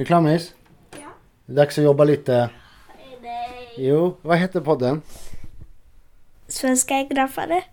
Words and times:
du 0.00 0.04
klar 0.04 0.20
Miss? 0.20 0.54
Ja. 0.90 1.08
Det 1.46 1.52
är 1.52 1.56
dags 1.56 1.78
att 1.78 1.84
jobba 1.84 2.04
lite. 2.04 2.50
Nej. 3.22 3.74
Jo, 3.76 4.16
vad 4.22 4.38
heter 4.38 4.60
podden? 4.60 5.02
Svenska 6.46 7.02
graffare. 7.02 7.64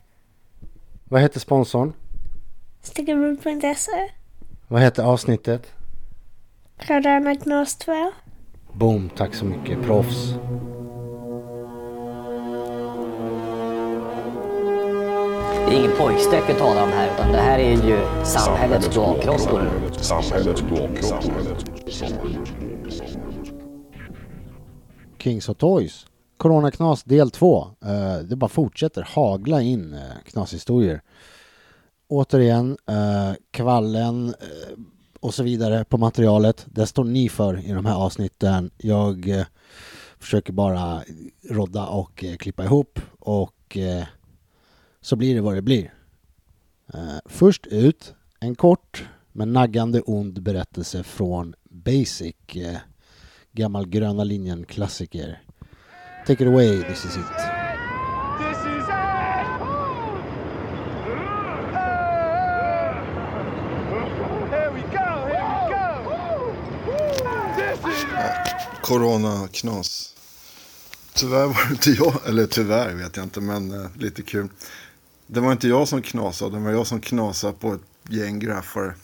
Vad 1.03 1.21
heter 1.21 1.39
sponsorn? 1.39 1.93
Stickerbrud.se. 2.81 4.11
Vad 4.67 4.81
heter 4.81 5.03
avsnittet? 5.03 5.73
Corona 6.87 7.35
Knas 7.35 7.77
2. 7.77 8.11
Boom, 8.73 9.09
tack 9.09 9.35
så 9.35 9.45
mycket. 9.45 9.83
Proffs. 9.83 10.33
Det 15.67 15.73
är 15.73 15.79
ingen 15.79 15.97
pojkstreck 15.97 16.43
vi 16.49 16.53
talar 16.53 16.83
om 16.83 16.89
här, 16.89 17.13
utan 17.13 17.31
det 17.31 17.37
här 17.37 17.59
är 17.59 17.71
ju 17.71 18.25
samhällets 18.25 18.87
kloakkroppar. 18.87 19.71
Samhällets 19.97 20.61
kloakkroppar. 20.61 21.57
Kings 25.19 25.49
och 25.49 25.57
Toys. 25.57 26.05
Coronaknas 26.37 27.03
del 27.03 27.31
2. 27.31 27.67
det 28.23 28.35
bara 28.35 28.49
fortsätter 28.49 29.01
hagla 29.01 29.61
in 29.61 29.93
uh, 29.93 29.99
knashistorier. 30.25 31.01
Återigen, 32.07 32.77
uh, 32.89 33.35
kvallen 33.51 34.35
och 35.19 35.33
så 35.33 35.43
vidare 35.43 35.85
på 35.85 35.97
materialet. 35.97 36.65
Det 36.69 36.85
står 36.85 37.03
ni 37.03 37.29
för 37.29 37.65
i 37.65 37.71
de 37.71 37.85
här 37.85 37.95
avsnitten. 37.95 38.71
Jag 38.77 39.45
försöker 40.19 40.53
bara 40.53 41.01
rodda 41.49 41.87
och 41.87 42.25
klippa 42.39 42.63
ihop 42.63 42.99
och 43.19 43.77
så 45.07 45.15
blir 45.15 45.35
det 45.35 45.41
vad 45.41 45.55
det 45.55 45.61
blir. 45.61 45.93
först 47.25 47.67
ut, 47.67 48.13
en 48.39 48.55
kort 48.55 49.05
men 49.31 49.53
naggande 49.53 50.01
ond 50.01 50.41
berättelse 50.41 51.03
från 51.03 51.55
Basic 51.69 52.35
gammal 53.51 53.87
gröna 53.87 54.23
linjen 54.23 54.65
klassiker. 54.65 55.41
Take 56.25 56.43
it 56.43 56.49
away, 56.49 56.83
this 56.83 57.05
is 57.05 57.17
it. 57.17 57.23
Corona-knas. 68.81 70.13
Tyvärr 71.13 71.45
var 71.45 71.67
det 71.67 71.71
inte 71.71 71.91
jag, 71.91 72.27
eller 72.27 72.45
tyvärr 72.47 72.95
vet 72.95 73.17
jag 73.17 73.25
inte, 73.25 73.41
men 73.41 73.71
uh, 73.71 73.87
lite 73.97 74.21
kul. 74.21 74.49
Det 75.27 75.39
var 75.39 75.51
inte 75.51 75.67
jag 75.67 75.87
som 75.87 76.01
knasade, 76.01 76.57
det 76.57 76.63
var 76.63 76.71
jag 76.71 76.87
som 76.87 77.01
knasade 77.01 77.53
på 77.53 77.73
ett 77.73 77.81
gäng 78.09 78.39
graffare. 78.39 78.95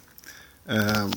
Eh, 0.65 1.07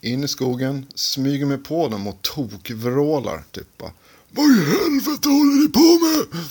in 0.00 0.24
i 0.24 0.28
skogen, 0.28 0.86
smyger 0.94 1.46
mig 1.46 1.58
på 1.58 1.88
dem 1.88 2.06
och 2.06 2.22
tokvrålar. 2.22 3.44
Typ 3.50 3.78
bara, 3.78 3.92
Vad 4.30 4.50
i 4.50 4.64
helvete 4.64 5.28
håller 5.28 5.62
ni 5.62 5.68
på 5.68 6.04
med? 6.04 6.42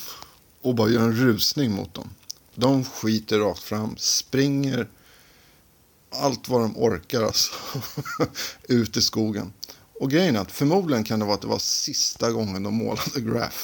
Och 0.62 0.76
bara 0.76 0.90
gör 0.90 1.04
en 1.04 1.16
rusning 1.16 1.72
mot 1.72 1.94
dem. 1.94 2.10
De 2.56 2.86
skiter 2.86 3.40
rakt 3.40 3.64
fram, 3.64 3.96
springer 3.98 4.88
allt 6.10 6.50
vad 6.50 6.62
de 6.62 6.78
orkar 6.78 7.24
alltså. 7.24 7.52
ut 8.68 8.98
i 8.98 9.02
skogen. 9.02 9.54
Och 10.00 10.12
grejen 10.12 10.36
är 10.36 10.40
att 10.40 10.52
förmodligen 10.52 11.04
kan 11.04 11.20
det 11.20 11.26
vara 11.26 11.36
att 11.36 11.42
det 11.42 11.48
var 11.48 11.60
sista 11.60 12.32
gången 12.32 12.64
de 12.64 12.74
målade 12.74 13.22
Graph. 13.22 13.58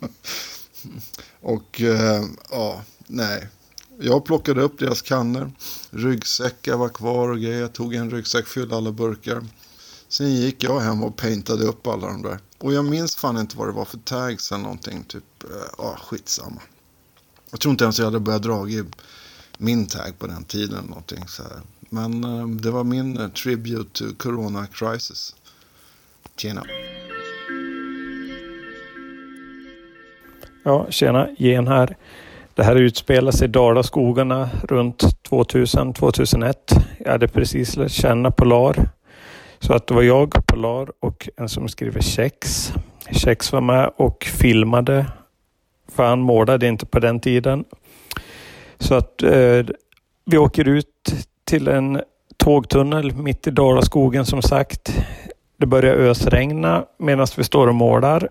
och 1.40 1.80
eh, 1.80 2.24
ja, 2.50 2.82
nej. 3.06 3.48
Jag 4.00 4.24
plockade 4.24 4.62
upp 4.62 4.78
deras 4.78 5.02
kannor. 5.02 5.52
Ryggsäckar 5.90 6.76
var 6.76 6.88
kvar 6.88 7.28
och 7.28 7.40
grejer. 7.40 7.60
Jag 7.60 7.72
tog 7.72 7.94
en 7.94 8.10
ryggsäck, 8.10 8.46
fyllde 8.46 8.76
alla 8.76 8.92
burkar. 8.92 9.46
Sen 10.08 10.34
gick 10.34 10.64
jag 10.64 10.80
hem 10.80 11.02
och 11.02 11.16
paintade 11.16 11.64
upp 11.64 11.86
alla 11.86 12.06
de 12.06 12.22
där. 12.22 12.38
Och 12.58 12.72
jag 12.72 12.84
minns 12.84 13.16
fan 13.16 13.38
inte 13.38 13.56
vad 13.56 13.68
det 13.68 13.72
var 13.72 13.84
för 13.84 13.98
tags 13.98 14.52
eller 14.52 14.62
någonting. 14.62 15.04
Typ, 15.04 15.44
eh, 15.44 15.50
ja 15.78 15.92
eh, 15.92 16.00
skitsamma. 16.00 16.60
Jag 17.50 17.60
tror 17.60 17.72
inte 17.72 17.84
ens 17.84 17.98
jag 17.98 18.04
hade 18.04 18.20
börjat 18.20 18.42
dra 18.42 18.68
i 18.68 18.84
min 19.58 19.86
tag 19.86 20.18
på 20.18 20.26
den 20.26 20.44
tiden. 20.44 20.84
Någonting 20.84 21.24
så 21.28 21.42
här. 21.42 21.60
Men 21.90 22.24
eh, 22.24 22.46
det 22.46 22.70
var 22.70 22.84
min 22.84 23.18
eh, 23.20 23.28
tribute 23.28 23.90
to 23.92 24.04
Corona 24.18 24.66
Crisis. 24.66 25.36
Tjena. 26.36 26.62
Ja, 30.64 30.86
tjena, 30.90 31.28
Gen 31.38 31.68
här. 31.68 31.96
Det 32.54 32.62
här 32.62 32.76
utspelar 32.76 33.32
sig 33.32 33.44
i 33.44 33.50
Dalaskogarna 33.50 34.50
runt 34.62 35.02
2000-2001. 35.30 36.54
Jag 36.98 37.12
hade 37.12 37.28
precis 37.28 37.76
lärt 37.76 37.90
känna 37.90 38.30
Polar. 38.30 38.90
Så 39.58 39.72
att 39.72 39.86
det 39.86 39.94
var 39.94 40.02
jag, 40.02 40.46
Polar 40.46 40.88
och 41.00 41.28
en 41.36 41.48
som 41.48 41.68
skriver 41.68 42.00
Chex. 42.00 42.72
Chex 43.10 43.52
var 43.52 43.60
med 43.60 43.90
och 43.96 44.24
filmade. 44.24 45.06
För 45.88 46.06
han 46.06 46.20
målade 46.20 46.66
inte 46.66 46.86
på 46.86 46.98
den 46.98 47.20
tiden. 47.20 47.64
Så 48.78 48.94
att 48.94 49.22
eh, 49.22 49.66
vi 50.24 50.38
åker 50.38 50.68
ut 50.68 50.86
till 51.50 51.68
en 51.68 52.00
tågtunnel 52.36 53.14
mitt 53.14 53.46
i 53.46 53.50
Dalaskogen 53.50 54.26
som 54.26 54.42
sagt. 54.42 54.92
Det 55.56 55.66
börjar 55.66 55.94
ösregna 55.94 56.84
medan 56.98 57.26
vi 57.36 57.44
står 57.44 57.66
och 57.66 57.74
målar. 57.74 58.28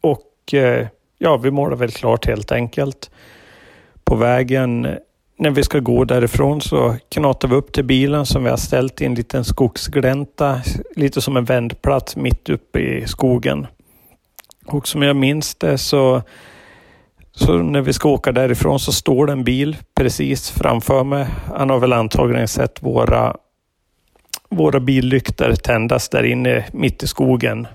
Och 0.00 0.54
eh, 0.54 0.86
ja, 1.18 1.36
vi 1.36 1.50
målar 1.50 1.76
väl 1.76 1.90
klart 1.90 2.26
helt 2.26 2.52
enkelt 2.52 3.10
på 4.04 4.16
vägen 4.16 4.88
när 5.38 5.50
vi 5.50 5.62
ska 5.62 5.78
gå 5.78 6.04
därifrån 6.04 6.60
så 6.60 6.96
knatar 7.08 7.48
vi 7.48 7.54
upp 7.54 7.72
till 7.72 7.84
bilen 7.84 8.26
som 8.26 8.44
vi 8.44 8.50
har 8.50 8.56
ställt 8.56 9.00
i 9.00 9.04
en 9.04 9.14
liten 9.14 9.44
skogsglänta, 9.44 10.60
lite 10.96 11.20
som 11.20 11.36
en 11.36 11.44
vändplats 11.44 12.16
mitt 12.16 12.48
uppe 12.48 12.78
i 12.78 13.06
skogen. 13.06 13.66
Och 14.66 14.88
som 14.88 15.02
jag 15.02 15.16
minns 15.16 15.54
det 15.54 15.78
så, 15.78 16.22
så 17.34 17.58
när 17.58 17.80
vi 17.80 17.92
ska 17.92 18.08
åka 18.08 18.32
därifrån 18.32 18.80
så 18.80 18.92
står 18.92 19.26
det 19.26 19.32
en 19.32 19.44
bil 19.44 19.76
precis 19.94 20.50
framför 20.50 21.04
mig. 21.04 21.26
Han 21.54 21.70
har 21.70 21.78
väl 21.78 21.92
antagligen 21.92 22.48
sett 22.48 22.82
våra, 22.82 23.36
våra 24.48 24.80
billyktor 24.80 25.52
tändas 25.52 26.08
där 26.08 26.22
inne 26.22 26.64
mitt 26.72 27.02
i 27.02 27.06
skogen 27.06 27.66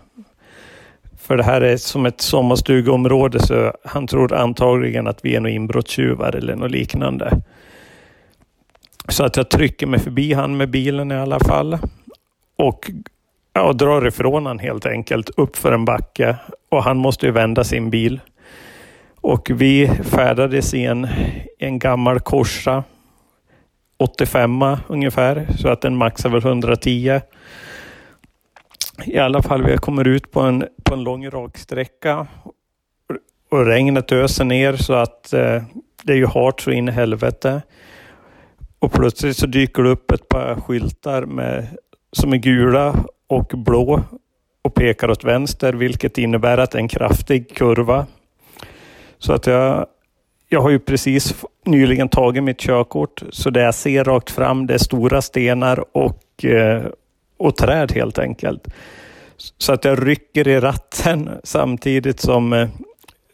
för 1.28 1.38
det 1.38 1.44
här 1.44 1.62
är 1.62 1.78
som 1.78 2.06
ett 2.06 2.22
sommarstugeområde 2.22 3.40
så 3.40 3.74
han 3.84 4.08
tror 4.08 4.34
antagligen 4.34 5.08
att 5.08 5.26
vi 5.26 5.36
är 5.36 5.40
några 5.40 5.54
inbrottstjuvar 5.54 6.36
eller 6.36 6.56
något 6.56 6.72
liknande. 6.72 7.42
Så 9.10 9.24
att 9.24 9.38
jag 9.38 9.50
trycker 9.50 9.88
mig 9.88 10.00
förbi 10.00 10.34
han 10.34 10.58
med 10.58 10.70
bilen 10.70 11.12
i 11.12 11.16
alla 11.16 11.40
fall. 11.40 11.78
Och 12.58 12.92
ja, 13.54 13.74
drar 13.74 14.08
ifrån 14.08 14.46
han 14.46 14.60
helt 14.60 14.86
enkelt 14.86 15.30
upp 15.30 15.58
för 15.58 15.72
en 15.72 15.86
backe. 15.86 16.36
Och 16.70 16.84
han 16.84 16.98
måste 16.98 17.26
ju 17.26 17.32
vända 17.32 17.64
sin 17.64 17.90
bil. 17.90 18.20
Och 19.28 19.50
vi 19.50 19.88
färdades 19.88 20.74
i 20.74 20.84
en, 20.84 21.08
en 21.60 21.80
gammal 21.80 22.20
Corsa 22.20 22.84
85 23.98 24.52
ungefär. 24.88 25.48
Så 25.58 25.70
att 25.70 25.82
den 25.82 25.96
maxar 25.96 26.30
väl 26.30 26.46
110 26.46 27.22
i 29.06 29.18
alla 29.18 29.42
fall, 29.42 29.64
vi 29.64 29.78
kommer 29.78 30.08
ut 30.08 30.32
på 30.32 30.42
en, 30.42 30.68
på 30.84 30.94
en 30.94 31.04
lång 31.04 31.30
raksträcka 31.30 32.28
och 33.52 33.66
regnet 33.66 34.12
öser 34.12 34.46
ner 34.46 34.74
så 34.74 34.94
att 34.94 35.34
eh, 35.34 35.64
det 36.04 36.14
är 36.14 36.18
ju 36.18 36.26
hart 36.26 36.62
så 36.62 36.72
in 36.72 36.90
i 36.90 36.92
helvete. 36.92 37.62
Och 38.80 38.92
plötsligt 38.92 39.38
så 39.38 39.46
dyker 39.46 39.84
det 39.84 39.90
upp 39.90 40.12
ett 40.12 40.30
par 40.30 40.56
skyltar 40.56 41.26
med, 41.26 41.68
som 42.12 42.34
är 42.34 42.38
gula 42.38 43.06
och 43.28 43.52
blå 43.56 44.04
och 44.62 44.74
pekar 44.74 45.12
åt 45.12 45.24
vänster, 45.24 45.74
vilket 45.74 46.18
innebär 46.18 46.58
att 46.58 46.72
det 46.72 46.78
är 46.78 46.82
en 46.82 46.88
kraftig 46.88 47.56
kurva. 47.56 48.06
Så 49.20 49.34
att 49.34 49.48
jag, 49.48 49.86
jag 50.50 50.62
har 50.62 50.70
ju 50.70 50.80
precis 50.80 51.36
nyligen 51.66 52.10
tagit 52.10 52.44
mitt 52.44 52.60
körkort, 52.60 53.24
så 53.30 53.50
det 53.50 53.62
jag 53.62 53.76
ser 53.76 54.04
rakt 54.04 54.32
fram 54.32 54.68
det 54.68 54.74
är 54.74 54.78
stora 54.78 55.22
stenar 55.22 55.86
och, 55.92 56.46
eh, 56.46 56.84
och 57.38 57.56
träd 57.56 57.92
helt 57.92 58.20
enkelt. 58.20 58.68
Så 59.58 59.74
att 59.74 59.86
jag 59.86 60.08
rycker 60.08 60.48
i 60.48 60.60
ratten 60.60 61.30
samtidigt 61.44 62.20
som, 62.20 62.54
eh, 62.54 62.70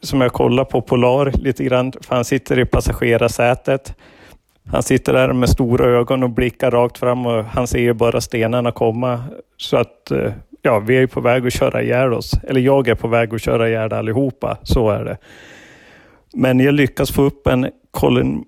som 0.02 0.22
jag 0.22 0.34
kollar 0.34 0.66
på 0.66 0.82
Polar 0.82 1.32
lite 1.32 1.64
grann, 1.64 1.92
för 2.02 2.16
han 2.16 2.26
sitter 2.26 2.60
i 2.60 2.66
passagerarsätet. 2.66 3.96
Han 4.72 4.84
sitter 4.84 5.14
där 5.14 5.34
med 5.34 5.50
stora 5.50 5.86
ögon 5.86 6.24
och 6.24 6.30
blickar 6.30 6.72
rakt 6.72 6.98
fram 6.98 7.26
och 7.26 7.44
han 7.44 7.68
ser 7.68 7.80
ju 7.80 7.94
bara 7.94 8.22
stenarna 8.22 8.72
komma. 8.72 9.24
Så 9.58 9.78
att 9.78 10.12
eh, 10.12 10.32
ja, 10.62 10.80
vi 10.80 10.98
är 10.98 11.08
på 11.08 11.22
väg 11.22 11.48
att 11.48 11.54
köra 11.54 11.82
ihjäl 11.82 12.14
oss. 12.14 12.32
Eller 12.44 12.62
jag 12.62 12.88
är 12.88 12.96
på 12.96 13.08
väg 13.08 13.34
att 13.34 13.42
köra 13.42 13.70
ihjäl 13.70 13.94
allihopa. 13.94 14.58
Så 14.64 14.90
är 14.90 15.06
det. 15.06 15.18
Men 16.34 16.60
jag 16.60 16.74
lyckas 16.74 17.12
få 17.12 17.22
upp 17.22 17.48
en 17.48 17.70
Colin, 17.92 18.46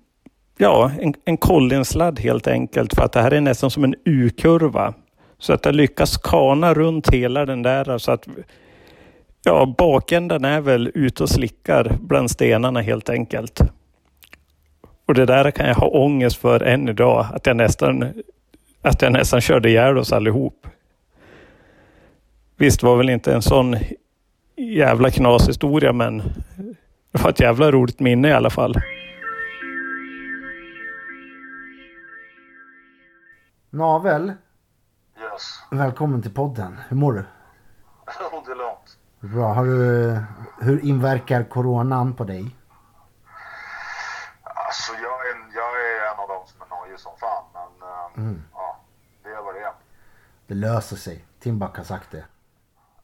ja, 0.58 0.90
en, 1.00 1.14
en 1.24 1.36
Collins-sladd 1.36 2.20
helt 2.20 2.46
enkelt. 2.46 2.94
För 2.94 3.02
att 3.02 3.12
det 3.12 3.22
här 3.22 3.30
är 3.30 3.40
nästan 3.40 3.70
som 3.70 3.84
en 3.84 3.94
U-kurva. 4.04 4.94
Så 5.38 5.52
att 5.52 5.64
jag 5.64 5.74
lyckas 5.74 6.16
kana 6.16 6.74
runt 6.74 7.10
hela 7.10 7.46
den 7.46 7.62
där. 7.62 7.98
Så 7.98 8.12
att 8.12 8.28
ja, 9.44 9.74
bakändan 9.78 10.44
är 10.44 10.60
väl 10.60 10.90
ute 10.94 11.22
och 11.22 11.28
slickar 11.28 11.96
bland 12.00 12.30
stenarna 12.30 12.80
helt 12.80 13.08
enkelt. 13.08 13.60
Och 15.06 15.14
det 15.14 15.26
där 15.26 15.50
kan 15.50 15.68
jag 15.68 15.74
ha 15.74 15.88
ångest 15.88 16.36
för 16.36 16.62
än 16.62 16.88
idag. 16.88 17.26
Att 17.32 17.46
jag 17.46 17.56
nästan, 17.56 18.12
att 18.82 19.02
jag 19.02 19.12
nästan 19.12 19.40
körde 19.40 19.68
ihjäl 19.68 19.98
oss 19.98 20.12
allihop. 20.12 20.66
Visst 22.56 22.82
var 22.82 22.96
väl 22.96 23.10
inte 23.10 23.34
en 23.34 23.42
sån 23.42 23.76
jävla 24.56 25.10
knashistoria 25.10 25.92
men 25.92 26.22
det 27.16 27.22
var 27.22 27.30
ett 27.30 27.40
jävla 27.40 27.70
roligt 27.70 28.00
minne 28.00 28.28
i 28.28 28.32
alla 28.32 28.50
fall. 28.50 28.74
Navel, 33.70 34.32
Yes. 35.20 35.62
välkommen 35.70 36.22
till 36.22 36.34
podden. 36.34 36.78
Hur 36.88 36.96
mår 36.96 37.12
du? 37.12 37.24
Jo, 38.20 38.42
det 38.46 38.52
är 38.52 38.56
lugnt. 38.56 38.98
Bra. 39.34 39.52
Har 39.54 39.64
du, 39.64 40.16
hur 40.60 40.84
inverkar 40.84 41.44
coronan 41.44 42.14
på 42.14 42.24
dig? 42.24 42.56
Alltså, 44.42 44.92
jag 44.92 45.26
är, 45.26 45.34
en, 45.34 45.52
jag 45.54 45.80
är 45.86 46.12
en 46.14 46.20
av 46.20 46.28
dem 46.28 46.42
som 46.46 46.62
är 46.62 46.66
nojig 46.86 46.98
som 47.00 47.12
fan, 47.20 47.44
men 47.52 47.88
eh, 48.28 48.38
ja, 48.54 48.80
det 49.22 49.28
är 49.28 49.42
vad 49.42 49.54
det 49.54 49.60
är. 49.60 49.72
Det 50.46 50.54
löser 50.54 50.96
sig. 50.96 51.24
Timbuk 51.40 51.76
har 51.76 51.84
sagt 51.84 52.10
det. 52.10 52.24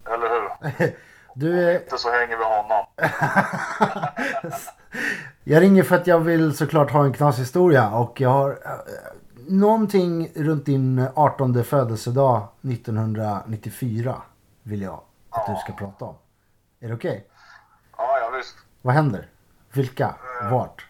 Eller 0.06 0.28
hur? 0.28 0.96
Du, 1.34 1.70
eh, 1.70 1.76
Inte 1.82 1.98
så 1.98 2.10
hänger 2.10 2.36
vi 2.36 2.44
honom. 2.44 2.86
jag 5.44 5.62
ringer 5.62 5.82
för 5.82 5.96
att 5.96 6.06
jag 6.06 6.18
vill 6.18 6.56
såklart 6.56 6.90
ha 6.90 7.04
en 7.04 7.12
knashistoria 7.12 7.90
och 7.90 8.20
jag 8.20 8.30
har 8.30 8.50
eh, 8.50 8.56
någonting 9.48 10.32
runt 10.34 10.66
din 10.66 11.06
18 11.14 11.64
födelsedag 11.64 12.48
1994 12.62 14.22
vill 14.62 14.82
jag 14.82 15.00
att 15.30 15.46
du 15.46 15.54
ska 15.54 15.72
prata 15.72 16.04
om. 16.04 16.14
Är 16.80 16.88
det 16.88 16.94
okej? 16.94 17.26
Ja, 17.96 18.18
ja 18.20 18.30
visst. 18.36 18.56
Vad 18.82 18.94
händer? 18.94 19.28
Vilka? 19.72 20.14
Vart? 20.50 20.86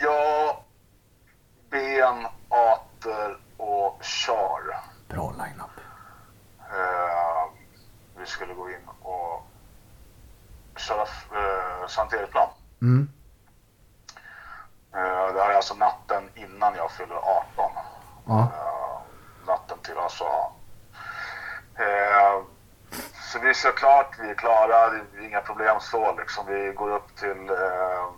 Jag, 0.00 0.56
Ben, 1.70 2.26
Ater 2.48 3.38
och 3.56 3.98
Char. 4.04 4.62
Bra 5.08 5.30
line-up. 5.30 5.80
Eh, 6.60 7.52
vi 8.20 8.26
skulle 8.26 8.54
gå 8.54 8.70
in 8.70 8.88
och 9.02 9.46
köra 10.88 11.02
eh, 11.02 11.86
Sankt 11.88 12.14
Erikplan. 12.14 12.48
Mm. 12.82 13.08
Eh, 14.94 15.34
det 15.34 15.42
här 15.42 15.50
är 15.50 15.54
alltså 15.54 15.74
natten 15.74 16.30
innan 16.34 16.74
jag 16.74 16.90
fyller 16.90 17.16
18. 17.16 17.70
Ja. 18.26 18.40
Eh, 18.40 19.00
natten 19.46 19.78
till 19.82 19.98
alltså. 19.98 20.24
ja. 20.24 20.54
Eh, 21.78 22.42
så 23.32 23.38
vi 23.38 23.54
kör 23.54 23.72
klart, 23.72 24.16
vi 24.20 24.30
är 24.30 24.34
klara, 24.34 24.90
det 24.90 25.18
är 25.18 25.24
inga 25.24 25.40
problem 25.40 25.76
så 25.80 26.16
liksom. 26.16 26.46
Vi 26.46 26.72
går 26.72 26.90
upp 26.90 27.16
till 27.16 27.50
eh, 27.50 28.10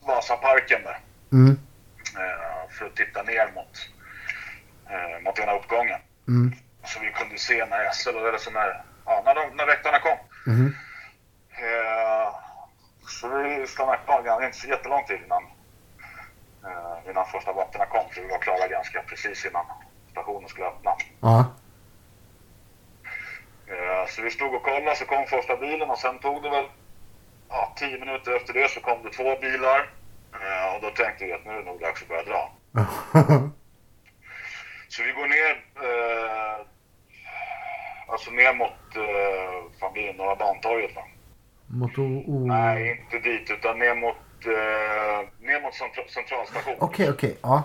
Vasaparken 0.00 0.82
där. 0.82 1.00
Mm. 1.32 1.58
Eh, 2.16 2.70
för 2.70 2.86
att 2.86 2.96
titta 2.96 3.22
ner 3.22 3.52
mot, 3.54 3.90
eh, 4.90 5.24
mot 5.24 5.38
ena 5.38 5.52
uppgången. 5.52 6.00
Mm. 6.28 6.52
Så 6.84 7.00
vi 7.00 7.12
kunde 7.12 7.38
se 7.38 7.66
när 7.66 7.90
SL, 7.92 8.08
eller 8.08 8.38
så 8.38 8.50
när, 8.50 8.84
ja, 9.04 9.22
när, 9.24 9.34
de, 9.34 9.56
när 9.56 9.66
väktarna 9.66 9.98
kom. 9.98 10.18
Mhm. 10.48 10.76
Eh, 11.50 12.28
så 13.08 13.28
vi 13.28 13.66
stannade 13.66 13.98
kvar 13.98 14.22
ganska, 14.22 14.46
inte 14.46 14.58
så 14.58 14.68
jättelång 14.68 15.04
tid 15.04 15.20
innan, 15.24 15.44
eh, 16.64 17.10
innan 17.10 17.26
första 17.26 17.52
vakterna 17.52 17.86
kom. 17.86 18.06
Så 18.14 18.20
vi 18.20 18.28
var 18.28 18.38
klara 18.38 18.68
ganska 18.68 19.02
precis 19.02 19.46
innan 19.46 19.66
stationen 20.10 20.48
skulle 20.48 20.66
öppna. 20.66 20.92
Ja. 21.20 21.44
Eh, 23.66 24.06
så 24.08 24.22
vi 24.22 24.30
stod 24.30 24.54
och 24.54 24.62
kollade 24.62 24.96
så 24.96 25.04
kom 25.04 25.26
första 25.26 25.56
bilen 25.56 25.90
och 25.90 25.98
sen 25.98 26.18
tog 26.18 26.42
det 26.42 26.50
väl 26.50 26.68
ja, 27.48 27.72
tio 27.76 27.98
minuter 27.98 28.36
efter 28.36 28.52
det 28.52 28.70
så 28.70 28.80
kom 28.80 29.02
det 29.02 29.10
två 29.10 29.36
bilar. 29.40 29.90
Eh, 30.32 30.74
och 30.74 30.82
då 30.82 30.90
tänkte 30.90 31.24
vi 31.24 31.32
att 31.32 31.44
nu 31.44 31.50
är 31.50 31.58
det 31.58 31.64
nog 31.64 31.80
dags 31.80 32.02
att 32.02 32.08
börja 32.08 32.22
dra. 32.22 32.50
Så 34.88 35.02
vi 35.02 35.12
går 35.12 35.28
ner, 35.28 35.64
eh, 35.88 36.66
alltså 38.08 38.30
ner 38.30 38.54
mot, 38.54 38.96
eh, 38.96 39.78
fan 39.80 39.92
blir 39.92 40.06
det, 40.06 40.12
Norra 40.12 40.36
Bantorget 40.36 40.96
va? 40.96 41.02
Mot 41.66 41.98
o... 41.98 42.02
o- 42.26 42.46
Nej, 42.46 43.00
inte 43.04 43.28
dit 43.28 43.50
utan 43.50 43.78
ner 43.78 43.94
mot, 43.94 44.16
eh, 44.46 45.46
ner 45.46 45.60
mot 45.62 45.74
centra- 45.74 46.08
centralstation. 46.08 46.74
Okej, 46.80 47.10
okej. 47.10 47.38
Ja. 47.42 47.62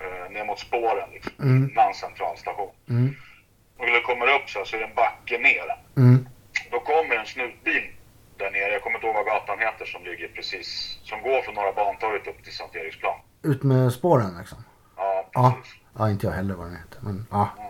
Eh, 0.00 0.30
ner 0.32 0.44
mot 0.44 0.58
spåren 0.58 1.08
liksom, 1.12 1.32
Mm. 1.42 1.70
innan 1.70 1.94
centralstation. 1.94 2.70
Mm. 2.88 3.14
Och 3.78 3.84
när 3.86 3.92
vi 3.92 4.00
kommer 4.00 4.26
upp 4.36 4.50
så, 4.50 4.58
här, 4.58 4.64
så 4.66 4.76
är 4.76 4.80
det 4.80 4.86
en 4.86 4.94
backe 4.94 5.38
ner. 5.38 5.68
Mm. 5.96 6.28
Då 6.70 6.80
kommer 6.80 7.16
en 7.16 7.26
snutbil 7.26 7.82
där 8.36 8.50
nere, 8.50 8.72
jag 8.72 8.82
kommer 8.82 8.96
inte 8.96 9.06
ihåg 9.06 9.14
vad 9.16 9.26
gatan 9.26 9.58
heter 9.58 9.84
som 9.84 10.04
ligger 10.04 10.28
precis, 10.28 10.98
som 11.02 11.22
går 11.22 11.42
från 11.42 11.54
Norra 11.54 11.72
Bantorget 11.72 12.26
upp 12.26 12.44
till 12.44 12.52
Sankt 12.52 12.76
Eriksplan. 12.76 13.18
Ut 13.42 13.62
med 13.62 13.92
spåren 13.92 14.38
liksom. 14.38 14.58
Ja, 14.96 15.28
Ja. 15.32 15.54
precis. 15.62 15.74
Ja, 15.98 16.10
inte 16.10 16.26
jag 16.26 16.32
heller 16.34 16.54
vad 16.54 16.66
den 16.66 16.76
heter. 16.76 16.98
Men 17.02 17.26
ja. 17.30 17.48
Nere 17.58 17.65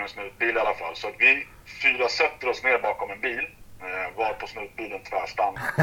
kommer 0.00 0.08
en 0.08 0.30
snutbil 0.30 0.56
i 0.56 0.60
alla 0.60 0.74
fall. 0.74 0.96
Så 0.96 1.10
vi 1.18 1.46
fyra 1.82 2.08
sätter 2.08 2.48
oss 2.48 2.62
ner 2.62 2.78
bakom 2.78 3.10
en 3.10 3.20
bil. 3.20 3.46
Eh, 3.80 4.16
var 4.16 4.32
på 4.32 4.46
snutbilen 4.46 5.02
tvärstannar. 5.02 5.62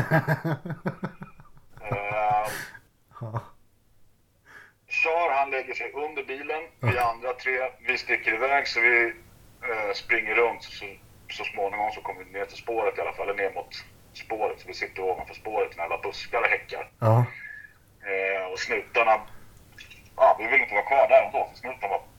eh, 1.81 2.47
Char 4.87 5.35
han 5.39 5.51
lägger 5.51 5.73
sig 5.73 5.91
under 5.91 6.23
bilen. 6.23 6.63
Vi 6.79 6.97
andra 6.97 7.33
tre, 7.33 7.71
vi 7.87 7.97
sticker 7.97 8.33
iväg 8.33 8.67
så 8.67 8.79
vi 8.79 9.13
eh, 9.61 9.93
springer 9.93 10.35
runt. 10.35 10.63
Så, 10.63 10.85
så 11.29 11.43
småningom 11.43 11.91
så 11.91 12.01
kommer 12.01 12.23
vi 12.23 12.31
ner 12.31 12.45
till 12.45 12.57
spåret 12.57 12.97
i 12.97 13.01
alla 13.01 13.13
fall. 13.13 13.30
Eller 13.30 13.44
ner 13.44 13.53
mot 13.53 13.75
spåret. 14.13 14.59
Så 14.59 14.68
vi 14.68 14.73
sitter 14.73 15.01
ovanför 15.03 15.33
spåret 15.33 15.77
när 15.77 15.83
alla 15.83 15.97
buskar 15.97 16.42
och 16.42 16.47
häckar. 16.47 16.89
Eh, 18.07 18.51
och 18.51 18.59
snutarna, 18.59 19.21
ja 20.15 20.35
vi 20.39 20.47
vill 20.47 20.61
inte 20.61 20.73
vara 20.73 20.85
kvar 20.85 21.07
där 21.07 21.25
ändå. 21.25 21.49
Snutarna 21.53 21.87
bara 21.87 22.17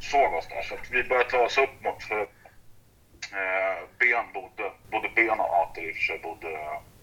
såg 0.00 0.34
oss 0.34 0.48
där. 0.48 0.62
Så 0.62 0.74
att 0.74 0.90
vi 0.90 1.04
började 1.04 1.30
ta 1.30 1.38
oss 1.38 1.58
upp 1.58 1.82
mot, 1.84 2.02
för 2.02 2.20
eh, 2.20 3.78
Ben 3.98 4.32
bodde, 4.34 4.72
både 4.90 5.08
Ben 5.08 5.40
och 5.40 5.54
Ater 5.54 5.82
i 5.88 5.92
och 5.92 5.96
för 5.96 6.02
sig 6.02 6.18
bodde 6.18 6.48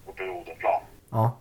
uppe 0.07 0.23
i 0.23 0.29
Odenplan. 0.29 0.81
Ja. 1.11 1.39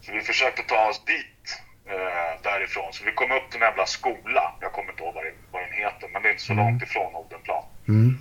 Så 0.00 0.12
vi 0.12 0.20
försökte 0.20 0.62
ta 0.62 0.88
oss 0.88 1.04
dit 1.04 1.62
eh, 1.86 2.42
därifrån. 2.42 2.92
Så 2.92 3.04
vi 3.04 3.12
kom 3.12 3.30
upp 3.32 3.50
till 3.50 3.62
en 3.62 3.68
jävla 3.68 3.86
skola. 3.86 4.54
Jag 4.60 4.72
kommer 4.72 4.90
inte 4.90 5.02
ihåg 5.02 5.14
vad, 5.14 5.24
det, 5.24 5.34
vad 5.50 5.62
den 5.62 5.72
heter, 5.72 6.08
men 6.12 6.22
det 6.22 6.28
är 6.28 6.32
inte 6.32 6.42
så 6.42 6.54
långt 6.54 6.82
ifrån 6.82 7.14
Odenplan. 7.16 7.64
Mm. 7.88 8.18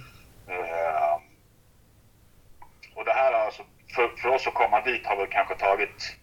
Eh, 0.48 1.16
och 2.96 3.06
det 3.06 3.14
här 3.14 3.34
alltså, 3.34 3.64
för, 3.96 4.08
för 4.08 4.30
oss 4.30 4.48
att 4.48 4.54
komma 4.54 4.82
dit 4.82 5.06
har 5.06 5.18
väl 5.18 5.28
kanske 5.28 5.56
tagit 5.56 6.18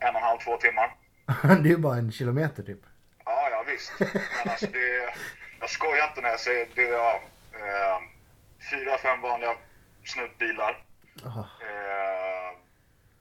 en 0.00 0.08
och 0.08 0.20
en 0.20 0.22
halv, 0.22 0.38
två 0.38 0.56
timmar. 0.56 0.94
det 1.62 1.68
är 1.68 1.72
ju 1.72 1.76
bara 1.76 1.96
en 1.96 2.12
kilometer 2.12 2.62
typ. 2.62 2.80
Visst. 3.68 3.92
Men 3.98 4.52
alltså 4.52 4.66
det, 4.66 5.14
jag 5.60 5.70
skojar 5.70 6.08
inte 6.08 6.20
när 6.20 6.28
jag 6.28 6.40
säger 6.40 6.66
det. 6.74 6.82
är 6.82 6.92
ja, 6.92 7.20
eh, 7.52 7.98
fyra, 8.70 8.98
fem 8.98 9.20
vanliga 9.20 9.54
snutbilar. 10.04 10.84
Eh, 11.68 12.48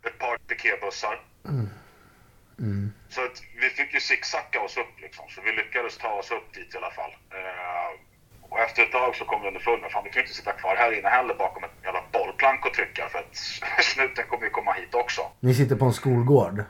ett 0.07 0.19
par 0.19 0.37
piketbussar. 0.37 1.21
Så 3.09 3.21
att 3.25 3.41
vi 3.61 3.69
fick 3.69 3.93
ju 3.93 3.99
zigzacka 3.99 4.61
oss 4.61 4.77
upp 4.77 4.99
liksom. 5.01 5.25
Så 5.29 5.41
vi 5.41 5.51
lyckades 5.51 5.97
ta 5.97 6.09
oss 6.09 6.31
upp 6.31 6.53
dit 6.53 6.73
i 6.73 6.77
alla 6.77 6.91
fall. 6.91 7.11
Eh, 7.11 7.99
och 8.49 8.59
efter 8.59 8.83
ett 8.83 8.91
tag 8.91 9.15
så 9.15 9.25
kom 9.25 9.41
vi 9.41 9.47
underfund 9.47 9.81
med 9.81 9.91
fan 9.91 10.03
vi 10.03 10.09
kan 10.09 10.19
ju 10.19 10.25
inte 10.25 10.35
sitta 10.35 10.51
kvar 10.51 10.75
här 10.75 10.99
inne 10.99 11.09
heller 11.09 11.35
bakom 11.35 11.63
ett 11.63 11.71
jävla 11.83 12.03
bollplank 12.13 12.65
och 12.65 12.73
trycka 12.73 13.09
för 13.09 13.19
att 13.19 13.35
snuten 13.83 14.25
kommer 14.29 14.43
ju 14.43 14.49
komma 14.49 14.73
hit 14.73 14.93
också. 14.93 15.21
Ni 15.39 15.53
sitter 15.53 15.75
på 15.75 15.85
en 15.85 15.93
skolgård. 15.93 16.63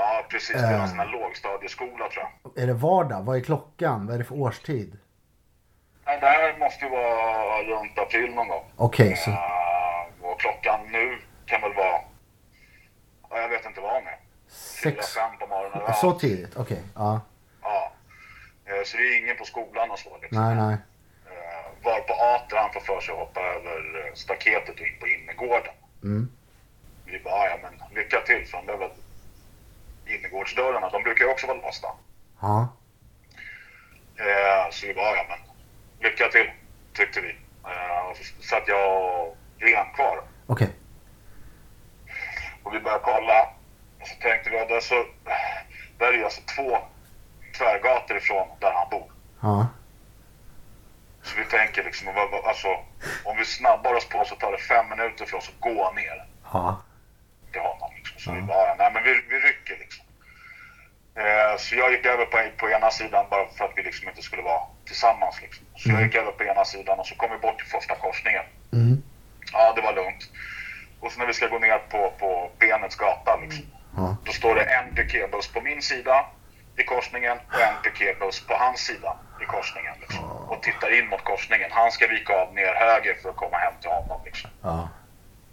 Ja, 0.00 0.24
precis. 0.30 0.56
Det 0.56 0.58
är 0.68 0.80
en 0.80 0.88
sån 0.88 0.98
här 0.98 1.06
lågstadieskola 1.06 2.08
tror 2.08 2.24
jag. 2.42 2.62
Är 2.62 2.66
det 2.66 2.72
vardag? 2.74 3.22
Vad 3.22 3.36
är 3.36 3.40
klockan? 3.40 4.06
Vad 4.06 4.14
är 4.14 4.18
det 4.18 4.24
för 4.24 4.34
årstid? 4.34 4.98
Nej, 6.06 6.18
det 6.20 6.26
här 6.26 6.58
måste 6.58 6.84
ju 6.84 6.90
vara 6.90 7.62
runt 7.62 7.98
april 7.98 8.34
någon 8.34 8.48
gång. 8.48 8.64
Okej, 8.76 9.16
så... 9.16 9.30
Eh, 9.30 10.30
och 10.30 10.40
klockan 10.40 10.80
nu 10.92 11.18
kan 11.46 11.60
väl 11.60 11.74
vara... 11.74 12.00
Ja, 13.30 13.38
jag 13.38 13.48
vet 13.48 13.66
inte 13.66 13.80
vad 13.80 13.92
hon 13.92 14.06
är. 14.06 14.18
Fyra, 14.82 14.92
Sex... 14.94 15.14
fem 15.14 15.38
på 15.40 15.46
morgonen. 15.46 15.82
Ja. 15.86 15.92
Så 15.92 16.12
tidigt? 16.12 16.56
Okej. 16.56 16.82
Ja. 16.94 17.20
Ja. 17.62 17.92
Eh, 18.66 18.82
Så 18.84 18.96
det 18.96 19.02
är 19.02 19.18
ingen 19.22 19.36
på 19.36 19.44
skolan 19.44 19.90
och 19.90 19.98
så. 19.98 20.18
Liksom. 20.22 20.44
Nej, 20.44 20.54
nej. 20.54 20.76
Eh, 21.26 21.84
Var 21.84 22.00
på 22.00 22.12
Ater, 22.14 22.56
han 22.56 22.72
får 22.72 22.80
för 22.80 23.00
sig 23.00 23.12
att 23.12 23.18
hoppa 23.20 23.40
över 23.40 24.06
eh, 24.06 24.14
staketet 24.14 24.80
och 24.80 24.86
in 24.86 24.98
på 25.00 25.06
innergården. 25.08 25.74
Mm. 26.02 26.28
Vi 27.04 27.18
bara, 27.20 27.46
ja 27.50 27.56
men 27.62 27.72
lycka 27.94 28.20
till 28.20 28.46
för 28.46 28.62
det 28.66 28.72
är 28.72 28.76
väl 28.76 28.90
innergårdsdörrarna, 30.14 30.88
de 30.90 31.02
brukar 31.02 31.24
ju 31.24 31.30
också 31.30 31.46
vara 31.46 31.56
låsta. 31.58 31.88
Ja. 32.40 32.68
Eh, 34.16 34.70
så 34.70 34.86
vi 34.86 34.94
bara, 34.94 35.16
ja 35.16 35.24
men 35.28 35.38
lycka 36.10 36.28
till 36.28 36.50
tyckte 36.94 37.20
vi. 37.20 37.30
Eh, 37.64 38.06
och 38.10 38.16
så 38.16 38.42
satt 38.42 38.68
jag 38.68 39.12
och 39.28 39.36
Ren 39.58 39.92
kvar 39.94 40.22
Okej. 40.46 40.68
och 42.62 42.74
vi 42.74 42.80
började 42.80 43.04
kolla. 43.04 43.42
Och 44.00 44.06
så 44.08 44.14
tänkte 44.20 44.50
vi, 44.50 44.56
ja, 44.56 44.64
där, 44.66 44.80
så, 44.80 45.04
där 45.98 46.12
är 46.12 46.24
alltså 46.24 46.40
två 46.56 46.78
tvärgator 47.58 48.16
ifrån 48.16 48.48
där 48.60 48.72
han 48.72 48.88
bor. 48.90 49.12
Ja. 49.42 49.66
Så 51.22 51.38
vi 51.38 51.44
tänker 51.44 51.84
liksom, 51.84 52.08
alltså, 52.46 52.68
om 53.24 53.36
vi 53.36 53.44
snabbar 53.44 53.94
oss 53.94 54.08
på 54.08 54.24
så 54.24 54.34
tar 54.36 54.52
det 54.52 54.58
fem 54.58 54.88
minuter 54.88 55.26
för 55.26 55.36
oss 55.36 55.48
att 55.48 55.60
gå 55.60 55.92
ner 55.92 56.26
Ja. 56.52 56.82
till 57.52 57.60
honom. 57.60 57.90
Så 58.18 58.32
vi 58.32 58.40
bara, 58.40 58.74
nej 58.74 58.90
men 58.94 59.02
vi, 59.02 59.12
vi 59.28 59.38
rycker 59.38 59.76
liksom. 59.78 60.04
Eh, 61.14 61.56
så 61.58 61.74
jag 61.74 61.92
gick 61.92 62.06
över 62.06 62.24
på, 62.24 62.38
på 62.56 62.70
ena 62.70 62.90
sidan 62.90 63.26
bara 63.30 63.48
för 63.48 63.64
att 63.64 63.72
vi 63.76 63.82
liksom 63.82 64.08
inte 64.08 64.22
skulle 64.22 64.42
vara 64.42 64.62
tillsammans. 64.86 65.42
Liksom. 65.42 65.66
Så 65.76 65.88
jag 65.90 66.02
gick 66.02 66.14
över 66.14 66.32
på 66.32 66.44
ena 66.44 66.64
sidan 66.64 66.98
och 66.98 67.06
så 67.06 67.14
kom 67.14 67.30
vi 67.30 67.38
bort 67.38 67.58
till 67.58 67.66
första 67.66 67.94
korsningen. 67.94 68.44
Mm. 68.72 69.02
Ja, 69.52 69.72
det 69.76 69.82
var 69.82 69.92
lugnt. 69.92 70.30
Och 71.00 71.12
så 71.12 71.18
när 71.18 71.26
vi 71.26 71.32
ska 71.32 71.46
gå 71.46 71.58
ner 71.58 71.78
på, 71.78 72.12
på 72.18 72.50
Benets 72.58 72.96
gata 72.96 73.36
liksom. 73.36 73.64
Ja. 73.96 74.16
Då 74.24 74.32
står 74.32 74.54
det 74.54 74.62
en 74.62 74.94
piketbuss 74.94 75.48
på 75.52 75.60
min 75.60 75.82
sida 75.82 76.26
i 76.76 76.82
korsningen 76.84 77.38
och 77.48 77.60
en 77.60 77.82
piketbuss 77.82 78.46
på 78.46 78.54
hans 78.54 78.80
sida 78.80 79.16
i 79.42 79.44
korsningen. 79.44 79.94
Liksom. 80.00 80.24
Och 80.24 80.62
tittar 80.62 80.98
in 80.98 81.08
mot 81.08 81.24
korsningen. 81.24 81.70
Han 81.72 81.92
ska 81.92 82.06
vika 82.06 82.32
av 82.32 82.54
ner 82.54 82.74
höger 82.74 83.14
för 83.22 83.30
att 83.30 83.36
komma 83.36 83.58
hem 83.58 83.72
till 83.80 83.90
honom. 83.90 84.20
Liksom. 84.24 84.50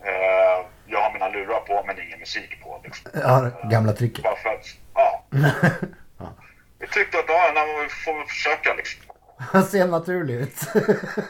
Eh, 0.05 0.65
jag 0.87 1.01
har 1.01 1.13
mina 1.13 1.29
lurar 1.29 1.59
på 1.59 1.83
men 1.87 2.01
ingen 2.01 2.19
musik 2.19 2.63
på. 2.63 2.81
Liksom. 2.83 3.11
ja. 3.13 3.49
Gamla 3.71 3.93
tricket. 3.93 4.23
Bara 4.23 4.35
för 4.35 4.49
att, 4.49 4.65
ja. 4.93 5.23
Vi 6.79 6.87
tyckte 6.87 7.19
att 7.19 7.25
ja, 7.27 7.51
men 7.53 7.83
vi 7.83 7.89
får 7.89 8.25
försöka 8.27 8.73
liksom. 8.73 9.01
Han 9.37 9.63
ser 9.63 9.87
naturlig 9.87 10.33
ut. 10.35 10.59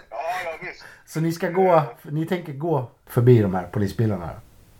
Ja, 0.09 0.17
ja 0.45 0.51
visst. 0.61 0.85
Så 1.05 1.19
ni 1.19 1.31
ska 1.31 1.49
gå, 1.49 1.83
ni 2.01 2.25
tänker 2.27 2.53
gå 2.53 2.91
förbi 3.07 3.41
de 3.41 3.55
här 3.55 3.63
polisbilarna? 3.63 4.29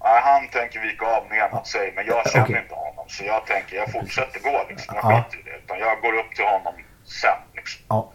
Nej, 0.03 0.21
han 0.23 0.47
tänker 0.47 0.79
vika 0.81 1.05
av 1.05 1.23
mot 1.53 1.67
sig 1.67 1.93
men 1.95 2.05
jag 2.05 2.29
känner 2.31 2.45
Okej. 2.45 2.61
inte 2.63 2.75
honom. 2.75 3.05
Så 3.09 3.23
jag 3.25 3.45
tänker 3.45 3.75
jag 3.75 3.91
fortsätter 3.91 4.39
gå 4.39 4.65
liksom. 4.69 4.95
Jag 4.95 5.11
Ja. 5.11 5.23
skiter 5.29 5.39
i 5.39 5.51
det. 5.51 5.57
Utan 5.57 5.79
jag 5.79 6.01
går 6.01 6.13
upp 6.19 6.35
till 6.35 6.45
honom 6.45 6.73
sen 7.03 7.37
liksom. 7.55 7.81
Ja. 7.89 8.11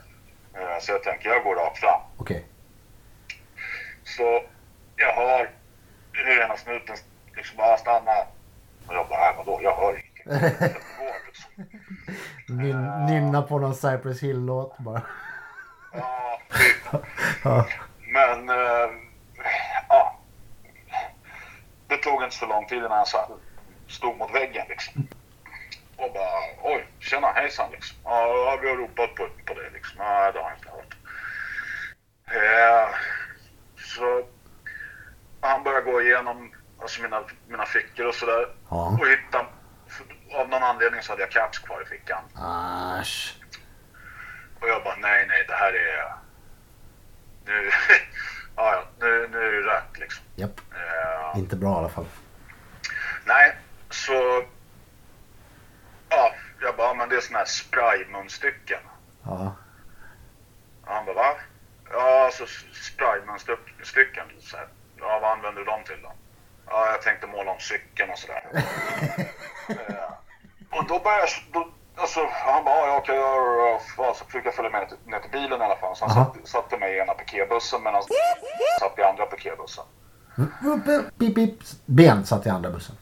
Eh, 0.55 0.81
Så 0.81 0.93
jag 0.93 1.03
tänker 1.03 1.29
jag 1.29 1.45
går 1.45 1.55
rakt 1.57 1.79
fram. 1.79 2.01
Okej. 2.17 2.45
Så 4.05 4.43
jag 4.97 5.13
hör 5.13 5.51
hur 6.25 6.41
ena 6.43 6.57
snuten 6.57 6.97
liksom 7.37 7.57
bara 7.57 7.77
stannar. 7.77 8.27
Och 8.87 8.95
jag 8.95 9.09
bara, 9.09 9.31
äh, 9.31 9.37
vadå? 9.37 9.61
Jag 9.63 9.77
hör 9.77 9.93
ingenting. 9.93 10.11
Jag 11.01 11.15
liksom. 11.27 11.81
Nyn, 12.59 13.07
nynna 13.07 13.43
på 13.43 13.59
någon 13.59 13.75
Cypress 13.75 14.23
Hill-låt 14.23 14.79
bara. 14.79 15.03
Ja, 15.93 16.41
typ. 16.59 17.03
Ja. 17.45 17.67
Men, 18.13 18.49
eh, 18.49 18.91
ja. 19.89 20.17
Det 21.87 21.97
tog 21.97 22.23
inte 22.23 22.37
så 22.37 22.47
lång 22.47 22.67
tid 22.67 22.79
innan 22.79 22.91
han 22.91 23.07
sa- 23.07 23.29
stod 23.89 24.17
mot 24.19 24.35
väggen 24.35 24.67
liksom. 24.69 25.09
Och 25.97 26.13
bara, 26.13 26.39
oj, 26.63 26.87
tjena 26.99 27.33
hejsan 27.33 27.71
liksom. 27.73 27.99
Ja, 28.05 28.59
vi 28.63 28.69
har 28.69 28.77
ropat 28.77 29.15
på, 29.15 29.29
på 29.47 29.55
det 29.55 29.71
liksom. 29.71 29.97
Ja, 29.99 30.33
det 30.33 30.39
har 30.39 30.51
jag 30.51 30.59
inte 30.59 30.71
hört. 30.71 30.97
Eh, 32.27 32.95
så 33.77 34.23
han 35.41 35.63
började 35.65 35.91
gå 35.91 36.03
igenom 36.03 36.53
alltså 36.81 37.03
mina, 37.03 37.25
mina 37.49 37.67
fickor 37.67 38.07
och 38.07 38.15
sådär. 38.15 38.49
Ja. 38.71 38.99
Och 39.01 39.07
hitta, 39.09 39.47
av 40.35 40.49
någon 40.49 40.63
anledning 40.63 41.03
så 41.03 41.13
hade 41.13 41.23
jag 41.23 41.31
caps 41.31 41.59
kvar 41.59 41.83
i 41.83 41.85
fickan. 41.85 42.23
Asch. 42.35 43.37
Och 44.61 44.69
jag 44.69 44.85
bara, 44.85 44.97
nej, 44.97 45.27
nej, 45.29 45.45
det 45.49 45.55
här 45.55 45.73
är... 45.73 46.13
Nu, 47.45 47.71
ja, 48.57 48.75
ja, 48.75 48.85
nu, 49.01 49.29
nu 49.33 49.39
är 49.39 49.53
det 49.53 49.71
rätt 49.77 49.99
liksom. 49.99 50.25
Japp. 50.37 50.61
Eh, 50.75 51.39
Inte 51.39 51.57
bra 51.57 51.75
i 51.75 51.79
alla 51.79 51.89
fall. 51.89 52.07
nej, 53.25 53.57
så... 53.91 54.45
Ja, 56.09 56.35
jag 56.61 56.77
bara, 56.77 56.95
men 56.95 57.09
det 57.09 57.17
är 57.17 57.21
såna 57.21 57.39
här 57.39 57.45
spraymunstycken. 57.47 58.81
Ja. 59.25 59.57
Och 60.83 60.95
han 60.95 61.05
bara, 61.07 61.15
va? 61.15 61.37
Ja, 61.91 62.25
alltså 62.25 62.47
spraymunstycken. 62.73 64.27
Så 64.41 64.57
här. 64.57 64.69
Ja, 65.01 65.19
vad 65.23 65.31
använder 65.31 65.61
du 65.61 65.65
dem 65.65 65.81
till 65.85 66.03
då? 66.03 66.13
Ja, 66.67 66.87
jag 66.91 67.03
tänkte 67.03 67.27
måla 67.27 67.51
om 67.51 67.61
cykeln 67.61 68.11
och 68.11 68.19
sådär. 68.19 68.45
eh, 69.69 70.79
och 70.79 70.85
då 70.89 70.99
började 70.99 71.27
jag... 71.53 71.65
Alltså, 71.97 72.21
han 72.31 72.65
bara, 72.65 72.87
ja, 72.87 72.97
okej, 72.97 73.17
jag 73.17 73.81
ja, 73.99 74.15
så 74.15 74.25
fick 74.25 74.47
jag 74.47 74.55
följa 74.55 74.71
med 74.71 74.93
ner 75.05 75.19
till 75.19 75.31
bilen 75.31 75.61
i 75.61 75.65
alla 75.65 75.77
fall. 75.77 75.97
Så 75.97 76.05
han 76.07 76.17
Aha. 76.19 76.35
satte, 76.45 76.77
mig 76.79 76.95
i 76.95 76.99
ena 76.99 77.15
piketbussen 77.15 77.83
medan 77.83 77.95
han 77.95 78.03
satt 78.81 78.99
i 78.99 79.03
andra 79.03 79.27
piketbussen. 79.27 79.85
Ben 81.87 82.27
satt 82.27 82.47
i 82.47 82.49
andra 82.49 82.71
bussen. 82.71 82.97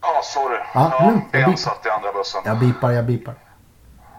Ja, 0.00 0.20
sorry. 0.24 0.56
Ja, 0.56 0.64
Ja, 0.74 1.04
jag 1.04 1.20
ben 1.32 1.50
bip- 1.50 1.56
satt 1.56 1.86
i 1.86 1.88
andra 1.88 2.12
bussen. 2.12 2.42
Jag 2.44 2.58
bipar, 2.58 2.90
jag 2.90 3.04
bipar. 3.04 3.34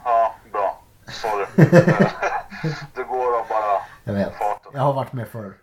Ja, 0.03 0.35
bra. 0.51 0.79
Sorry. 1.07 1.45
det 2.93 3.03
går 3.03 3.39
att 3.41 3.49
bara... 3.49 3.81
Jag 4.03 4.13
vet. 4.13 4.35
Farten. 4.37 4.71
Jag 4.73 4.81
har 4.81 4.93
varit 4.93 5.13
med 5.13 5.27
förr. 5.27 5.53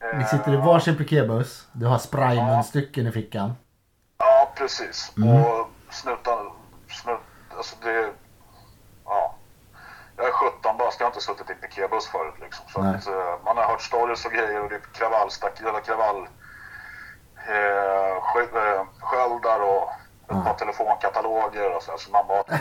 Ja. 0.00 0.06
Ja. 0.12 0.18
Ni 0.18 0.24
sitter 0.24 0.52
i 0.52 0.56
varsin 0.56 0.96
piketbuss. 0.96 1.66
Du 1.72 1.86
har 1.86 1.98
spraymunstycken 1.98 3.06
i 3.06 3.12
fickan. 3.12 3.52
Ja, 4.18 4.52
precis. 4.56 5.12
Mm. 5.16 5.28
Och 5.44 5.68
snutan, 5.90 6.50
snut, 7.02 7.18
alltså 7.56 7.76
det, 7.82 8.10
ja. 9.04 9.34
Jag 10.16 10.26
är 10.26 10.32
17 10.32 10.76
bast, 10.78 11.00
jag 11.00 11.06
har 11.06 11.10
inte 11.10 11.24
suttit 11.24 11.50
i 11.50 11.54
piketbuss 11.54 12.06
förut 12.06 12.34
liksom. 12.40 12.64
Så 12.68 12.80
att, 12.80 13.06
eh, 13.06 13.44
man 13.44 13.56
har 13.56 13.64
hört 13.64 13.82
stories 13.82 14.24
och 14.26 14.32
grejer 14.32 14.62
och 14.62 14.68
det 14.68 14.74
är 14.74 14.80
kravallstack, 14.92 15.60
eller 15.60 15.80
kravall, 15.80 16.16
eh, 17.48 18.14
skö- 18.30 18.56
eh, 18.76 18.84
sköldar 19.00 19.60
och 19.60 19.88
ett 20.30 20.44
par 20.44 20.54
telefonkataloger 20.54 21.76
och 21.76 21.82
så, 21.82 21.90
här, 21.90 21.98
så 21.98 22.10
man 22.10 22.24
här, 22.48 22.60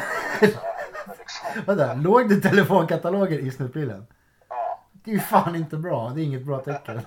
liksom. 1.20 1.48
Vänta, 1.66 1.94
låg 1.94 2.30
det 2.30 2.36
telefonkataloger 2.50 3.40
i 3.40 3.52
snutbilen? 3.52 4.08
Ja. 5.08 5.12
Det 5.12 5.12
är 5.12 5.14
ju 5.14 5.20
fan 5.20 5.56
inte 5.56 5.76
bra. 5.78 6.10
Det 6.10 6.22
är 6.22 6.24
inget 6.24 6.46
bra 6.46 6.60
tecken. 6.60 7.02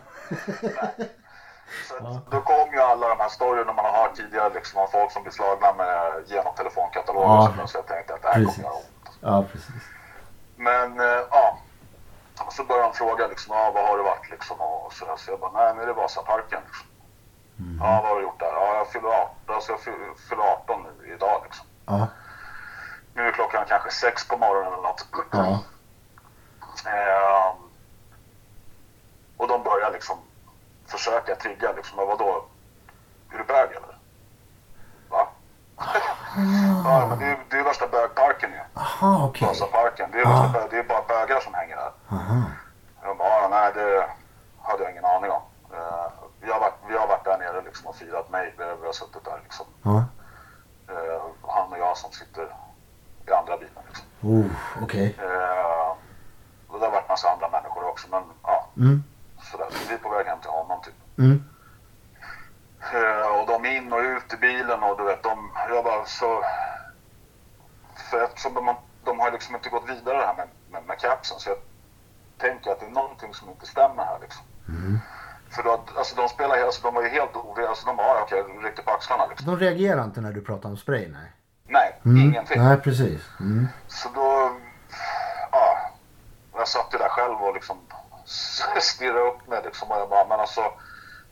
Så 1.88 1.94
att 2.06 2.30
Då 2.30 2.40
kom 2.40 2.72
ju 2.72 2.78
alla 2.80 3.08
de 3.08 3.18
här 3.20 3.28
storyerna 3.28 3.72
man 3.72 3.84
har 3.84 3.92
hört 4.02 4.14
tidigare 4.16 4.54
liksom, 4.54 4.80
om 4.80 4.88
folk 4.92 5.12
som 5.12 5.22
blir 5.22 5.32
slagna 5.32 5.72
med 5.72 6.12
genom 6.26 6.54
telefonkataloger 6.54 7.54
Ja. 7.58 7.66
så, 7.66 7.78
jag 7.78 7.86
tänkte 7.86 8.14
att 8.14 8.22
det 8.22 8.28
här 8.28 8.34
kommer 8.34 8.46
Precis. 8.46 8.62
göra 8.64 8.72
ont. 8.72 9.10
Ja, 9.20 9.44
precis. 9.52 9.74
Men 10.56 11.00
eh, 11.00 11.22
ja, 11.30 11.58
så 12.50 12.64
började 12.64 12.88
de 12.88 12.94
fråga 12.94 13.26
liksom, 13.26 13.56
ja, 13.56 13.70
vad 13.74 13.88
har 13.88 13.96
det 13.96 14.02
varit 14.02 14.30
liksom 14.30 14.60
och 14.60 14.92
så, 14.92 15.04
så 15.16 15.30
jag 15.30 15.40
bara, 15.40 15.52
nej 15.52 15.74
nu 15.74 15.82
är 15.82 15.86
det 15.86 15.92
Vasaparken 15.92 16.60
liksom. 16.66 16.86
Ja, 17.80 18.00
vad 18.02 18.10
har 18.10 18.16
du 18.16 18.22
gjort 18.22 18.38
där? 18.40 18.46
Ja, 18.52 18.74
jag 18.76 18.88
fyller 18.88 19.08
18, 19.08 19.34
alltså 19.46 19.72
jag 19.72 19.80
fyller 20.28 20.42
18 20.42 20.82
nu 20.82 21.12
idag 21.14 21.40
liksom. 21.44 21.66
Ja. 21.86 22.06
Nu 23.14 23.22
är 23.28 23.32
klockan 23.32 23.64
kanske 23.68 23.90
sex 23.90 24.28
på 24.28 24.36
morgonen 24.36 24.72
eller 24.72 24.82
något. 24.82 25.06
Ja. 25.32 25.58
Eh, 26.86 27.54
och 29.36 29.48
de 29.48 29.62
börjar 29.62 29.90
liksom 29.92 30.18
försöka 30.90 31.34
trigga 31.36 31.72
liksom, 31.72 31.96
men 31.96 32.06
vadå? 32.06 32.44
Är 33.32 33.38
du 33.38 33.44
bög 33.44 33.70
eller? 33.70 33.96
Va? 35.08 35.28
ja, 36.84 37.06
men 37.08 37.18
det 37.18 37.24
är, 37.26 37.38
det 37.50 37.56
är 37.58 37.64
värsta 37.64 37.86
bögparken 37.88 38.50
ju. 38.52 38.60
Aha, 38.80 39.24
okej. 39.28 39.48
Vasaparken. 39.48 40.10
Det 40.10 40.18
är, 40.20 40.26
Ah. 40.26 40.30
värsta 40.42 40.58
bög, 40.58 40.70
det 40.70 40.78
är 40.78 40.82
bara 40.84 41.02
bögar 41.08 41.40
som 41.40 41.54
hänger 41.54 41.76
där. 41.76 41.92
Aha. 42.08 42.42
Jag 43.02 43.16
bara, 43.16 43.28
ja, 43.28 43.48
nej 43.50 43.70
det 43.74 44.06
hade 44.62 44.82
jag 44.82 44.92
ingen 44.92 45.04
aning 45.04 45.30
om. 45.30 45.42
Eh, 45.72 46.06
vi, 46.40 46.50
har 46.52 46.60
varit, 46.60 46.74
vi 46.88 46.96
har 46.96 47.06
varit 47.06 47.24
där 47.24 47.38
nere 47.38 47.62
liksom 47.62 47.86
och 47.86 47.96
firat 47.96 48.30
mig. 48.30 48.54
Vi, 48.58 48.64
vi 48.80 48.86
har 48.86 48.92
suttit 48.92 49.24
där 49.24 49.40
liksom. 49.42 49.66
Ja. 49.82 50.04
Eh, 50.88 51.22
han 51.48 51.72
och 51.72 51.78
jag 51.78 51.96
som 51.96 52.12
sitter 52.12 52.48
i 53.28 53.32
andra 53.32 53.56
bilen 53.56 53.82
liksom. 53.88 54.06
Okej. 54.82 55.16
Eh, 55.18 55.90
och 56.68 56.78
det 56.80 56.84
har 56.86 56.92
varit 56.92 57.08
massa 57.08 57.30
andra 57.30 57.48
människor 57.48 57.84
också 57.88 58.08
men 58.10 58.22
ja. 58.42 58.66
Mm. 58.76 59.04
Sådär. 59.50 59.66
Så 59.70 59.88
vi 59.88 59.94
är 59.94 59.98
på 59.98 60.08
väg 60.08 60.26
hem 60.26 60.40
till 60.40 60.50
honom 60.50 60.82
typ. 60.82 60.94
Mm. 61.18 61.44
Eh, 62.94 63.26
och 63.40 63.46
de 63.46 63.64
in 63.76 63.92
och 63.92 63.98
ut 64.00 64.32
i 64.34 64.36
bilen 64.36 64.82
och 64.82 64.96
du 64.98 65.04
vet 65.04 65.22
de, 65.22 65.50
jag 65.68 65.84
bara 65.84 66.04
så. 66.06 66.44
För 68.10 68.24
eftersom 68.24 68.54
de, 68.54 68.74
de 69.04 69.20
har 69.20 69.30
liksom 69.32 69.54
inte 69.54 69.68
gått 69.68 69.88
vidare 69.90 70.16
här 70.26 70.34
med, 70.36 70.48
med, 70.70 70.82
med 70.86 70.98
capsen 70.98 71.38
så 71.38 71.50
jag 71.50 71.58
tänker 72.38 72.70
att 72.70 72.80
det 72.80 72.86
är 72.86 72.90
någonting 72.90 73.34
som 73.34 73.48
inte 73.50 73.66
stämmer 73.66 74.04
här 74.04 74.18
liksom. 74.20 74.44
För 75.50 75.62
då, 75.62 75.84
alltså 75.96 76.16
de 76.16 76.28
spelar, 76.28 76.58
alltså 76.64 76.82
de 76.82 76.94
var 76.94 77.02
ju 77.02 77.08
helt 77.08 77.36
ovilliga, 77.36 77.68
alltså 77.68 77.86
de 77.86 77.96
bara, 77.96 78.22
okej, 78.22 78.42
ryckte 78.62 78.82
på 78.82 78.90
axlarna 78.90 79.26
liksom. 79.26 79.46
De 79.46 79.58
reagerar 79.58 80.04
inte 80.04 80.20
när 80.20 80.32
du 80.32 80.40
pratar 80.40 80.68
om 80.68 80.76
spray, 80.76 81.08
nej? 81.08 81.32
Nej, 81.66 82.00
Mm. 82.04 82.16
ingenting. 82.30 82.62
Nej, 82.62 82.76
precis. 82.76 83.22
Mm. 83.40 83.68
Så 83.86 84.08
då, 84.14 84.56
ja, 85.52 85.78
jag 86.54 86.68
satt 86.68 86.94
ju 86.94 86.98
där 86.98 87.08
själv 87.08 87.34
och 87.42 87.54
liksom 87.54 87.78
stirrade 88.80 89.20
upp 89.20 89.46
mig 89.48 89.62
liksom 89.64 89.90
och 89.90 89.98
jag 89.98 90.08
bara, 90.08 90.24
men 90.26 90.40
alltså 90.40 90.72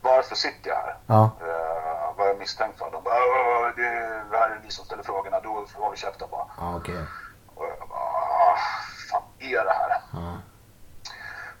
varför 0.01 0.35
sitter 0.35 0.69
jag 0.69 0.75
här? 0.75 0.97
Ja. 1.07 1.23
Eh, 1.41 2.13
vad 2.17 2.25
är 2.27 2.29
jag 2.31 2.37
misstänkt 2.39 2.77
för? 2.77 2.91
De 2.91 3.03
bara, 3.03 3.15
"Åh, 3.15 3.67
det, 3.75 3.89
det 4.31 4.37
här 4.37 4.49
är 4.49 4.59
ni 4.63 4.71
som 4.71 4.85
ställer 4.85 5.03
frågorna, 5.03 5.39
då 5.39 5.65
håller 5.73 5.97
käften 5.97 6.27
bara. 6.31 6.45
Ja, 6.57 6.75
okej. 6.75 7.03
Och 7.55 7.65
jag 7.79 7.89
bara, 7.89 7.99
"Ah, 7.99 8.57
fan 9.11 9.21
är 9.39 9.63
det 9.65 9.73
här? 9.73 10.01
Ja. 10.13 10.37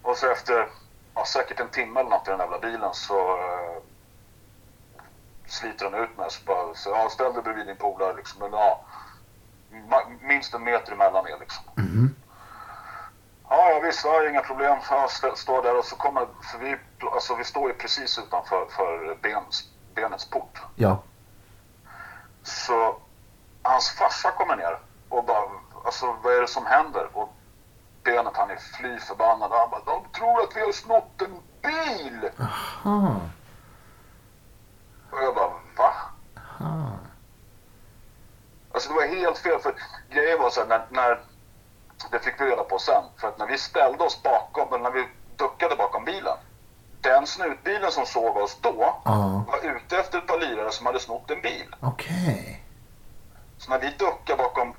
Och 0.01 0.17
så 0.17 0.31
efter 0.31 0.67
ja, 1.15 1.25
säkert 1.25 1.59
en 1.59 1.69
timme 1.69 1.99
eller 1.99 2.09
något 2.09 2.27
i 2.27 2.31
den 2.31 2.39
jävla 2.39 2.59
bilen 2.59 2.93
så 2.93 3.37
eh, 3.37 3.81
sliter 5.47 5.89
de 5.91 5.97
ut 6.03 6.17
mig. 6.17 6.31
Så 6.31 6.43
bara, 6.45 6.73
så, 6.75 6.89
ja, 6.89 7.09
ställ 7.09 7.33
dig 7.33 7.43
bredvid 7.43 7.67
din 7.67 7.75
polare 7.77 8.13
liksom. 8.13 8.39
Men, 8.39 8.51
ja, 8.51 8.81
minst 10.21 10.53
en 10.53 10.63
meter 10.63 10.91
emellan 10.91 11.27
er 11.27 11.37
liksom. 11.39 11.63
Ja, 13.49 13.69
ja 13.69 13.79
visst, 13.79 14.05
ja, 14.05 14.29
inga 14.29 14.41
problem. 14.41 14.77
Jag 14.89 15.05
st- 15.05 15.35
står 15.35 15.61
där 15.61 15.77
och 15.77 15.85
så 15.85 15.95
kommer, 15.95 16.27
för 16.51 16.57
vi, 16.57 16.77
alltså, 17.13 17.35
vi 17.35 17.43
står 17.43 17.67
ju 17.69 17.73
precis 17.77 18.17
utanför 18.19 18.65
för 18.65 19.15
bens, 19.21 19.63
benets 19.95 20.25
port. 20.29 20.61
Ja. 20.75 20.97
Så 22.43 22.95
hans 23.63 23.89
farsa 23.91 24.31
kommer 24.31 24.55
ner 24.55 24.77
och 25.09 25.23
bara, 25.25 25.43
alltså 25.85 26.15
vad 26.23 26.33
är 26.33 26.41
det 26.41 26.47
som 26.47 26.65
händer? 26.65 27.09
Och 27.13 27.33
benet 28.03 28.37
han 28.37 28.49
är 28.49 28.55
fly 28.77 28.99
förbannad. 28.99 29.51
Han 29.51 29.69
bara, 29.69 29.81
de 29.85 30.03
tror 30.17 30.41
att 30.43 30.55
vi 30.55 30.61
har 30.61 30.71
snott 30.71 31.21
en 31.21 31.41
bil! 31.61 32.29
Ah. 32.83 33.15
Och 35.11 35.23
jag 35.23 35.35
bara, 35.35 35.49
va? 35.77 35.93
Ah. 36.59 36.97
Alltså 38.73 38.89
det 38.89 38.95
var 38.95 39.07
helt 39.07 39.37
fel 39.37 39.59
för 39.59 39.73
grejen 40.09 40.39
var 40.39 40.49
så 40.49 40.59
här, 40.59 40.67
när, 40.67 40.85
när 40.89 41.19
det 42.11 42.19
fick 42.19 42.41
vi 42.41 42.45
reda 42.45 42.63
på 42.63 42.79
sen. 42.79 43.03
För 43.17 43.27
att 43.27 43.37
när 43.37 43.47
vi 43.47 43.57
ställde 43.57 44.03
oss 44.03 44.23
bakom, 44.23 44.67
eller 44.73 44.83
när 44.83 44.91
vi 44.91 45.07
duckade 45.35 45.75
bakom 45.75 46.05
bilen. 46.05 46.37
Den 47.01 47.27
snutbilen 47.27 47.91
som 47.91 48.05
såg 48.05 48.37
oss 48.37 48.57
då 48.61 48.95
Ja. 49.05 49.43
var 49.47 49.71
ute 49.75 49.97
efter 49.97 50.17
ett 50.17 50.27
par 50.27 50.39
lirare 50.39 50.71
som 50.71 50.85
hade 50.85 50.99
snott 50.99 51.31
en 51.31 51.41
bil. 51.41 51.75
Okej. 51.79 52.63
Så 53.57 53.69
när 53.71 53.79
vi 53.79 53.89
duckade 53.89 54.37
bakom, 54.43 54.73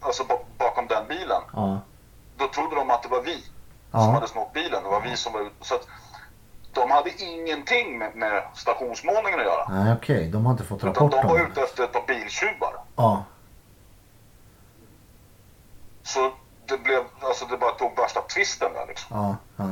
alltså 0.00 0.24
ba- 0.24 0.44
bakom 0.58 0.86
den 0.86 1.08
bilen. 1.08 1.42
Ja. 1.52 1.78
Då 2.36 2.48
trodde 2.48 2.76
de 2.76 2.90
att 2.90 3.02
det 3.02 3.08
var 3.08 3.22
vi 3.22 3.44
Ja. 3.92 3.98
som 4.04 4.14
hade 4.14 4.28
snott 4.28 4.52
bilen. 4.52 4.82
Det 4.82 4.88
var 4.88 5.00
vi 5.00 5.16
som 5.16 5.32
var 5.32 5.40
ute. 5.40 5.54
Så 5.66 5.74
att 5.74 5.86
de 6.72 6.90
hade 6.90 7.22
ingenting 7.22 7.98
med, 7.98 8.16
med 8.16 8.42
stationsmålningen 8.54 9.40
att 9.40 9.46
göra. 9.46 9.68
Nej, 9.68 9.92
okej. 9.96 10.28
De 10.28 10.46
har 10.46 10.52
inte 10.52 10.64
fått 10.64 10.78
Utan 10.78 10.94
rapport 10.94 11.10
de 11.10 11.18
om 11.18 11.26
var 11.28 11.38
det. 11.38 11.44
ute 11.44 11.62
efter 11.62 11.84
ett 11.84 11.92
par 11.92 12.06
biltjuvar. 12.06 12.74
Ja. 12.96 13.24
Så 16.14 16.32
det 16.66 16.78
blev, 16.78 17.04
alltså 17.20 17.44
det 17.44 17.56
bara 17.56 17.70
tog 17.72 17.96
värsta 17.96 18.20
twisten 18.22 18.72
där 18.74 18.86
liksom. 18.86 19.16
Ja. 19.16 19.36
Ja. 19.56 19.64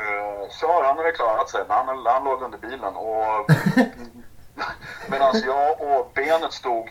Eh, 0.00 0.48
Så 0.50 0.82
han 0.82 0.96
hade 0.96 1.12
klarat 1.12 1.50
sig, 1.50 1.64
han, 1.68 1.88
han 2.06 2.24
låg 2.24 2.42
under 2.42 2.58
bilen 2.58 2.96
och 2.96 3.46
medan 5.08 5.40
jag 5.46 5.80
och 5.80 6.10
benet 6.14 6.52
stod, 6.52 6.88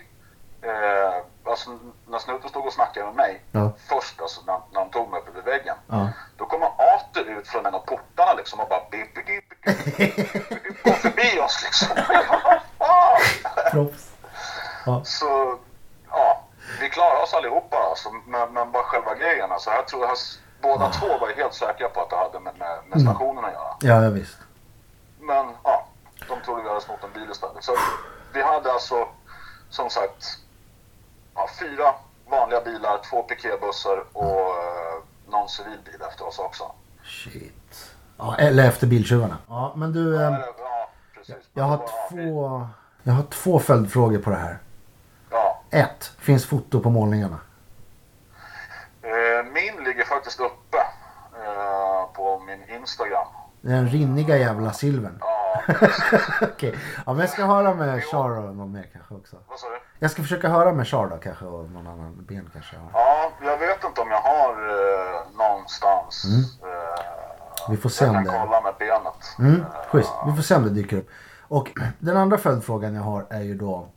eh, 0.61 1.23
alltså 1.51 1.69
när 2.07 2.19
snuten 2.19 2.49
stod 2.49 2.65
och 2.65 2.73
snackade 2.73 3.05
med 3.05 3.15
mig 3.15 3.41
Ja. 3.51 3.71
först, 3.89 4.21
alltså 4.21 4.41
när, 4.45 4.59
när 4.71 4.79
han 4.81 4.89
tog 4.89 5.09
mig 5.09 5.19
uppe 5.19 5.31
vid 5.31 5.43
väggen. 5.43 5.75
Ja. 5.87 6.09
Då 6.37 6.45
kom 6.45 6.61
han 6.61 6.71
åter 6.71 7.25
ut 7.29 7.47
från 7.47 7.65
en 7.65 7.75
av 7.75 7.79
portarna 7.79 8.33
liksom 8.33 8.59
och 8.59 8.69
bara 8.69 8.81
bip, 8.91 9.15
bip, 9.15 9.25
bip, 9.25 9.97
bip, 10.83 10.95
förbi 10.97 11.39
oss 11.39 11.63
liksom. 11.63 11.97
Proffs. 13.71 14.11
Ja. 14.85 15.03
Så 15.03 15.57
vi 16.79 16.89
klarar 16.89 17.23
oss 17.23 17.33
allihopa 17.33 17.77
alltså, 17.77 18.09
men, 18.27 18.53
men 18.53 18.71
bara 18.71 18.83
själva 18.83 19.15
grejen. 19.15 19.51
Alltså, 19.51 19.69
jag 19.69 19.87
tror 19.87 20.05
att 20.11 20.17
båda 20.61 20.89
två 20.91 21.07
var 21.07 21.35
helt 21.35 21.53
säkra 21.53 21.89
på 21.89 22.01
att 22.01 22.09
det 22.09 22.15
hade 22.15 22.39
med, 22.39 22.53
med, 22.59 22.77
med 22.87 23.01
stationen 23.01 23.45
att 23.45 23.51
göra. 23.53 23.75
Ja, 23.81 24.03
ja, 24.03 24.09
visst. 24.09 24.37
Men 25.19 25.45
ja, 25.63 25.85
de 26.29 26.41
trodde 26.45 26.61
vi 26.63 26.67
hade 26.69 26.81
snott 26.81 27.03
en 27.03 27.13
bil 27.13 27.31
istället. 27.31 27.63
Så 27.63 27.71
vi 28.33 28.41
hade 28.41 28.71
alltså 28.71 29.07
som 29.69 29.89
sagt 29.89 30.25
ja, 31.35 31.49
fyra 31.59 31.93
vanliga 32.29 32.61
bilar, 32.61 32.99
två 33.09 33.23
piketbussar 33.23 34.03
och 34.13 34.39
eh, 34.49 35.03
någon 35.27 35.49
civilbil 35.49 36.01
efter 36.09 36.27
oss 36.27 36.39
också. 36.39 36.63
Shit. 37.03 37.91
Ja, 38.17 38.35
eller 38.37 38.67
efter 38.67 38.87
biltjuvarna. 38.87 39.37
Ja, 39.49 39.73
men 39.75 39.93
du. 39.93 40.13
Ja, 40.15 40.21
eller, 40.21 40.39
ja 40.59 40.89
precis. 41.15 41.35
Jag 41.53 41.63
har 41.63 41.77
det 41.77 41.83
var- 41.83 42.09
två, 42.09 42.67
jag 43.03 43.13
har 43.13 43.23
två 43.23 43.59
följdfrågor 43.59 44.19
på 44.19 44.29
det 44.29 44.35
här. 44.35 44.57
Ja, 45.69 45.77
Ett, 45.79 46.11
finns 46.19 46.45
foto 46.45 46.79
på 46.79 46.89
målningarna? 46.89 47.39
eh, 49.01 49.45
min 49.53 49.83
ligger 49.83 50.05
faktiskt 50.05 50.39
uppe 50.39 50.77
eh, 50.77 52.13
på 52.15 52.39
min 52.39 52.69
Instagram. 52.77 53.27
Den 53.61 53.87
rinniga 53.89 54.37
jävla 54.37 54.73
silvern. 54.73 55.17
Ja, 55.21 55.61
Okej. 56.41 56.75
Ja, 57.05 57.13
men 57.13 57.19
jag 57.19 57.29
ska 57.29 57.45
höra 57.45 57.73
med 57.73 58.03
Char 58.03 58.29
och 58.29 58.55
någon 58.55 58.71
mer 58.71 58.89
kanske 58.93 59.13
också. 59.13 59.35
vad 59.47 59.59
sa 59.59 59.69
du? 59.69 59.79
Jag 59.99 60.11
ska 60.11 60.21
försöka 60.21 60.49
höra 60.49 60.71
med 60.73 60.87
Char 60.87 61.07
då 61.07 61.17
kanske 61.17 61.45
och 61.45 61.69
någon 61.71 61.87
annan 61.87 62.25
ben 62.27 62.49
kanske. 62.53 62.75
Ja. 62.75 62.81
Ja, 62.93 63.31
jag 63.41 63.57
vet 63.57 63.83
inte 63.83 64.01
om 64.01 64.11
jag 64.11 64.21
har 64.21 64.53
eh, 64.53 65.21
någonstans. 65.37 66.23
Eh, 66.63 67.69
Vi 67.69 67.77
får 67.77 67.89
se 67.89 68.05
jag 68.05 68.09
om 68.09 68.15
kan 68.15 68.33
det... 68.33 68.39
kolla 68.45 68.61
med 68.61 68.73
benet. 68.79 69.35
Mm, 69.39 69.65
schysst. 69.91 70.11
Vi 70.27 70.35
får 70.35 70.41
se 70.43 70.55
om 70.55 70.63
det 70.63 70.69
dyker 70.69 70.97
upp. 70.97 71.09
Och 71.47 71.71
den 71.99 72.17
andra 72.17 72.37
följdfrågan 72.37 72.95
jag 72.95 73.03
har 73.03 73.25
är 73.29 73.41
ju 73.41 73.55
då 73.57 73.87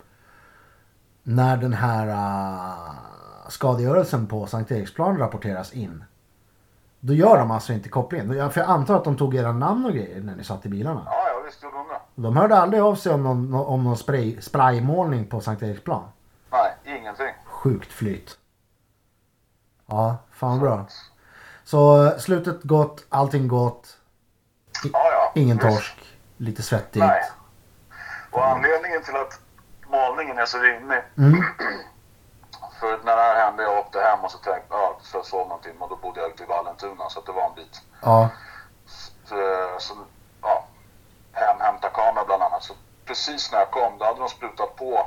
när 1.23 1.57
den 1.57 1.73
här 1.73 2.09
uh, 2.09 3.49
skadegörelsen 3.49 4.27
på 4.27 4.47
Sankt 4.47 4.71
Eriksplan 4.71 5.19
rapporteras 5.19 5.73
in. 5.73 6.05
Då 7.01 7.15
gör 7.15 7.39
de 7.39 7.51
alltså 7.51 7.73
inte 7.73 7.89
kopplingen. 7.89 8.51
För 8.51 8.61
jag 8.61 8.71
antar 8.71 8.97
att 8.97 9.05
de 9.05 9.17
tog 9.17 9.35
era 9.35 9.53
namn 9.53 9.85
och 9.85 9.93
grejer 9.93 10.21
när 10.21 10.37
ni 10.37 10.45
satt 10.45 10.67
i 10.67 10.69
bilarna. 10.69 11.03
Ja, 11.07 11.29
ja 11.29 11.43
visst 11.47 11.63
gjorde 11.63 11.77
hon 11.77 11.89
det. 11.89 12.23
De 12.23 12.37
hörde 12.37 12.57
aldrig 12.57 12.83
av 12.83 12.95
sig 12.95 13.13
om 13.13 13.23
någon, 13.23 13.55
om 13.55 13.85
någon 13.85 13.97
spray, 13.97 14.41
spraymålning 14.41 15.27
på 15.27 15.41
Sankt 15.41 15.63
Eriksplan. 15.63 16.03
Nej, 16.51 16.99
ingenting. 16.99 17.35
Sjukt 17.45 17.93
flyt. 17.93 18.39
Ja, 19.87 20.17
fan 20.31 20.61
bra. 20.61 20.87
Så 21.65 22.11
slutet 22.19 22.63
gott, 22.63 23.07
allting 23.09 23.49
gott. 23.49 23.99
Ja, 24.93 25.11
ja. 25.13 25.33
Ingen 25.35 25.59
torsk. 25.59 25.97
Lite 26.37 26.63
svettigt. 26.63 27.05
Nej. 27.05 27.23
Och 28.31 28.47
anledningen 28.47 29.03
till 29.03 29.17
att 29.17 29.41
målningen 29.97 30.39
är 30.39 30.47
så 30.47 30.59
rinnig. 30.59 31.03
Mm. 31.19 31.43
För 32.81 32.99
när 33.05 33.17
det 33.17 33.23
här 33.23 33.37
hände, 33.45 33.63
jag 33.63 33.79
åkte 33.79 34.01
hem 34.01 34.21
och 34.25 34.31
så 34.31 34.39
tänkte 34.39 34.67
ja, 34.71 34.97
så 35.03 35.23
jag 35.33 35.49
någon 35.49 35.61
timme 35.61 35.81
och 35.85 35.89
då 35.91 35.97
bodde 35.97 36.21
jag 36.21 36.31
ute 36.31 36.43
i 36.43 36.47
Vallentuna 36.47 37.09
så 37.09 37.19
att 37.19 37.27
det 37.27 37.33
var 37.33 37.45
en 37.49 37.55
bit. 37.55 37.83
Ja, 38.03 38.29
Så, 39.29 39.35
så 39.79 39.95
ja, 40.43 40.65
hem, 41.33 41.61
hämta 41.61 41.89
kamera 41.89 42.25
bland 42.25 42.43
annat. 42.43 42.63
Så 42.63 42.75
precis 43.07 43.53
när 43.53 43.59
jag 43.59 43.71
kom, 43.71 43.99
då 43.99 44.05
hade 44.05 44.19
de 44.19 44.29
sprutat 44.29 44.77
på 44.77 45.07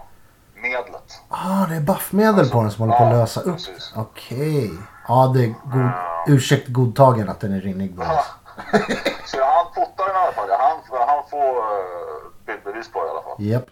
medlet. 0.55 1.21
ah, 1.29 1.65
det 1.69 1.75
är 1.75 1.81
buffmedel 1.81 2.49
på 2.49 2.61
den 2.61 2.71
som 2.71 2.81
håller 2.81 2.97
på 2.97 3.03
att 3.03 3.11
Ja, 3.13 3.17
lösa 3.19 3.41
upp. 3.41 3.57
Okej. 3.95 4.71
Ja, 5.07 5.31
det 5.35 5.43
är 5.43 5.47
god, 5.47 5.91
ursäkt 6.27 6.67
godtagen 6.67 7.29
att 7.29 7.39
den 7.39 7.53
är 7.53 7.61
rinnig. 7.61 7.95
Ja. 7.99 8.23
Så 9.25 9.37
jag 9.37 9.45
hann 9.45 9.65
fota 9.75 10.05
den 10.07 10.15
i 10.15 10.19
alla 10.19 10.31
fall. 10.31 10.49
Jag 10.49 10.57
hann, 10.57 10.77
jag 10.91 11.07
hann 11.07 11.23
få 11.29 11.57
uh, 11.57 11.65
bildbevis 12.45 12.91
på 12.91 12.99
det 13.01 13.07
i 13.07 13.09
alla 13.09 13.21
fall. 13.21 13.35
Japp. 13.39 13.65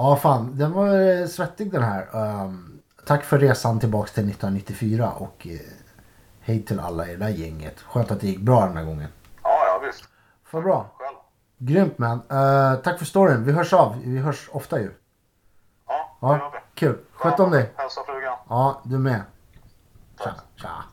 Ja, 0.00 0.16
fan. 0.16 0.58
Den 0.58 0.72
var 0.72 1.00
eh, 1.00 1.26
svettig 1.26 1.72
den 1.72 1.82
här. 1.82 2.06
Ehm, 2.14 2.80
tack 3.06 3.24
för 3.24 3.38
resan 3.38 3.80
tillbaks 3.80 4.12
till 4.12 4.30
1994 4.30 5.12
och 5.12 5.46
eh, 5.50 5.58
hej 6.40 6.62
till 6.62 6.80
alla 6.80 7.06
i 7.08 7.10
det 7.10 7.16
där 7.16 7.28
gänget. 7.28 7.80
Skönt 7.80 8.10
att 8.10 8.20
det 8.20 8.26
gick 8.26 8.38
bra 8.38 8.66
den 8.66 8.76
här 8.76 8.84
gången. 8.84 9.08
Ja, 9.42 9.50
ja 9.66 9.86
visst. 9.86 10.04
För 10.44 10.62
bra. 10.62 10.90
Själv. 10.98 11.16
Grymt 11.58 11.98
man. 11.98 12.22
Eh, 12.30 12.74
tack 12.74 12.98
för 12.98 13.04
storyn. 13.04 13.44
Vi 13.44 13.52
hörs 13.52 13.72
av. 13.72 14.02
Vi 14.04 14.18
hörs 14.18 14.48
ofta 14.52 14.80
ju. 14.80 14.90
Ja, 15.86 16.18
det 16.20 16.26
gör 16.26 16.50
vi. 16.52 16.58
kul. 16.74 16.98
Sköt 17.12 17.40
om 17.40 17.50
dig. 17.50 17.72
Hälsa 17.76 18.00
frugan. 18.06 18.38
Ja, 18.48 18.80
du 18.84 18.98
med. 18.98 19.22
Tja. 20.18 20.34
Tja. 20.56 20.84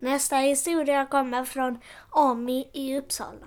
Nästa 0.00 0.36
historia 0.36 1.06
kommer 1.06 1.44
från 1.44 1.78
Ami 2.10 2.70
i 2.72 2.98
Uppsala. 2.98 3.46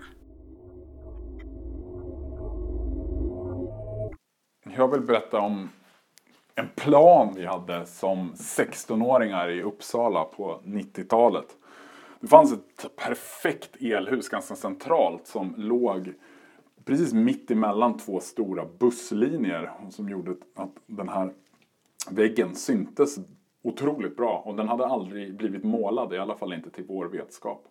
Jag 4.76 4.88
vill 4.88 5.02
berätta 5.02 5.40
om 5.40 5.70
en 6.56 6.68
plan 6.76 7.34
vi 7.36 7.46
hade 7.46 7.86
som 7.86 8.34
16-åringar 8.34 9.50
i 9.50 9.62
Uppsala 9.62 10.24
på 10.24 10.60
90-talet. 10.66 11.58
Det 12.20 12.28
fanns 12.28 12.54
ett 12.54 12.96
perfekt 12.96 13.82
elhus 13.82 14.30
ganska 14.30 14.56
centralt 14.56 15.28
som 15.28 15.54
låg 15.58 16.14
precis 16.86 17.14
mitt 17.14 17.52
emellan 17.52 17.98
två 17.98 18.20
stora 18.20 18.66
busslinjer 18.80 19.72
som 19.90 20.10
gjorde 20.10 20.32
att 20.56 20.76
den 20.86 21.10
här 21.10 21.34
väggen 22.10 22.56
syntes 22.56 23.16
otroligt 23.64 24.18
bra 24.18 24.44
och 24.46 24.56
den 24.56 24.68
hade 24.68 24.86
aldrig 24.86 25.36
blivit 25.38 25.64
målad, 25.64 26.14
i 26.14 26.18
alla 26.18 26.36
fall 26.36 26.54
inte 26.54 26.70
till 26.70 26.86
vår 26.88 27.06
vetskap. 27.06 27.66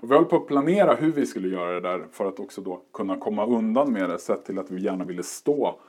Och 0.00 0.10
vi 0.10 0.14
höll 0.14 0.24
på 0.24 0.36
att 0.36 0.46
planera 0.46 0.94
hur 0.94 1.12
vi 1.12 1.26
skulle 1.26 1.48
göra 1.48 1.72
det 1.72 1.80
där 1.80 2.06
för 2.12 2.28
att 2.28 2.40
också 2.40 2.60
då 2.60 2.82
kunna 2.92 3.16
komma 3.16 3.46
undan 3.46 3.92
med 3.92 4.10
det 4.10 4.18
sett 4.18 4.44
till 4.44 4.58
att 4.58 4.70
vi 4.70 4.82
gärna 4.82 5.04
ville 5.04 5.22
stå 5.22 5.80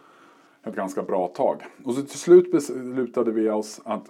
ett 0.64 0.76
ganska 0.76 1.04
bra 1.04 1.28
tag. 1.28 1.64
Och 1.84 1.94
så 1.94 2.02
till 2.02 2.20
slut 2.20 2.52
beslutade 2.52 3.32
vi 3.32 3.50
oss 3.50 3.82
att 3.86 4.06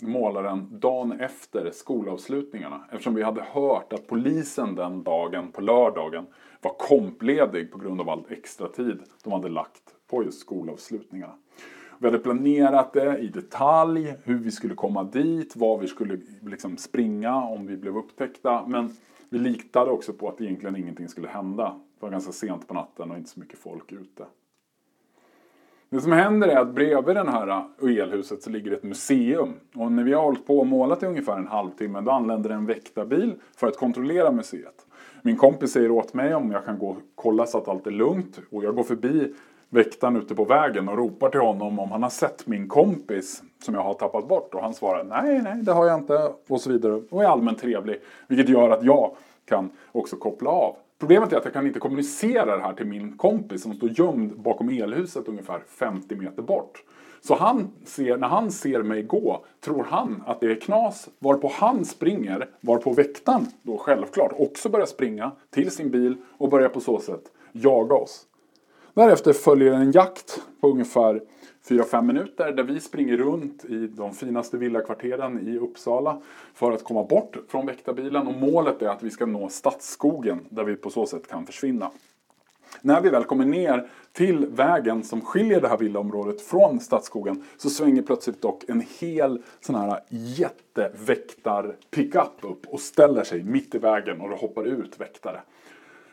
måla 0.00 0.42
den 0.42 0.80
dagen 0.80 1.12
efter 1.12 1.70
skolavslutningarna. 1.70 2.84
Eftersom 2.90 3.14
vi 3.14 3.22
hade 3.22 3.42
hört 3.42 3.92
att 3.92 4.06
polisen 4.06 4.74
den 4.74 5.02
dagen, 5.02 5.52
på 5.52 5.60
lördagen, 5.60 6.26
var 6.60 6.74
kompledig 6.78 7.72
på 7.72 7.78
grund 7.78 8.00
av 8.00 8.08
all 8.08 8.24
extra 8.28 8.68
tid 8.68 9.00
de 9.24 9.32
hade 9.32 9.48
lagt 9.48 9.82
på 10.10 10.24
just 10.24 10.40
skolavslutningarna. 10.40 11.34
Vi 11.98 12.06
hade 12.06 12.18
planerat 12.18 12.92
det 12.92 13.18
i 13.18 13.28
detalj, 13.28 14.14
hur 14.24 14.38
vi 14.38 14.50
skulle 14.50 14.74
komma 14.74 15.04
dit, 15.04 15.56
var 15.56 15.78
vi 15.78 15.86
skulle 15.86 16.20
liksom 16.42 16.76
springa 16.76 17.44
om 17.44 17.66
vi 17.66 17.76
blev 17.76 17.96
upptäckta. 17.96 18.66
Men 18.66 18.96
vi 19.28 19.38
litade 19.38 19.90
också 19.90 20.12
på 20.12 20.28
att 20.28 20.40
egentligen 20.40 20.76
ingenting 20.76 21.08
skulle 21.08 21.28
hända. 21.28 21.64
Det 21.64 22.06
var 22.06 22.10
ganska 22.10 22.32
sent 22.32 22.68
på 22.68 22.74
natten 22.74 23.10
och 23.10 23.16
inte 23.16 23.30
så 23.30 23.40
mycket 23.40 23.58
folk 23.58 23.92
ute. 23.92 24.26
Det 25.92 26.00
som 26.00 26.12
händer 26.12 26.48
är 26.48 26.56
att 26.56 26.74
bredvid 26.74 27.16
det 27.16 27.30
här 27.30 27.48
eh, 27.48 28.02
elhuset 28.02 28.42
så 28.42 28.50
ligger 28.50 28.72
ett 28.72 28.82
museum. 28.82 29.54
Och 29.74 29.92
när 29.92 30.04
vi 30.04 30.12
har 30.12 30.22
hållit 30.22 30.46
på 30.46 30.58
och 30.58 30.66
målat 30.66 31.02
i 31.02 31.06
ungefär 31.06 31.36
en 31.36 31.46
halvtimme 31.46 32.00
då 32.00 32.10
anländer 32.10 32.50
en 32.50 32.66
väktarbil 32.66 33.34
för 33.56 33.66
att 33.66 33.76
kontrollera 33.76 34.32
museet. 34.32 34.86
Min 35.22 35.36
kompis 35.36 35.72
säger 35.72 35.90
åt 35.90 36.14
mig 36.14 36.34
om 36.34 36.52
jag 36.52 36.64
kan 36.64 36.78
gå 36.78 36.88
och 36.88 36.96
kolla 37.14 37.46
så 37.46 37.58
att 37.58 37.68
allt 37.68 37.86
är 37.86 37.90
lugnt. 37.90 38.40
Och 38.50 38.64
jag 38.64 38.74
går 38.74 38.82
förbi 38.82 39.34
väktaren 39.68 40.16
ute 40.16 40.34
på 40.34 40.44
vägen 40.44 40.88
och 40.88 40.98
ropar 40.98 41.28
till 41.28 41.40
honom 41.40 41.78
om 41.78 41.90
han 41.90 42.02
har 42.02 42.10
sett 42.10 42.46
min 42.46 42.68
kompis 42.68 43.42
som 43.64 43.74
jag 43.74 43.82
har 43.82 43.94
tappat 43.94 44.28
bort. 44.28 44.54
Och 44.54 44.62
han 44.62 44.74
svarar 44.74 45.04
nej, 45.04 45.42
nej, 45.42 45.62
det 45.62 45.72
har 45.72 45.86
jag 45.86 45.98
inte 45.98 46.32
och 46.48 46.60
så 46.60 46.70
vidare. 46.70 47.02
Och 47.10 47.22
är 47.24 47.28
allmänt 47.28 47.58
trevlig. 47.58 48.00
Vilket 48.28 48.48
gör 48.48 48.70
att 48.70 48.84
jag 48.84 49.10
kan 49.44 49.70
också 49.92 50.16
koppla 50.16 50.50
av. 50.50 50.76
Problemet 51.02 51.32
är 51.32 51.36
att 51.36 51.44
jag 51.44 51.52
kan 51.52 51.66
inte 51.66 51.78
kommunicera 51.78 52.56
det 52.56 52.62
här 52.62 52.72
till 52.72 52.86
min 52.86 53.16
kompis 53.16 53.62
som 53.62 53.74
står 53.74 53.90
gömd 54.00 54.40
bakom 54.40 54.68
elhuset 54.68 55.28
ungefär 55.28 55.62
50 55.68 56.16
meter 56.16 56.42
bort. 56.42 56.82
Så 57.20 57.34
han 57.34 57.70
ser, 57.84 58.16
när 58.16 58.28
han 58.28 58.50
ser 58.50 58.82
mig 58.82 59.02
gå 59.02 59.44
tror 59.60 59.84
han 59.84 60.22
att 60.26 60.40
det 60.40 60.46
är 60.46 60.60
knas 60.60 61.08
varpå 61.18 61.52
han 61.54 61.84
springer 61.84 62.48
varpå 62.60 62.92
väktaren 62.92 63.46
då 63.62 63.78
självklart 63.78 64.32
också 64.38 64.68
börjar 64.68 64.86
springa 64.86 65.32
till 65.50 65.70
sin 65.70 65.90
bil 65.90 66.16
och 66.38 66.48
börjar 66.48 66.68
på 66.68 66.80
så 66.80 67.00
sätt 67.00 67.22
jaga 67.52 67.94
oss. 67.94 68.26
Därefter 68.94 69.32
följer 69.32 69.72
en 69.72 69.92
jakt 69.92 70.42
på 70.60 70.68
ungefär 70.68 71.20
4-5 71.68 72.02
minuter 72.02 72.52
där 72.52 72.62
vi 72.62 72.80
springer 72.80 73.16
runt 73.16 73.64
i 73.64 73.86
de 73.86 74.14
finaste 74.14 74.56
villakvarteren 74.56 75.48
i 75.48 75.58
Uppsala 75.58 76.20
för 76.54 76.72
att 76.72 76.84
komma 76.84 77.04
bort 77.04 77.36
från 77.48 77.66
väktarbilen 77.66 78.26
och 78.26 78.34
målet 78.34 78.82
är 78.82 78.88
att 78.88 79.02
vi 79.02 79.10
ska 79.10 79.26
nå 79.26 79.48
Stadsskogen 79.48 80.40
där 80.48 80.64
vi 80.64 80.76
på 80.76 80.90
så 80.90 81.06
sätt 81.06 81.28
kan 81.28 81.46
försvinna. 81.46 81.90
När 82.80 83.00
vi 83.00 83.08
väl 83.08 83.24
kommer 83.24 83.44
ner 83.44 83.88
till 84.12 84.46
vägen 84.46 85.02
som 85.02 85.20
skiljer 85.20 85.60
det 85.60 85.68
här 85.68 85.78
villaområdet 85.78 86.40
från 86.40 86.80
Stadsskogen 86.80 87.44
så 87.56 87.70
svänger 87.70 88.02
plötsligt 88.02 88.42
dock 88.42 88.64
en 88.68 88.82
hel 89.00 89.42
sån 89.60 89.74
här 89.74 90.00
jätteväktar-pickup 90.08 92.32
upp 92.40 92.66
och 92.66 92.80
ställer 92.80 93.24
sig 93.24 93.42
mitt 93.42 93.74
i 93.74 93.78
vägen 93.78 94.20
och 94.20 94.28
det 94.28 94.36
hoppar 94.36 94.64
ut 94.64 95.00
väktare. 95.00 95.40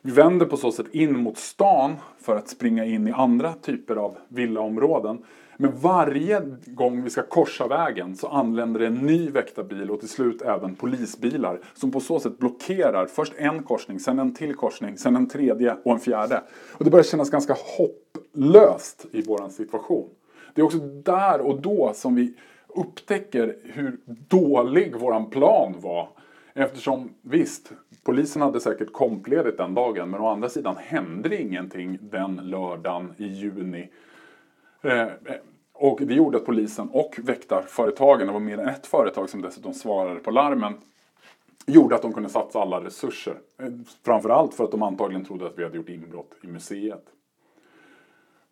Vi 0.01 0.11
vänder 0.11 0.45
på 0.45 0.57
så 0.57 0.71
sätt 0.71 0.87
in 0.91 1.19
mot 1.19 1.37
stan 1.37 1.95
för 2.19 2.35
att 2.35 2.49
springa 2.49 2.85
in 2.85 3.07
i 3.07 3.11
andra 3.11 3.53
typer 3.53 3.95
av 3.95 4.17
villaområden. 4.27 5.23
Men 5.61 5.71
varje 5.79 6.41
gång 6.65 7.03
vi 7.03 7.09
ska 7.09 7.23
korsa 7.23 7.67
vägen 7.67 8.15
så 8.15 8.27
anländer 8.27 8.79
en 8.79 8.93
ny 8.93 9.29
väktarbil 9.29 9.91
och 9.91 9.99
till 9.99 10.09
slut 10.09 10.41
även 10.41 10.75
polisbilar 10.75 11.59
som 11.73 11.91
på 11.91 11.99
så 11.99 12.19
sätt 12.19 12.39
blockerar 12.39 13.05
först 13.05 13.33
en 13.37 13.63
korsning, 13.63 13.99
sen 13.99 14.19
en 14.19 14.33
till 14.33 14.55
korsning, 14.55 14.97
sen 14.97 15.15
en 15.15 15.27
tredje 15.29 15.75
och 15.83 15.91
en 15.91 15.99
fjärde. 15.99 16.43
Och 16.73 16.85
det 16.85 16.91
börjar 16.91 17.03
kännas 17.03 17.29
ganska 17.29 17.55
hopplöst 17.77 19.05
i 19.11 19.21
vår 19.21 19.49
situation. 19.49 20.09
Det 20.53 20.61
är 20.61 20.65
också 20.65 20.77
där 21.03 21.41
och 21.41 21.61
då 21.61 21.91
som 21.95 22.15
vi 22.15 22.33
upptäcker 22.67 23.55
hur 23.63 23.97
dålig 24.05 24.95
våran 24.95 25.29
plan 25.29 25.75
var. 25.81 26.09
Eftersom 26.53 27.09
visst, 27.21 27.71
polisen 28.03 28.41
hade 28.41 28.59
säkert 28.59 28.93
kompledigt 28.93 29.57
den 29.57 29.73
dagen 29.73 30.09
men 30.09 30.21
å 30.21 30.27
andra 30.27 30.49
sidan 30.49 30.75
hände 30.77 31.29
det 31.29 31.41
ingenting 31.41 31.97
den 32.01 32.35
lördagen 32.35 33.13
i 33.17 33.25
juni. 33.25 33.89
Eh, 34.81 35.01
eh, 35.01 35.09
och 35.73 36.01
det 36.01 36.13
gjorde 36.13 36.37
att 36.37 36.45
polisen 36.45 36.89
och 36.89 37.19
väktarföretagen, 37.23 38.27
det 38.27 38.33
var 38.33 38.39
mer 38.39 38.57
än 38.57 38.67
ett 38.67 38.87
företag 38.87 39.29
som 39.29 39.41
dessutom 39.41 39.73
svarade 39.73 40.19
på 40.19 40.31
larmen, 40.31 40.73
gjorde 41.65 41.95
att 41.95 42.01
de 42.01 42.13
kunde 42.13 42.29
satsa 42.29 42.59
alla 42.59 42.83
resurser. 42.83 43.33
Eh, 43.57 43.67
framförallt 44.05 44.53
för 44.53 44.63
att 44.63 44.71
de 44.71 44.83
antagligen 44.83 45.25
trodde 45.25 45.47
att 45.47 45.57
vi 45.59 45.63
hade 45.63 45.77
gjort 45.77 45.89
inbrott 45.89 46.31
i 46.43 46.47
museet. 46.47 47.05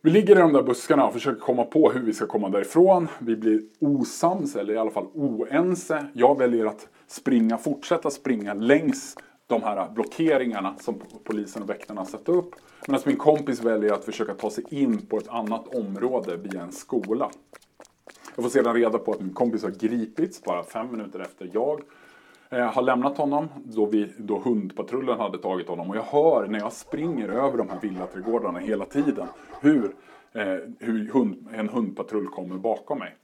Vi 0.01 0.11
ligger 0.11 0.35
i 0.35 0.39
de 0.39 0.53
där 0.53 0.63
buskarna 0.63 1.07
och 1.07 1.13
försöker 1.13 1.39
komma 1.39 1.63
på 1.63 1.91
hur 1.91 2.01
vi 2.01 2.13
ska 2.13 2.27
komma 2.27 2.49
därifrån. 2.49 3.07
Vi 3.19 3.35
blir 3.35 3.61
osams, 3.79 4.55
eller 4.55 4.73
i 4.73 4.77
alla 4.77 4.91
fall 4.91 5.07
oense. 5.13 6.05
Jag 6.13 6.37
väljer 6.37 6.65
att 6.65 6.87
springa, 7.07 7.57
fortsätta 7.57 8.09
springa 8.09 8.53
längs 8.53 9.15
de 9.47 9.63
här 9.63 9.89
blockeringarna 9.89 10.75
som 10.79 11.01
polisen 11.23 11.63
och 11.63 11.69
väktarna 11.69 12.05
satt 12.05 12.29
upp. 12.29 12.55
Medan 12.87 13.01
min 13.05 13.17
kompis 13.17 13.63
väljer 13.63 13.93
att 13.93 14.05
försöka 14.05 14.33
ta 14.33 14.49
sig 14.49 14.63
in 14.69 15.05
på 15.05 15.17
ett 15.17 15.27
annat 15.27 15.75
område 15.75 16.37
via 16.37 16.61
en 16.61 16.71
skola. 16.71 17.29
Jag 18.35 18.43
får 18.43 18.49
sedan 18.49 18.73
reda 18.73 18.97
på 18.97 19.11
att 19.11 19.21
min 19.21 19.33
kompis 19.33 19.63
har 19.63 19.69
gripits 19.69 20.43
bara 20.43 20.63
fem 20.63 20.91
minuter 20.91 21.19
efter 21.19 21.49
jag 21.53 21.81
eh, 22.49 22.73
har 22.73 22.81
lämnat 22.81 23.17
honom 23.17 23.47
då, 23.63 23.85
vi, 23.85 24.13
då 24.17 24.39
hundpatrullen 24.39 25.19
hade 25.19 25.37
tagit 25.37 25.67
honom. 25.67 25.89
Och 25.89 25.95
jag 25.95 26.03
hör 26.03 26.47
när 26.47 26.59
jag 26.59 26.73
springer 26.73 27.29
över 27.29 27.57
de 27.57 27.69
här 27.69 27.79
villaträdgårdarna 27.81 28.59
hela 28.59 28.85
tiden 28.85 29.27
hur, 29.61 29.95
eh, 30.33 30.57
hur 30.79 31.11
hund, 31.13 31.47
en 31.53 31.69
hundpatrull 31.69 32.27
kommer 32.27 32.55
bakom 32.55 32.99
mig. 32.99 33.15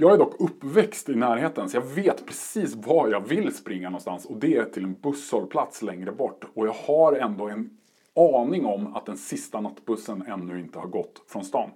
Jag 0.00 0.14
är 0.14 0.18
dock 0.18 0.40
uppväxt 0.40 1.08
i 1.08 1.14
närheten 1.14 1.68
så 1.68 1.76
jag 1.76 1.86
vet 1.86 2.26
precis 2.26 2.74
var 2.74 3.08
jag 3.08 3.28
vill 3.28 3.54
springa 3.54 3.88
någonstans 3.88 4.26
och 4.26 4.36
det 4.36 4.56
är 4.56 4.64
till 4.64 4.84
en 4.84 4.94
busshållplats 5.02 5.82
längre 5.82 6.12
bort. 6.12 6.44
Och 6.54 6.66
jag 6.66 6.72
har 6.72 7.12
ändå 7.12 7.48
en 7.48 7.70
aning 8.16 8.66
om 8.66 8.96
att 8.96 9.06
den 9.06 9.16
sista 9.16 9.60
nattbussen 9.60 10.22
ännu 10.22 10.60
inte 10.60 10.78
har 10.78 10.86
gått 10.86 11.22
från 11.28 11.44
stan. 11.44 11.70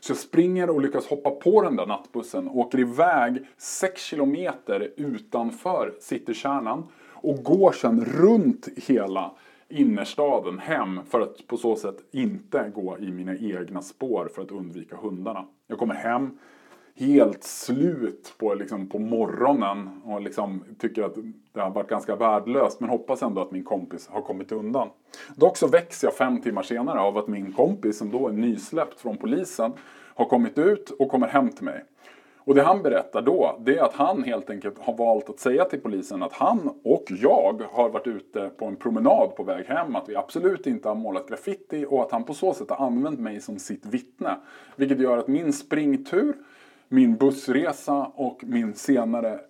Så 0.00 0.10
jag 0.10 0.16
springer 0.18 0.70
och 0.70 0.80
lyckas 0.80 1.06
hoppa 1.06 1.30
på 1.30 1.62
den 1.62 1.76
där 1.76 1.86
nattbussen, 1.86 2.48
och 2.48 2.56
åker 2.56 2.80
iväg 2.80 3.46
6 3.56 4.02
kilometer 4.02 4.92
utanför 4.96 5.94
citykärnan 6.00 6.86
och 7.12 7.44
går 7.44 7.72
sen 7.72 8.04
runt 8.04 8.68
hela 8.76 9.32
innerstaden 9.68 10.58
hem 10.58 11.00
för 11.10 11.20
att 11.20 11.46
på 11.46 11.56
så 11.56 11.76
sätt 11.76 11.96
inte 12.12 12.72
gå 12.74 12.98
i 12.98 13.10
mina 13.10 13.36
egna 13.36 13.82
spår 13.82 14.30
för 14.34 14.42
att 14.42 14.50
undvika 14.50 14.96
hundarna. 14.96 15.44
Jag 15.66 15.78
kommer 15.78 15.94
hem 15.94 16.38
helt 17.00 17.44
slut 17.44 18.34
på, 18.38 18.54
liksom, 18.54 18.88
på 18.88 18.98
morgonen 18.98 19.90
och 20.04 20.20
liksom 20.20 20.64
tycker 20.78 21.02
att 21.02 21.14
det 21.52 21.60
har 21.60 21.70
varit 21.70 21.88
ganska 21.88 22.16
värdelöst 22.16 22.80
men 22.80 22.90
hoppas 22.90 23.22
ändå 23.22 23.40
att 23.40 23.50
min 23.50 23.64
kompis 23.64 24.08
har 24.08 24.22
kommit 24.22 24.52
undan. 24.52 24.88
Dock 25.36 25.56
så 25.56 25.66
väcks 25.66 26.02
jag 26.02 26.14
fem 26.14 26.42
timmar 26.42 26.62
senare 26.62 27.00
av 27.00 27.18
att 27.18 27.28
min 27.28 27.52
kompis 27.52 27.98
som 27.98 28.10
då 28.10 28.28
är 28.28 28.32
nysläppt 28.32 29.00
från 29.00 29.16
polisen 29.16 29.72
har 30.14 30.24
kommit 30.24 30.58
ut 30.58 30.90
och 30.90 31.08
kommer 31.08 31.26
hem 31.26 31.48
till 31.48 31.64
mig. 31.64 31.84
Och 32.44 32.54
det 32.54 32.62
han 32.62 32.82
berättar 32.82 33.22
då, 33.22 33.60
det 33.60 33.78
är 33.78 33.82
att 33.82 33.94
han 33.94 34.24
helt 34.24 34.50
enkelt 34.50 34.78
har 34.78 34.96
valt 34.96 35.30
att 35.30 35.40
säga 35.40 35.64
till 35.64 35.80
polisen 35.80 36.22
att 36.22 36.32
han 36.32 36.80
och 36.84 37.04
jag 37.08 37.62
har 37.72 37.88
varit 37.88 38.06
ute 38.06 38.50
på 38.56 38.64
en 38.64 38.76
promenad 38.76 39.36
på 39.36 39.42
väg 39.42 39.66
hem, 39.66 39.96
att 39.96 40.08
vi 40.08 40.16
absolut 40.16 40.66
inte 40.66 40.88
har 40.88 40.94
målat 40.94 41.28
graffiti 41.28 41.86
och 41.88 42.02
att 42.02 42.12
han 42.12 42.24
på 42.24 42.34
så 42.34 42.54
sätt 42.54 42.70
har 42.70 42.86
använt 42.86 43.20
mig 43.20 43.40
som 43.40 43.58
sitt 43.58 43.86
vittne. 43.86 44.36
Vilket 44.76 45.00
gör 45.00 45.18
att 45.18 45.28
min 45.28 45.52
springtur, 45.52 46.36
min 46.92 47.16
bussresa 47.16 48.12
och 48.14 48.44
min 48.44 48.74
senare 48.74 49.40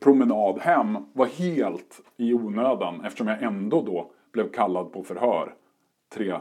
promenad 0.00 0.58
hem 0.58 0.98
var 1.12 1.26
helt 1.26 2.00
i 2.16 2.34
onödan 2.34 3.04
eftersom 3.04 3.28
jag 3.28 3.42
ändå 3.42 3.82
då 3.82 4.10
blev 4.32 4.50
kallad 4.50 4.92
på 4.92 5.02
förhör 5.02 5.54
tre, 6.14 6.38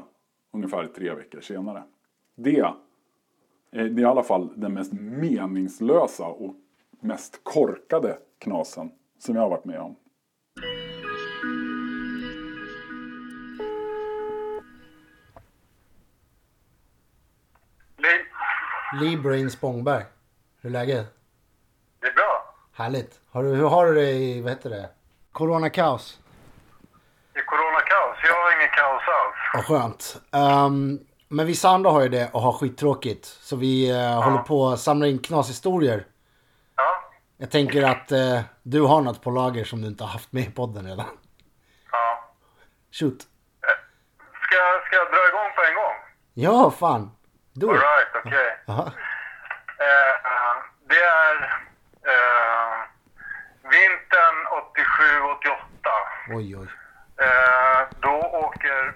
ungefär 0.52 0.88
tre 0.88 1.14
veckor 1.14 1.42
senare. 1.42 1.84
Det 2.36 2.60
eh, 2.60 2.74
är 3.72 4.00
i 4.00 4.06
alla 4.06 4.24
fall 4.24 4.50
den 4.56 4.74
mest 4.74 4.94
meningslösa 4.94 6.26
och 6.26 6.56
mest 7.00 7.44
korkade 7.44 8.18
knasen 8.38 8.92
som 9.20 9.36
jag 9.36 9.42
har 9.42 9.50
varit 9.50 9.66
med 9.66 9.80
om. 9.80 9.96
Lee 19.02 19.18
Brain 19.18 19.52
Spångberg. 19.52 20.04
Hur 20.62 20.70
är 20.70 20.74
läget? 20.74 21.06
det 22.02 22.08
är 22.08 22.14
bra. 22.14 22.56
Härligt. 22.74 23.20
Har 23.32 23.44
du, 23.44 23.50
hur 23.50 23.68
har 23.68 23.86
du 23.86 23.94
det 23.94 24.12
i, 24.12 24.42
vad 24.42 24.52
heter 24.52 24.70
det? 24.70 24.90
Coronakaos? 25.32 26.20
Är 27.34 27.42
coronakaos. 27.42 28.18
Jag 28.24 28.34
har 28.34 28.58
ingen 28.58 28.70
kaos 28.70 29.02
alls. 29.08 29.36
Vad 29.54 29.66
skönt. 29.66 30.22
Ehm, 30.32 31.00
men 31.28 31.46
vissa 31.46 31.70
andra 31.70 31.90
har 31.92 32.02
ju 32.02 32.10
det 32.10 32.30
och 32.34 32.42
har 32.42 32.52
skittråkigt. 32.54 33.26
Så 33.26 33.56
vi 33.56 33.90
eh, 33.92 34.22
håller 34.24 34.38
på 34.38 34.68
att 34.68 34.80
samla 34.80 35.08
in 35.08 35.20
knashistorier. 35.20 36.06
Ja, 36.76 37.04
Jag 37.38 37.52
tänker 37.52 37.84
att 37.84 38.12
eh, 38.12 38.42
du 38.64 38.82
har 38.82 39.02
något 39.02 39.22
på 39.24 39.32
lager 39.32 39.64
som 39.64 39.82
du 39.82 39.88
inte 39.88 40.04
har 40.04 40.10
haft 40.12 40.32
med 40.32 40.44
i 40.44 40.52
podden 40.52 40.86
redan. 40.88 41.06
ja. 41.92 42.24
Shoot. 42.92 43.22
Ska, 43.22 44.58
ska 44.88 44.96
jag 44.96 45.08
dra 45.08 45.28
igång 45.30 45.52
på 45.56 45.62
en 45.70 45.76
gång? 45.76 45.94
Ja, 46.34 46.72
fan. 46.72 47.12
Do 47.54 47.76
it. 47.76 47.82
Okej. 48.26 48.58
Jaha. 48.66 48.92
Eh, 49.86 50.56
det 50.90 51.04
är 51.04 51.36
eh, 52.12 52.76
vintern 53.64 54.38
87-88. 55.48 55.56
Oj, 56.30 56.58
oj. 56.58 56.68
Eh, 57.26 57.88
då 58.00 58.16
åker 58.22 58.94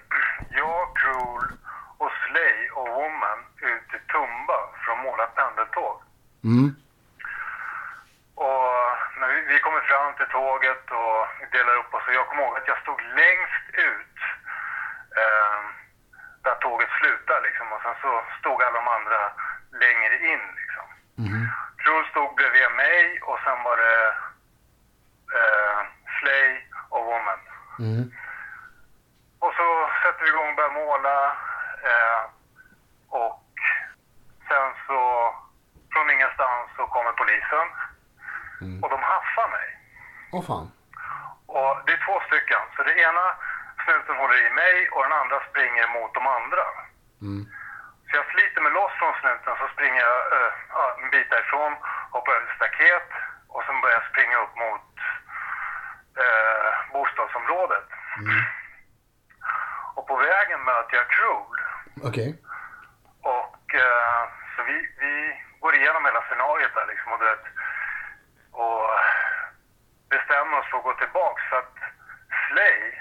jag, 0.50 0.96
Cruel 0.98 1.50
och 1.98 2.12
Slay 2.22 2.70
och 2.70 2.88
Woman 2.88 3.38
ut 3.62 3.88
till 3.90 4.04
Tumba 4.12 4.58
för 4.84 4.92
att 4.92 5.02
måla 5.04 5.26
pendeltåg. 5.26 6.02
Mm. 6.44 6.76
Och 8.34 8.72
när 9.20 9.28
vi, 9.28 9.40
vi 9.52 9.58
kommer 9.58 9.80
fram 9.80 10.14
till 10.14 10.26
tåget 10.26 10.84
och 10.90 11.18
delar 11.52 11.76
upp 11.76 11.94
oss 11.94 12.06
och 12.08 12.14
jag 12.14 12.26
kommer 12.28 12.42
ihåg 12.42 12.56
att 12.56 12.68
jag 12.72 12.82
stod 12.82 13.00
längst 13.20 13.66
ut 13.72 14.16
eh, 15.20 15.60
där 16.48 16.54
tåget 16.54 16.92
slutar 17.00 17.40
liksom 17.46 17.66
och 17.72 17.82
sen 17.82 17.96
så 18.02 18.10
stod 18.38 18.62
alla 18.62 18.80
de 18.80 18.88
andra 18.98 19.20
längre 19.84 20.14
in 20.32 20.44
liksom. 20.60 20.86
Cruel 21.80 22.04
stod 22.12 22.30
bredvid 22.38 22.70
mig 22.84 23.20
och 23.28 23.38
sen 23.44 23.58
var 23.66 23.76
det 23.84 23.98
eh, 25.38 25.80
Slay 26.16 26.50
och 26.94 27.04
Woman. 27.08 27.40
Mm. 27.78 28.04
Och 29.44 29.52
så 29.58 29.66
sätter 30.02 30.22
vi 30.24 30.30
igång 30.30 30.48
och 30.50 30.56
börjar 30.56 30.78
måla. 30.82 31.18
Eh, 31.90 32.22
och 33.08 33.44
sen 34.48 34.68
så, 34.86 35.00
från 35.92 36.10
ingenstans 36.10 36.64
så 36.76 36.86
kommer 36.86 37.12
polisen. 37.12 37.68
Och 38.82 38.90
de 38.90 38.98
haffar 39.02 39.48
mig. 39.56 39.68
Åh 40.32 40.44
fan. 40.46 40.70
Och 41.46 41.72
det 41.86 41.92
är 41.92 42.04
två 42.06 42.20
stycken. 42.26 42.62
Så 42.76 42.82
det 42.82 42.94
ena 43.08 43.26
snuten 43.88 44.16
håller 44.16 44.38
i 44.46 44.50
mig 44.62 44.88
och 44.92 45.02
den 45.02 45.18
andra 45.22 45.38
springer 45.50 45.86
mot 45.96 46.14
de 46.14 46.26
andra. 46.38 46.66
Mm. 47.26 47.42
Så 48.06 48.12
jag 48.18 48.26
sliter 48.32 48.60
mig 48.62 48.72
loss 48.72 48.94
från 48.98 49.14
snuten 49.20 49.54
så 49.60 49.66
springer 49.74 50.00
jag 50.08 50.18
ja, 50.76 50.84
en 51.02 51.10
bit 51.10 51.30
därifrån, 51.30 51.72
hoppar 52.14 52.32
över 52.32 52.54
staket 52.56 53.08
och 53.54 53.62
sen 53.64 53.80
börjar 53.80 53.98
jag 54.00 54.10
springa 54.10 54.36
upp 54.44 54.54
mot 54.64 54.88
eh, 56.22 56.70
bostadsområdet. 56.92 57.88
Och 59.96 60.06
på 60.06 60.16
vägen 60.16 60.60
möter 60.64 60.96
jag 60.96 61.08
Cruel. 61.14 61.60
Okej. 62.08 62.30
Och 63.22 63.64
eh, 63.74 64.22
så 64.56 64.62
vi, 64.62 64.76
vi 65.02 65.14
går 65.60 65.74
igenom 65.74 66.04
hela 66.04 66.22
scenariot 66.22 66.74
där 66.74 66.86
liksom 66.86 67.12
och, 67.12 67.18
du 67.18 67.24
vet, 67.24 67.46
och 68.52 68.84
bestämmer 70.10 70.58
oss 70.58 70.70
för 70.70 70.78
att 70.78 70.84
gå 70.84 70.94
tillbaks 70.94 71.42
för 71.50 71.56
att 71.56 71.78
Slay 72.48 72.97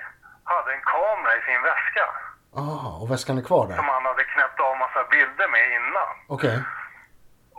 hade 0.53 0.69
en 0.77 0.83
kamera 0.95 1.33
i 1.39 1.41
sin 1.47 1.61
väska 1.69 2.05
Ah, 2.63 2.89
och 3.01 3.07
väskan 3.13 3.37
är 3.41 3.45
kvar 3.49 3.63
där? 3.67 3.75
som 3.75 3.89
han 3.95 4.05
hade 4.11 4.23
knäppt 4.33 4.59
av 4.67 4.73
massa 4.83 5.01
bilder 5.13 5.47
med 5.55 5.63
innan. 5.77 6.11
Okej. 6.35 6.57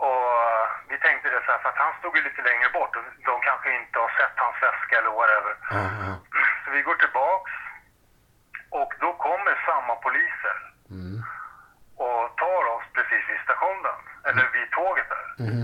Och 0.07 0.23
eh, 0.51 0.65
vi 0.89 0.95
tänkte 1.05 1.27
det 1.33 1.41
så 1.45 1.51
här, 1.51 1.59
för 1.63 1.69
att 1.69 1.81
han 1.85 1.93
stod 1.99 2.13
ju 2.17 2.21
lite 2.23 2.41
längre 2.49 2.69
bort 2.77 2.93
och 2.97 3.03
de 3.29 3.35
kanske 3.49 3.69
inte 3.79 3.97
har 4.03 4.09
sett 4.19 4.35
hans 4.43 4.57
väska 4.65 4.93
eller 4.99 5.13
whatever. 5.19 5.53
Ja, 5.75 5.83
ja. 6.05 6.11
Så 6.63 6.67
vi 6.75 6.81
går 6.87 6.95
tillbaks 7.03 7.51
och 8.79 8.91
då 9.03 9.09
kommer 9.27 9.53
samma 9.69 9.93
poliser 10.07 10.57
Mm. 10.97 11.17
och 12.05 12.21
tar 12.43 12.63
oss 12.75 12.85
precis 12.97 13.23
vid 13.29 13.39
stationen, 13.47 13.99
eller 14.27 14.45
vid 14.55 14.67
tåget 14.71 15.09
där. 15.13 15.25
Mhm. 15.45 15.63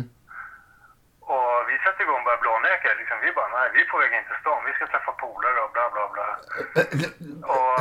Och 1.33 1.53
vi 1.69 1.75
sätter 1.83 2.01
igång 2.03 2.19
och 2.21 2.27
börjar 2.27 2.43
blåneka. 2.45 2.87
Liksom, 2.99 3.17
vi 3.25 3.29
bara, 3.37 3.49
nej, 3.57 3.67
vi 3.73 3.79
är 3.83 3.89
på 3.93 3.97
väg 4.01 4.11
in 4.17 4.27
till 4.29 4.41
stan. 4.43 4.65
Vi 4.69 4.73
ska 4.73 4.83
träffa 4.87 5.11
polare 5.23 5.59
och 5.65 5.71
bla 5.75 5.85
bla 5.95 6.05
bla. 6.15 6.27
Och, 7.53 7.73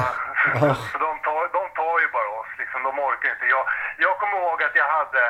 så 0.90 0.96
de 1.06 1.10
tar, 1.26 1.42
de 1.58 1.62
tar 1.80 1.96
ju 2.04 2.08
bara 2.16 2.30
oss. 2.40 2.50
Liksom, 2.62 2.78
de 2.88 2.92
orkar 3.08 3.28
inte. 3.34 3.46
Jag, 3.56 3.64
jag 4.04 4.14
kommer 4.20 4.36
ihåg 4.40 4.58
att 4.62 4.76
jag 4.82 4.88
hade 4.98 5.22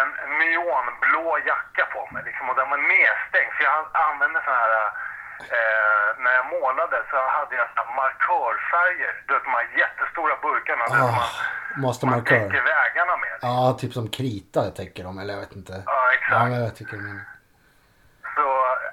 en 0.00 0.08
neonblå 0.40 1.26
jacka 1.50 1.84
på 1.94 2.02
mig. 2.12 2.22
Liksom, 2.28 2.44
och 2.50 2.56
den 2.60 2.70
var 2.72 2.80
nedstängd. 2.94 3.52
För 3.56 3.62
jag 3.68 3.76
använde 4.08 4.38
sån 4.44 4.58
här... 4.62 4.72
Eh, 5.56 6.08
när 6.24 6.32
jag 6.38 6.46
målade 6.46 6.96
så 7.10 7.16
hade 7.16 7.54
jag 7.56 7.66
såna 7.74 7.90
markörfärger. 7.96 9.12
Du 9.26 9.34
vet 9.34 9.44
de 9.44 9.50
här 9.50 9.68
jättestora 9.82 10.34
burkarna. 10.42 10.84
Ah, 10.84 10.96
man, 10.98 11.06
man 11.10 11.80
mastermarkör. 11.86 12.38
täcker 12.38 12.62
vägarna 12.74 13.16
med. 13.16 13.38
Ja, 13.40 13.76
typ 13.80 13.92
som 13.92 14.08
krita 14.10 14.70
täcker 14.70 15.04
de, 15.04 15.18
eller 15.18 15.34
jag 15.34 15.40
vet 15.40 15.56
inte. 15.56 15.82
Ja, 15.86 16.12
exakt. 16.12 16.50
Ja, 16.52 16.58
jag 16.58 16.76
tycker 16.76 16.96
menar. 16.96 17.20
Så 18.34 18.44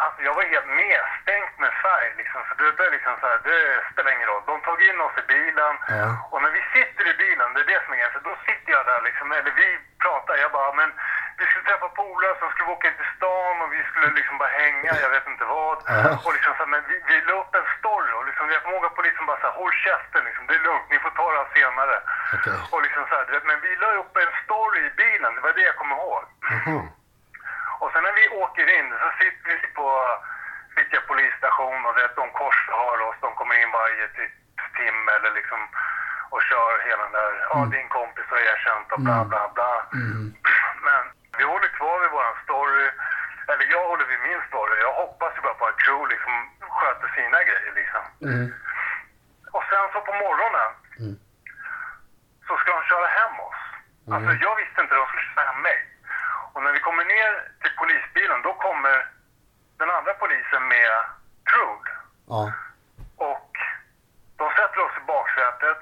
alltså, 0.04 0.20
jag 0.28 0.34
var 0.34 0.44
helt 0.54 0.70
nedstänkt 0.84 1.56
med 1.64 1.74
färg. 1.84 2.10
Liksom. 2.18 2.40
Så 2.48 2.54
det, 2.60 2.72
det, 2.80 2.90
liksom 2.96 3.14
så 3.22 3.28
här, 3.28 3.40
det 3.50 3.60
spelar 3.92 4.12
ingen 4.12 4.30
roll. 4.32 4.44
De 4.46 4.62
tog 4.62 4.80
in 4.90 5.02
oss 5.06 5.16
i 5.22 5.26
bilen. 5.36 5.74
Ja. 6.00 6.08
Och 6.32 6.42
när 6.44 6.52
vi 6.58 6.64
sitter 6.76 7.04
i 7.12 7.14
bilen, 7.24 7.54
det 7.54 7.62
är 7.62 7.72
det 7.74 7.82
som 7.84 7.94
är 7.94 7.98
grejen. 7.98 8.16
För 8.18 8.24
då 8.30 8.34
sitter 8.48 8.72
jag 8.78 8.86
där 8.86 9.02
liksom, 9.08 9.32
eller 9.32 9.54
vi 9.62 9.68
pratar. 10.04 10.34
Jag 10.44 10.52
bara, 10.52 10.74
men 10.80 10.90
vi 11.40 11.46
skulle 11.46 11.66
träffa 11.70 11.90
polare, 12.02 12.36
så 12.40 12.46
skulle 12.50 12.76
åka 12.76 12.88
in 12.88 13.00
till 13.00 13.14
stan 13.18 13.56
och 13.64 13.72
vi 13.76 13.82
skulle 13.90 14.08
liksom 14.20 14.38
bara 14.38 14.54
hänga, 14.64 14.92
jag 15.06 15.12
vet 15.16 15.28
inte 15.28 15.46
vad. 15.46 15.78
Ja. 15.88 16.10
Och 16.26 16.34
liksom 16.38 16.54
så 16.54 16.62
här, 16.64 16.72
men 16.76 16.84
vi, 16.90 16.96
vi 17.10 17.18
la 17.28 17.34
upp 17.42 17.54
en 17.60 17.68
story 17.80 18.12
och 18.20 18.26
liksom, 18.30 18.46
jag 18.50 18.62
ihåg 18.70 18.86
att 18.86 19.00
polisen 19.00 19.26
bara 19.26 19.40
så 19.42 19.48
här, 19.50 19.60
håll 19.62 19.74
käften 19.86 20.24
liksom, 20.28 20.44
det 20.48 20.56
är 20.60 20.64
lugnt, 20.68 20.88
ni 20.90 21.00
får 21.00 21.10
ta 21.10 21.26
det 21.32 21.40
här 21.42 21.52
senare. 21.58 21.98
Okej. 22.36 22.60
Och 22.74 22.82
liksom 22.86 23.04
så 23.10 23.16
här, 23.16 23.42
men 23.50 23.60
vi 23.66 23.72
la 23.84 23.90
upp 24.02 24.14
en 24.24 24.34
story 24.44 24.80
i 24.90 24.92
bilen, 25.04 25.36
det 25.36 25.42
var 25.42 25.54
det 25.54 25.70
jag 25.72 25.76
kommer 25.76 25.96
ihåg. 25.96 26.24
Jaha. 26.52 26.82
Och 27.82 27.92
sen 27.92 28.04
när 28.04 28.16
vi 28.22 28.26
åker 28.44 28.68
in 28.78 28.90
så 29.02 29.10
sitter 29.22 29.48
vi 29.50 29.68
på 29.80 29.88
Fittja 30.76 31.02
polisstation 31.08 31.86
och 31.86 31.98
vet, 31.98 32.16
de 32.16 32.30
korsförhör 32.40 33.00
oss. 33.08 33.18
De 33.22 33.36
kommer 33.36 33.56
in 33.62 33.72
varje 33.72 34.08
typ 34.08 34.34
timme 34.80 35.12
eller 35.18 35.32
liksom 35.40 35.60
och 36.34 36.42
kör 36.50 36.74
hela 36.88 37.04
den 37.04 37.12
där, 37.12 37.32
ja 37.50 37.58
din 37.76 37.90
kompis 37.90 38.28
har 38.30 38.42
erkänt 38.54 38.92
och 38.94 39.02
bla 39.08 39.26
bla 39.32 39.44
bla. 39.56 39.72
Men 40.88 41.04
vi 41.38 41.44
håller 41.44 41.68
kvar 41.78 41.98
vid 42.02 42.12
våran 42.12 42.38
story. 42.44 42.90
Eller 43.50 43.66
jag 43.76 43.84
håller 43.90 44.06
vid 44.06 44.22
min 44.28 44.42
story. 44.50 44.76
Jag 44.88 44.94
hoppas 44.94 45.32
ju 45.38 45.42
bara 45.42 45.60
på 45.60 45.66
att 45.66 45.82
crew 45.84 46.10
liksom 46.14 46.34
sköter 46.78 47.08
sina 47.18 47.40
grejer 47.50 47.74
liksom. 47.82 48.04
Mm. 48.28 48.54
Och 49.56 49.64
sen 49.70 49.86
så 49.94 50.00
på 50.02 50.14
morgonen 50.14 50.70
så 52.48 52.54
ska 52.58 52.70
de 52.78 52.84
köra 52.84 53.08
hem 53.20 53.36
oss. 53.50 53.62
Alltså 54.14 54.32
jag 54.46 54.56
visste 54.62 54.82
inte 54.82 54.94
att 54.94 55.02
de 55.04 55.08
skulle 55.08 55.34
köra 55.34 55.52
hem 55.52 55.62
mig. 55.62 55.80
Och 56.54 56.64
när 56.64 56.74
vi 56.74 56.80
kommer 56.80 57.06
ner 57.06 57.32
polisbilen 57.94 58.42
då 58.42 58.54
kommer 58.54 58.98
den 59.80 59.90
andra 59.90 60.14
polisen 60.14 60.64
med 60.68 60.92
Crude. 61.50 61.90
Ja. 62.28 62.44
Och 63.30 63.52
de 64.38 64.46
sätter 64.58 64.80
oss 64.86 64.96
i 65.02 65.06
baksätet. 65.08 65.82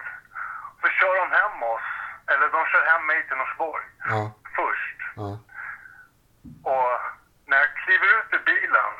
Så 0.81 0.87
kör 0.99 1.15
de 1.21 1.27
hem 1.39 1.63
oss. 1.63 1.87
Eller 2.31 2.47
de 2.55 2.65
kör 2.71 2.85
hem 2.91 3.05
mig 3.05 3.27
till 3.27 3.37
Norsborg 3.37 3.83
Ja. 4.09 4.31
först. 4.55 4.99
Ja. 5.15 5.31
Och 6.71 6.91
när 7.49 7.57
jag 7.57 7.69
kliver 7.83 8.07
ut 8.19 8.29
ur 8.37 8.43
bilen, 8.45 8.91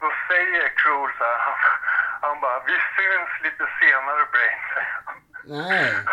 då 0.00 0.08
säger 0.28 0.68
Cruel 0.76 1.10
så 1.18 1.24
här, 1.24 1.38
han, 1.46 1.54
han 2.22 2.40
bara, 2.40 2.58
vi 2.66 2.72
syns 2.96 3.30
lite 3.42 3.64
senare 3.80 4.22
Brain, 4.32 4.58
säger 4.74 5.00
han. 5.04 5.16
Nej. 5.44 5.94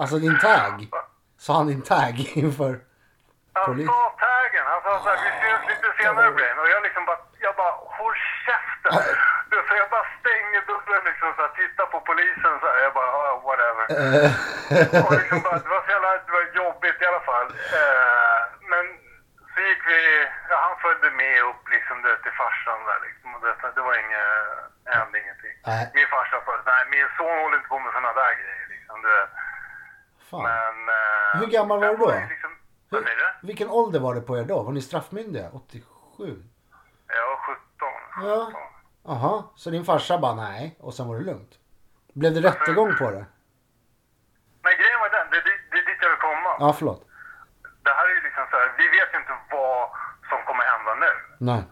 Alltså 0.00 0.16
din 0.18 0.38
tag. 0.38 0.88
Sa 1.38 1.56
han 1.56 1.66
din 1.66 1.82
tag 1.82 2.14
inför 2.34 2.80
Han 3.52 3.64
polis? 3.66 3.86
sa 3.86 4.16
taggen, 4.18 4.18
han 4.18 4.19
sa 4.19 4.19
så 5.02 5.08
här, 5.10 5.18
vi 5.24 5.30
syns 5.40 5.62
lite 5.72 5.88
senare 6.02 6.30
Brain. 6.36 6.58
Och 6.62 6.68
jag 6.74 6.82
liksom 6.86 7.04
bara, 7.10 7.20
jag 7.46 7.54
bara, 7.60 7.74
håll 7.98 8.16
käften. 8.46 8.92
Du, 9.50 9.56
Så 9.68 9.72
jag 9.82 9.88
bara 9.94 10.06
stänger 10.20 10.60
dörren 10.70 11.02
liksom 11.10 11.28
så 11.36 11.42
här, 11.42 11.52
tittar 11.60 11.86
på 11.94 11.98
polisen 12.10 12.54
så 12.60 12.66
här, 12.70 12.78
jag 12.86 12.92
bara, 12.98 13.10
ah, 13.22 13.34
whatever. 13.48 13.84
Och 15.04 15.12
liksom 15.20 15.38
bara, 15.46 15.58
det 15.64 15.68
var 15.74 15.82
så 15.86 15.90
jävla, 15.94 16.10
det 16.26 16.32
var 16.38 16.44
jobbigt 16.62 17.02
i 17.02 17.06
alla 17.10 17.24
fall. 17.30 17.48
Eh, 17.80 18.38
men 18.72 18.84
så 19.54 19.58
gick 19.68 19.82
vi, 19.90 20.00
ja, 20.50 20.56
han 20.66 20.76
följde 20.84 21.10
med 21.22 21.36
upp 21.50 21.62
liksom 21.76 21.96
det, 22.04 22.16
till 22.24 22.36
farsan 22.42 22.80
där 22.88 22.98
liksom. 23.06 23.28
Och 23.34 23.40
det, 23.44 23.54
det 23.76 23.80
var 23.88 23.94
inget, 24.04 24.28
hände 24.96 25.16
ingenting. 25.22 25.54
Nej. 25.66 25.84
Min 25.94 26.08
farsa 26.14 26.36
sa, 26.46 26.52
nej 26.72 26.82
min 26.94 27.08
son 27.16 27.38
håller 27.42 27.56
inte 27.56 27.68
på 27.72 27.78
med 27.78 27.92
sådana 27.92 28.12
där 28.20 28.32
grejer 28.40 28.66
liksom. 28.74 28.96
Det, 29.06 29.20
men... 30.48 30.76
eh, 30.98 31.40
Hur 31.40 31.46
gammal 31.56 31.80
var 31.80 31.88
du 31.88 31.96
då? 31.96 32.10
Liksom, 32.34 32.49
vad 32.90 33.02
säger 33.02 33.16
du? 33.16 33.46
Vilken 33.46 33.68
ålder 33.70 34.00
var 34.00 34.14
det 34.14 34.20
på 34.20 34.38
er 34.38 34.44
då? 34.44 34.62
Var 34.62 34.72
ni 34.72 34.82
straffmyndiga? 34.82 35.50
87? 35.52 36.42
Jag 37.06 37.26
var 37.30 37.36
17. 37.36 37.60
Ja. 38.28 38.52
Aha, 39.12 39.52
så 39.56 39.70
din 39.70 39.84
farsa 39.84 40.18
bara 40.18 40.34
nej 40.34 40.76
och 40.80 40.94
sen 40.94 41.08
var 41.08 41.16
det 41.18 41.24
lugnt? 41.30 41.52
Blev 42.20 42.34
det 42.34 42.40
rättegång 42.48 42.90
på 43.00 43.06
det? 43.16 43.24
Men 44.64 44.72
grejen 44.80 44.98
var 45.04 45.10
den, 45.16 45.26
det, 45.32 45.40
det, 45.46 45.54
det 45.70 45.78
är 45.82 45.86
dit 45.88 46.00
jag 46.04 46.10
vill 46.14 46.24
komma. 46.28 46.50
Ja, 46.64 46.68
förlåt. 46.78 47.02
Det 47.86 47.92
här 47.98 48.04
är 48.10 48.14
ju 48.18 48.22
liksom 48.28 48.44
så 48.50 48.56
här, 48.60 48.68
vi 48.80 48.86
vet 48.96 49.08
ju 49.14 49.18
inte 49.22 49.36
vad 49.56 49.80
som 50.30 50.38
kommer 50.48 50.64
hända 50.72 50.92
nu. 51.06 51.12
Nej. 51.50 51.62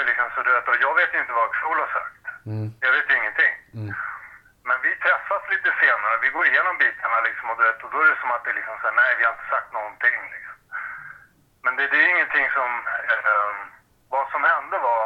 Är 0.00 0.04
liksom 0.10 0.26
så 0.34 0.38
du 0.46 0.50
vet, 0.56 0.68
och 0.72 0.78
jag 0.86 0.94
vet 1.00 1.10
ju 1.14 1.18
inte 1.22 1.34
vad 1.38 1.44
Axel 1.48 1.78
har 1.84 1.90
sagt. 1.98 2.22
Mm. 2.52 2.66
Jag 2.84 2.92
vet 2.96 3.06
ju 3.10 3.14
ingenting. 3.20 3.54
Mm. 3.80 3.90
Men 4.68 4.76
vi 4.86 4.90
träffas 5.04 5.42
lite 5.54 5.70
senare, 5.82 6.14
vi 6.24 6.30
går 6.34 6.44
igenom 6.50 6.74
bitarna 6.84 7.18
liksom 7.28 7.44
och, 7.50 7.56
du 7.58 7.62
vet, 7.68 7.80
och 7.84 7.90
då 7.92 7.98
är 8.04 8.08
det 8.12 8.18
som 8.22 8.30
att 8.34 8.42
det 8.44 8.50
är 8.54 8.58
liksom 8.60 8.76
så 8.80 8.84
här, 8.88 8.96
nej 9.02 9.10
vi 9.18 9.22
har 9.24 9.32
inte 9.36 9.48
sagt 9.54 9.70
någonting. 9.78 10.16
Liksom. 10.34 10.55
Men 11.66 11.72
det, 11.76 11.84
det 11.92 11.98
är 12.04 12.08
ingenting 12.16 12.46
som, 12.58 12.70
eh, 13.12 13.54
vad 14.14 14.26
som 14.32 14.42
hände 14.52 14.76
var, 14.88 15.04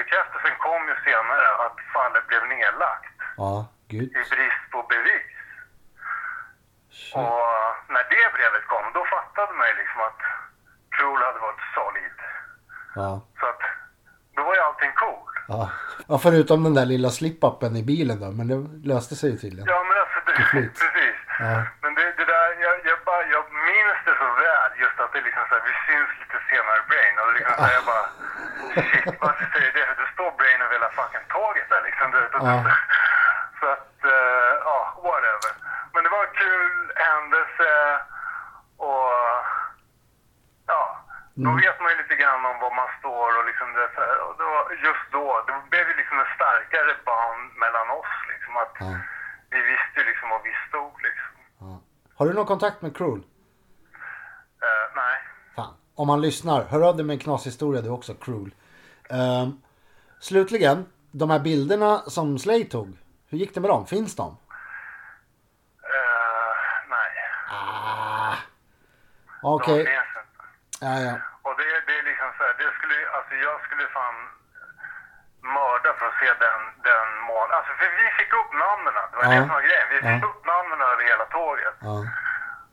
bekräftelsen 0.00 0.54
kom 0.66 0.82
ju 0.90 0.96
senare 1.08 1.46
att 1.64 1.76
fallet 1.96 2.24
blev 2.30 2.42
nedlagt 2.56 3.14
Ja, 3.36 3.52
gud. 3.92 4.08
i 4.20 4.22
brist 4.32 4.64
på 4.72 4.78
bevis. 4.92 5.30
Shit. 6.98 7.16
Och 7.16 7.48
när 7.94 8.04
det 8.14 8.24
brevet 8.36 8.64
kom, 8.72 8.86
då 8.96 9.02
fattade 9.14 9.30
lovade 9.50 9.58
mig 9.58 9.74
liksom 9.80 10.00
att 10.08 10.20
Cruel 10.94 11.22
hade 11.22 11.38
varit 11.38 11.62
solid. 11.74 12.16
Ja. 12.94 13.20
Så 13.40 13.46
att 13.46 13.62
då 14.36 14.42
var 14.42 14.54
ju 14.54 14.60
allting 14.60 14.92
cool. 14.92 15.28
Ja. 15.48 15.70
ja, 16.08 16.18
förutom 16.18 16.64
den 16.64 16.74
där 16.74 16.86
lilla 16.86 17.08
slip-upen 17.08 17.76
i 17.76 17.82
bilen 17.92 18.20
då. 18.20 18.30
Men 18.38 18.46
det 18.48 18.58
löste 18.88 19.14
sig 19.14 19.30
ju 19.30 19.36
tydligen. 19.36 19.66
Ja, 19.68 19.78
men 19.88 19.96
alltså, 20.02 20.18
det, 20.26 20.32
precis. 20.52 21.16
Ja. 21.38 21.54
Men 21.82 21.90
det, 21.94 22.04
det 22.18 22.26
där, 22.34 22.46
jag, 22.66 22.74
jag, 22.90 22.98
bara, 23.08 23.22
jag 23.36 23.44
minns 23.68 23.98
det 24.06 24.14
så 24.20 24.26
det 25.20 25.26
liksom 25.28 25.44
så 25.48 25.54
här, 25.54 25.64
vi 25.70 25.74
syns 25.86 26.10
lite 26.22 26.38
senare 26.50 26.80
Brain. 26.90 27.14
Och 27.22 27.28
liksom 27.36 27.54
så 27.56 27.62
här, 27.66 27.74
jag 27.78 27.84
bara, 27.92 28.06
shit, 28.90 29.06
varför 29.24 29.44
säger 29.54 29.72
det? 29.78 29.86
Det 30.02 30.08
står 30.14 30.30
Brain 30.38 30.60
över 30.64 30.74
hela 30.78 30.90
fucking 30.98 31.26
tåget 31.34 31.68
där 31.72 31.82
liksom. 31.88 32.06
Det, 32.14 32.20
det, 32.32 32.40
Ja. 32.50 32.56
Så 33.60 33.66
att, 33.76 33.94
eh, 34.16 34.52
ja, 34.68 34.78
whatever. 35.06 35.52
Men 35.92 36.00
det 36.04 36.10
var 36.16 36.22
en 36.26 36.34
kul 36.44 36.74
händelse 37.08 37.70
och 38.88 39.10
ja, 40.72 40.82
då 41.44 41.50
vet 41.64 41.80
man 41.80 41.90
ju 41.92 41.96
lite 42.02 42.16
grann 42.22 42.46
om 42.50 42.56
var 42.64 42.74
man 42.80 42.88
står 42.98 43.28
och 43.38 43.44
liksom 43.50 43.68
det, 43.72 43.88
så 43.94 44.00
här, 44.06 44.16
och 44.26 44.34
det 44.38 44.44
var 44.54 44.62
just 44.86 45.06
då, 45.12 45.26
det 45.46 45.54
blev 45.70 45.88
ju 45.88 45.94
liksom 46.00 46.18
en 46.20 46.30
starkare 46.38 46.92
band 47.08 47.44
mellan 47.64 47.90
oss 48.00 48.12
liksom 48.32 48.56
att 48.56 48.74
Ja. 48.80 48.86
vi 49.50 49.60
visste 49.72 49.98
liksom 50.10 50.28
var 50.30 50.40
vi 50.48 50.54
stod 50.68 50.94
liksom. 51.08 51.30
Har 52.18 52.26
du 52.26 52.32
någon 52.34 52.46
kontakt 52.46 52.82
med 52.82 52.96
Cruel? 52.96 53.22
Nej. 54.96 55.16
Fan. 55.56 55.74
Om 55.94 56.06
man 56.06 56.20
lyssnar, 56.20 56.64
hör 56.64 56.80
av 56.88 56.96
dig 56.96 57.04
med 57.06 57.14
en 57.14 57.20
knashistoria 57.20 57.82
du 57.82 57.88
också, 57.90 58.14
Cruel. 58.14 58.54
Ehm, 59.10 59.60
slutligen, 60.20 60.86
de 61.10 61.30
här 61.30 61.38
bilderna 61.38 61.98
som 61.98 62.38
Slay 62.38 62.64
tog. 62.68 62.98
Hur 63.28 63.38
gick 63.38 63.54
det 63.54 63.60
med 63.60 63.70
dem? 63.70 63.86
Finns 63.86 64.16
de? 64.16 64.26
Eh, 65.82 66.52
nej. 66.94 67.10
Ah. 67.50 68.34
Okej. 69.42 69.80
inte. 69.80 69.94
Ja, 70.80 70.94
ja. 71.06 71.14
Och 71.46 71.54
det, 71.60 71.68
det 71.86 71.94
är 72.00 72.04
liksom 72.10 72.28
så 72.38 72.42
här, 72.46 72.54
det 72.62 72.70
skulle, 72.78 72.96
alltså 73.16 73.34
jag 73.46 73.56
skulle 73.66 73.86
fan 73.96 74.16
mörda 75.56 75.90
för 75.98 76.06
att 76.10 76.18
se 76.22 76.28
den, 76.46 76.60
den 76.90 77.08
mån. 77.28 77.48
Alltså 77.56 77.72
för 77.78 77.88
vi 78.02 78.06
fick 78.18 78.32
upp 78.40 78.50
namnen, 78.64 78.94
det 79.10 79.16
var 79.18 79.24
Ja. 79.24 79.30
det 79.34 79.40
som 79.46 79.54
var 79.58 79.64
grejen. 79.68 79.86
Vi 79.94 79.98
fick 80.08 80.22
Ja. 80.24 80.28
upp 80.30 80.40
namnen 80.52 80.80
över 80.90 81.02
hela 81.10 81.24
tåget. 81.36 81.76
ja. 81.90 81.96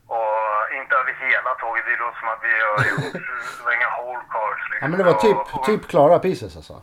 Och 0.08 0.74
inte 0.80 0.96
över 0.96 1.14
hela 1.26 1.52
tåget, 1.62 1.86
det 1.86 1.96
låter 2.04 2.20
som 2.20 2.30
att 2.34 2.42
vi 2.48 2.54
har 2.68 2.80
gjort, 2.92 3.16
inga 3.76 3.90
whole 3.98 4.24
cars 4.34 4.60
liksom. 4.72 4.82
ja 4.82 4.88
men 4.88 4.98
det 4.98 5.04
var 5.04 5.14
typ, 5.14 5.38
Och- 5.38 5.56
och- 5.60 5.66
typ 5.66 5.88
klara 5.88 6.20
pieces 6.20 6.56
alltså. 6.56 6.74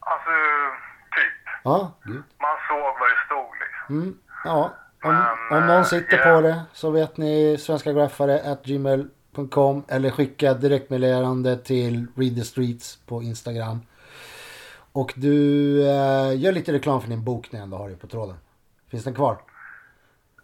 Alltså, 0.00 0.30
typ. 1.16 1.34
Ja. 1.64 1.92
Man 2.44 2.56
såg 2.68 2.92
vad 3.00 3.08
det 3.12 3.18
stod 3.26 3.50
liksom. 3.60 3.96
Mm, 4.00 4.18
ja. 4.44 4.70
Om, 5.04 5.14
Men, 5.50 5.58
om 5.62 5.66
någon 5.66 5.76
eh, 5.76 5.82
sitter 5.84 6.18
ja. 6.18 6.24
på 6.34 6.40
det 6.40 6.62
så 6.72 6.90
vet 6.90 7.16
ni 7.16 7.58
svenskagraffare.gmail.com 7.58 9.84
eller 9.88 10.10
skicka 10.10 10.54
direktmeddelande 10.54 11.56
till 11.56 12.06
Read 12.16 12.36
the 12.36 12.44
Streets 12.44 12.96
på 13.06 13.22
Instagram. 13.22 13.80
Och 14.92 15.12
du 15.16 15.36
eh, 15.82 16.40
gör 16.40 16.52
lite 16.52 16.72
reklam 16.72 17.00
för 17.00 17.08
din 17.08 17.24
bok 17.24 17.52
när 17.52 17.58
jag 17.60 17.64
ändå 17.64 17.76
har 17.76 17.88
dig 17.88 17.98
på 17.98 18.06
tråden. 18.06 18.36
Finns 18.90 19.04
den 19.04 19.14
kvar? 19.14 19.34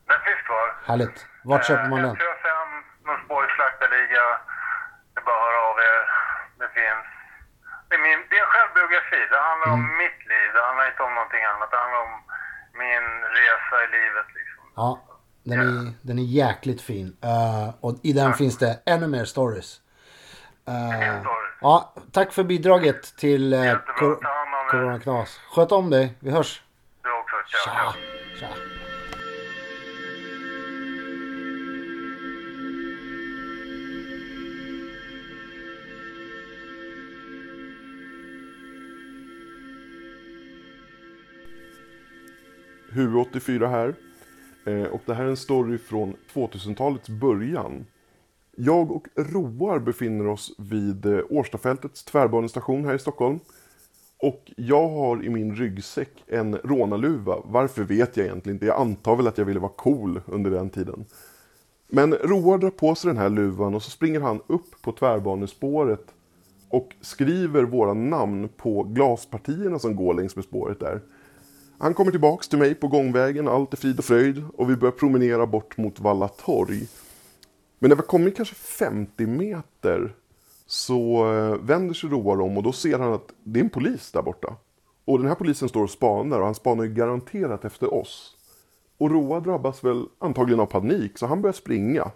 Den 0.06 0.18
finns 0.24 0.42
kvar. 0.46 0.74
Härligt. 0.84 1.26
Vart 1.50 1.64
köper 1.68 1.88
man 1.92 1.98
den? 2.06 2.14
135, 2.16 2.68
Norsborgs 3.06 3.52
slaktarliga. 3.56 4.24
Det 5.12 5.18
är 5.20 5.24
bara 5.28 5.38
att 5.40 5.46
höra 5.48 5.60
av 5.70 5.76
er. 5.90 6.00
Det 6.60 6.68
finns. 6.78 7.04
Det 7.88 7.94
är, 7.98 8.02
min, 8.06 8.18
det 8.30 8.34
är 8.38 8.42
en 8.46 8.52
självbiografi. 8.54 9.20
Det 9.32 9.40
handlar 9.50 9.68
om 9.76 9.84
Mm. 9.84 9.96
mitt 10.02 10.20
liv. 10.32 10.46
Det 10.54 10.62
handlar 10.68 10.86
inte 10.90 11.02
om 11.08 11.14
någonting 11.18 11.44
annat. 11.52 11.68
Det 11.70 11.80
handlar 11.84 12.00
om 12.08 12.14
min 12.82 13.04
resa 13.38 13.74
i 13.84 13.88
livet 13.98 14.26
liksom. 14.38 14.62
Ja, 14.80 14.90
den 15.50 15.60
är, 15.60 15.92
den 16.08 16.16
är 16.18 16.28
jäkligt 16.42 16.82
fin. 16.90 17.08
Eh, 17.30 17.68
och 17.84 17.92
i 18.02 18.12
den 18.12 18.34
finns 18.34 18.58
det 18.58 18.72
ännu 18.86 19.06
mer 19.06 19.24
stories. 19.24 19.80
Eh, 20.68 21.22
ja, 21.60 21.94
tack 22.12 22.32
för 22.32 22.44
bidraget 22.44 23.16
till 23.16 23.54
uh, 23.54 23.72
om. 24.00 24.16
Corona 24.70 25.00
Knas. 25.00 25.40
Sköt 25.54 25.72
om 25.72 25.90
dig. 25.90 26.14
Vi 26.20 26.30
hörs. 26.30 26.62
Du 27.02 27.10
också. 27.12 27.36
Ciao, 27.64 27.74
ciao. 27.74 27.92
Tja. 28.40 28.71
HU84 42.94 43.68
här. 43.70 43.94
Eh, 44.64 44.86
Och 44.86 45.00
det 45.06 45.14
här 45.14 45.24
är 45.24 45.28
en 45.28 45.36
story 45.36 45.78
från 45.78 46.16
2000-talets 46.34 47.08
början. 47.08 47.86
Jag 48.56 48.90
och 48.92 49.08
Roar 49.16 49.78
befinner 49.78 50.26
oss 50.28 50.54
vid 50.58 51.06
eh, 51.06 51.20
Årstafältets 51.30 52.04
tvärbanestation 52.04 52.84
här 52.84 52.94
i 52.94 52.98
Stockholm. 52.98 53.38
Och 54.18 54.52
jag 54.56 54.88
har 54.88 55.24
i 55.24 55.28
min 55.30 55.56
ryggsäck 55.56 56.24
en 56.26 56.56
rånarluva. 56.56 57.36
Varför 57.44 57.82
vet 57.82 58.16
jag 58.16 58.26
egentligen 58.26 58.56
inte. 58.56 58.66
Jag 58.66 58.80
antar 58.80 59.16
väl 59.16 59.26
att 59.26 59.38
jag 59.38 59.44
ville 59.44 59.60
vara 59.60 59.72
cool 59.76 60.20
under 60.26 60.50
den 60.50 60.70
tiden. 60.70 61.04
Men 61.88 62.14
Roar 62.14 62.58
drar 62.58 62.70
på 62.70 62.94
sig 62.94 63.08
den 63.08 63.16
här 63.16 63.28
luvan 63.30 63.74
och 63.74 63.82
så 63.82 63.90
springer 63.90 64.20
han 64.20 64.40
upp 64.46 64.82
på 64.82 64.92
tvärbanespåret 64.92 66.06
och 66.68 66.94
skriver 67.00 67.62
våra 67.62 67.94
namn 67.94 68.48
på 68.56 68.82
glaspartierna 68.82 69.78
som 69.78 69.96
går 69.96 70.14
längs 70.14 70.36
med 70.36 70.44
spåret 70.44 70.80
där. 70.80 71.00
Han 71.78 71.94
kommer 71.94 72.10
tillbaks 72.10 72.48
till 72.48 72.58
mig 72.58 72.74
på 72.74 72.88
gångvägen, 72.88 73.48
allt 73.48 73.72
är 73.72 73.76
frid 73.76 73.98
och 73.98 74.04
fröjd 74.04 74.44
och 74.56 74.70
vi 74.70 74.76
börjar 74.76 74.92
promenera 74.92 75.46
bort 75.46 75.76
mot 75.76 76.00
Valla 76.00 76.28
torg. 76.28 76.88
Men 77.78 77.88
när 77.88 77.96
vi 77.96 78.02
kommit 78.02 78.36
kanske 78.36 78.54
50 78.54 79.26
meter 79.26 80.14
så 80.66 81.32
eh, 81.34 81.56
vänder 81.56 81.94
sig 81.94 82.10
Roar 82.10 82.40
om 82.40 82.56
och 82.56 82.62
då 82.62 82.72
ser 82.72 82.98
han 82.98 83.12
att 83.12 83.32
det 83.44 83.60
är 83.60 83.64
en 83.64 83.70
polis 83.70 84.12
där 84.12 84.22
borta. 84.22 84.56
Och 85.04 85.18
den 85.18 85.28
här 85.28 85.34
polisen 85.34 85.68
står 85.68 85.82
och 85.82 85.90
spanar 85.90 86.38
och 86.38 86.44
han 86.44 86.54
spanar 86.54 86.84
ju 86.84 86.94
garanterat 86.94 87.64
efter 87.64 87.94
oss. 87.94 88.36
Och 88.98 89.10
Roa 89.10 89.40
drabbas 89.40 89.84
väl 89.84 90.06
antagligen 90.18 90.60
av 90.60 90.66
panik 90.66 91.18
så 91.18 91.26
han 91.26 91.42
börjar 91.42 91.52
springa. 91.52 92.10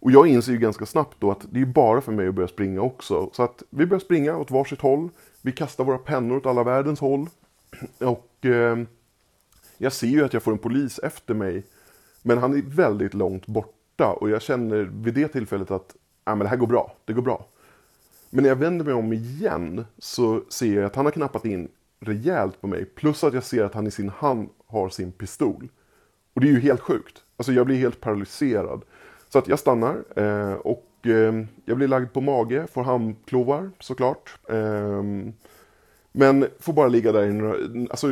Och 0.00 0.10
jag 0.10 0.26
inser 0.26 0.52
ju 0.52 0.58
ganska 0.58 0.86
snabbt 0.86 1.16
då 1.20 1.30
att 1.30 1.46
det 1.50 1.60
är 1.60 1.66
bara 1.66 2.00
för 2.00 2.12
mig 2.12 2.28
att 2.28 2.34
börja 2.34 2.48
springa 2.48 2.80
också. 2.80 3.30
Så 3.32 3.42
att 3.42 3.62
vi 3.70 3.86
börjar 3.86 4.00
springa 4.00 4.36
åt 4.36 4.50
varsitt 4.50 4.80
håll. 4.80 5.08
Vi 5.42 5.52
kastar 5.52 5.84
våra 5.84 5.98
pennor 5.98 6.36
åt 6.36 6.46
alla 6.46 6.64
världens 6.64 7.00
håll. 7.00 7.28
Och 7.98 8.46
eh, 8.46 8.78
jag 9.78 9.92
ser 9.92 10.06
ju 10.06 10.24
att 10.24 10.32
jag 10.32 10.42
får 10.42 10.52
en 10.52 10.58
polis 10.58 10.98
efter 10.98 11.34
mig. 11.34 11.64
Men 12.22 12.38
han 12.38 12.56
är 12.56 12.62
väldigt 12.62 13.14
långt 13.14 13.46
borta 13.46 14.12
och 14.12 14.30
jag 14.30 14.42
känner 14.42 14.90
vid 14.92 15.14
det 15.14 15.28
tillfället 15.28 15.70
att 15.70 15.96
ah, 16.24 16.34
men 16.34 16.44
det 16.44 16.48
här 16.48 16.56
går 16.56 16.66
bra, 16.66 16.96
det 17.04 17.12
går 17.12 17.22
bra. 17.22 17.46
Men 18.30 18.42
när 18.42 18.48
jag 18.48 18.56
vänder 18.56 18.84
mig 18.84 18.94
om 18.94 19.12
igen 19.12 19.84
så 19.98 20.42
ser 20.48 20.74
jag 20.74 20.84
att 20.84 20.96
han 20.96 21.04
har 21.04 21.12
knappat 21.12 21.44
in 21.44 21.68
rejält 22.00 22.60
på 22.60 22.66
mig. 22.66 22.84
Plus 22.84 23.24
att 23.24 23.34
jag 23.34 23.44
ser 23.44 23.64
att 23.64 23.74
han 23.74 23.86
i 23.86 23.90
sin 23.90 24.08
hand 24.08 24.48
har 24.66 24.88
sin 24.88 25.12
pistol. 25.12 25.68
Och 26.34 26.40
det 26.40 26.48
är 26.48 26.52
ju 26.52 26.60
helt 26.60 26.80
sjukt. 26.80 27.22
Alltså 27.36 27.52
jag 27.52 27.66
blir 27.66 27.76
helt 27.76 28.00
paralyserad. 28.00 28.82
Så 29.28 29.38
att 29.38 29.48
jag 29.48 29.58
stannar 29.58 30.04
eh, 30.16 30.52
och 30.52 30.86
eh, 31.02 31.44
jag 31.64 31.76
blir 31.76 31.88
lagd 31.88 32.12
på 32.12 32.20
mage, 32.20 32.66
får 32.66 32.82
handklovar 32.82 33.70
såklart. 33.80 34.38
Eh, 34.48 35.02
men 36.18 36.46
får 36.60 36.72
bara 36.72 36.88
ligga 36.88 37.12
där 37.12 37.26
i 37.26 37.32
några, 37.32 37.54
alltså, 37.90 38.08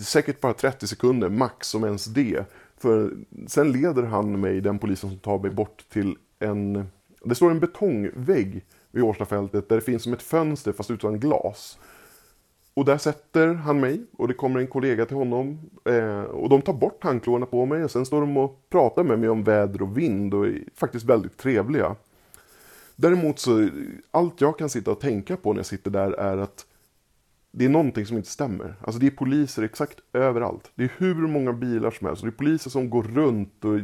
säkert 0.00 0.40
bara 0.40 0.54
30 0.54 0.86
sekunder, 0.86 1.28
max 1.28 1.74
om 1.74 1.84
ens 1.84 2.04
det. 2.04 2.44
För 2.76 3.12
sen 3.46 3.72
leder 3.72 4.02
han 4.02 4.40
mig, 4.40 4.60
den 4.60 4.78
polisen 4.78 5.10
som 5.10 5.18
tar 5.18 5.38
mig 5.38 5.50
bort 5.50 5.84
till 5.88 6.16
en... 6.38 6.86
Det 7.24 7.34
står 7.34 7.50
en 7.50 7.60
betongvägg 7.60 8.64
vid 8.90 9.04
Årstafältet 9.04 9.68
där 9.68 9.76
det 9.76 9.82
finns 9.82 10.02
som 10.02 10.12
ett 10.12 10.22
fönster 10.22 10.72
fast 10.72 10.90
utan 10.90 11.20
glas. 11.20 11.78
Och 12.74 12.84
där 12.84 12.98
sätter 12.98 13.54
han 13.54 13.80
mig 13.80 14.02
och 14.16 14.28
det 14.28 14.34
kommer 14.34 14.60
en 14.60 14.66
kollega 14.66 15.06
till 15.06 15.16
honom. 15.16 15.58
Eh, 15.84 16.20
och 16.20 16.48
de 16.48 16.62
tar 16.62 16.72
bort 16.72 17.04
handklovarna 17.04 17.46
på 17.46 17.66
mig 17.66 17.84
och 17.84 17.90
sen 17.90 18.06
står 18.06 18.20
de 18.20 18.36
och 18.36 18.70
pratar 18.70 19.04
med 19.04 19.18
mig 19.18 19.28
om 19.28 19.44
väder 19.44 19.82
och 19.82 19.98
vind 19.98 20.34
och 20.34 20.46
är 20.46 20.62
faktiskt 20.74 21.04
väldigt 21.04 21.36
trevliga. 21.36 21.96
Däremot 22.96 23.38
så, 23.38 23.68
allt 24.10 24.40
jag 24.40 24.58
kan 24.58 24.68
sitta 24.68 24.90
och 24.90 25.00
tänka 25.00 25.36
på 25.36 25.52
när 25.52 25.58
jag 25.58 25.66
sitter 25.66 25.90
där 25.90 26.12
är 26.12 26.36
att 26.36 26.66
det 27.52 27.64
är 27.64 27.68
någonting 27.68 28.06
som 28.06 28.16
inte 28.16 28.28
stämmer. 28.28 28.74
Alltså 28.80 29.00
det 29.00 29.06
är 29.06 29.10
poliser 29.10 29.62
exakt 29.62 30.00
överallt. 30.12 30.70
Det 30.74 30.84
är 30.84 30.92
hur 30.96 31.14
många 31.14 31.52
bilar 31.52 31.90
som 31.90 32.06
helst. 32.06 32.22
Det 32.22 32.28
är 32.28 32.32
poliser 32.32 32.70
som 32.70 32.90
går 32.90 33.02
runt 33.02 33.64
och 33.64 33.80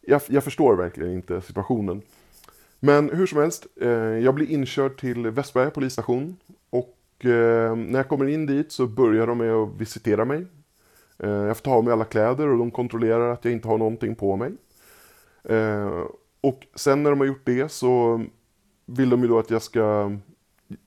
jag, 0.00 0.22
jag 0.28 0.44
förstår 0.44 0.76
verkligen 0.76 1.12
inte 1.12 1.40
situationen. 1.40 2.02
Men 2.80 3.10
hur 3.10 3.26
som 3.26 3.38
helst, 3.38 3.66
eh, 3.80 3.88
jag 3.90 4.34
blir 4.34 4.50
inkörd 4.50 5.00
till 5.00 5.30
Västberga 5.30 5.70
polisstation. 5.70 6.36
Och 6.70 7.24
eh, 7.24 7.76
när 7.76 7.98
jag 7.98 8.08
kommer 8.08 8.28
in 8.28 8.46
dit 8.46 8.72
så 8.72 8.86
börjar 8.86 9.26
de 9.26 9.38
med 9.38 9.52
att 9.52 9.80
visitera 9.80 10.24
mig. 10.24 10.46
Eh, 11.18 11.30
jag 11.30 11.56
får 11.56 11.64
ta 11.64 11.74
av 11.74 11.84
mig 11.84 11.92
alla 11.92 12.04
kläder 12.04 12.48
och 12.48 12.58
de 12.58 12.70
kontrollerar 12.70 13.32
att 13.32 13.44
jag 13.44 13.52
inte 13.52 13.68
har 13.68 13.78
någonting 13.78 14.14
på 14.14 14.36
mig. 14.36 14.52
Eh, 15.44 16.04
och 16.40 16.66
sen 16.74 17.02
när 17.02 17.10
de 17.10 17.20
har 17.20 17.26
gjort 17.26 17.46
det 17.46 17.68
så 17.72 18.24
vill 18.86 19.10
de 19.10 19.22
ju 19.22 19.28
då 19.28 19.38
att 19.38 19.50
jag 19.50 19.62
ska 19.62 20.12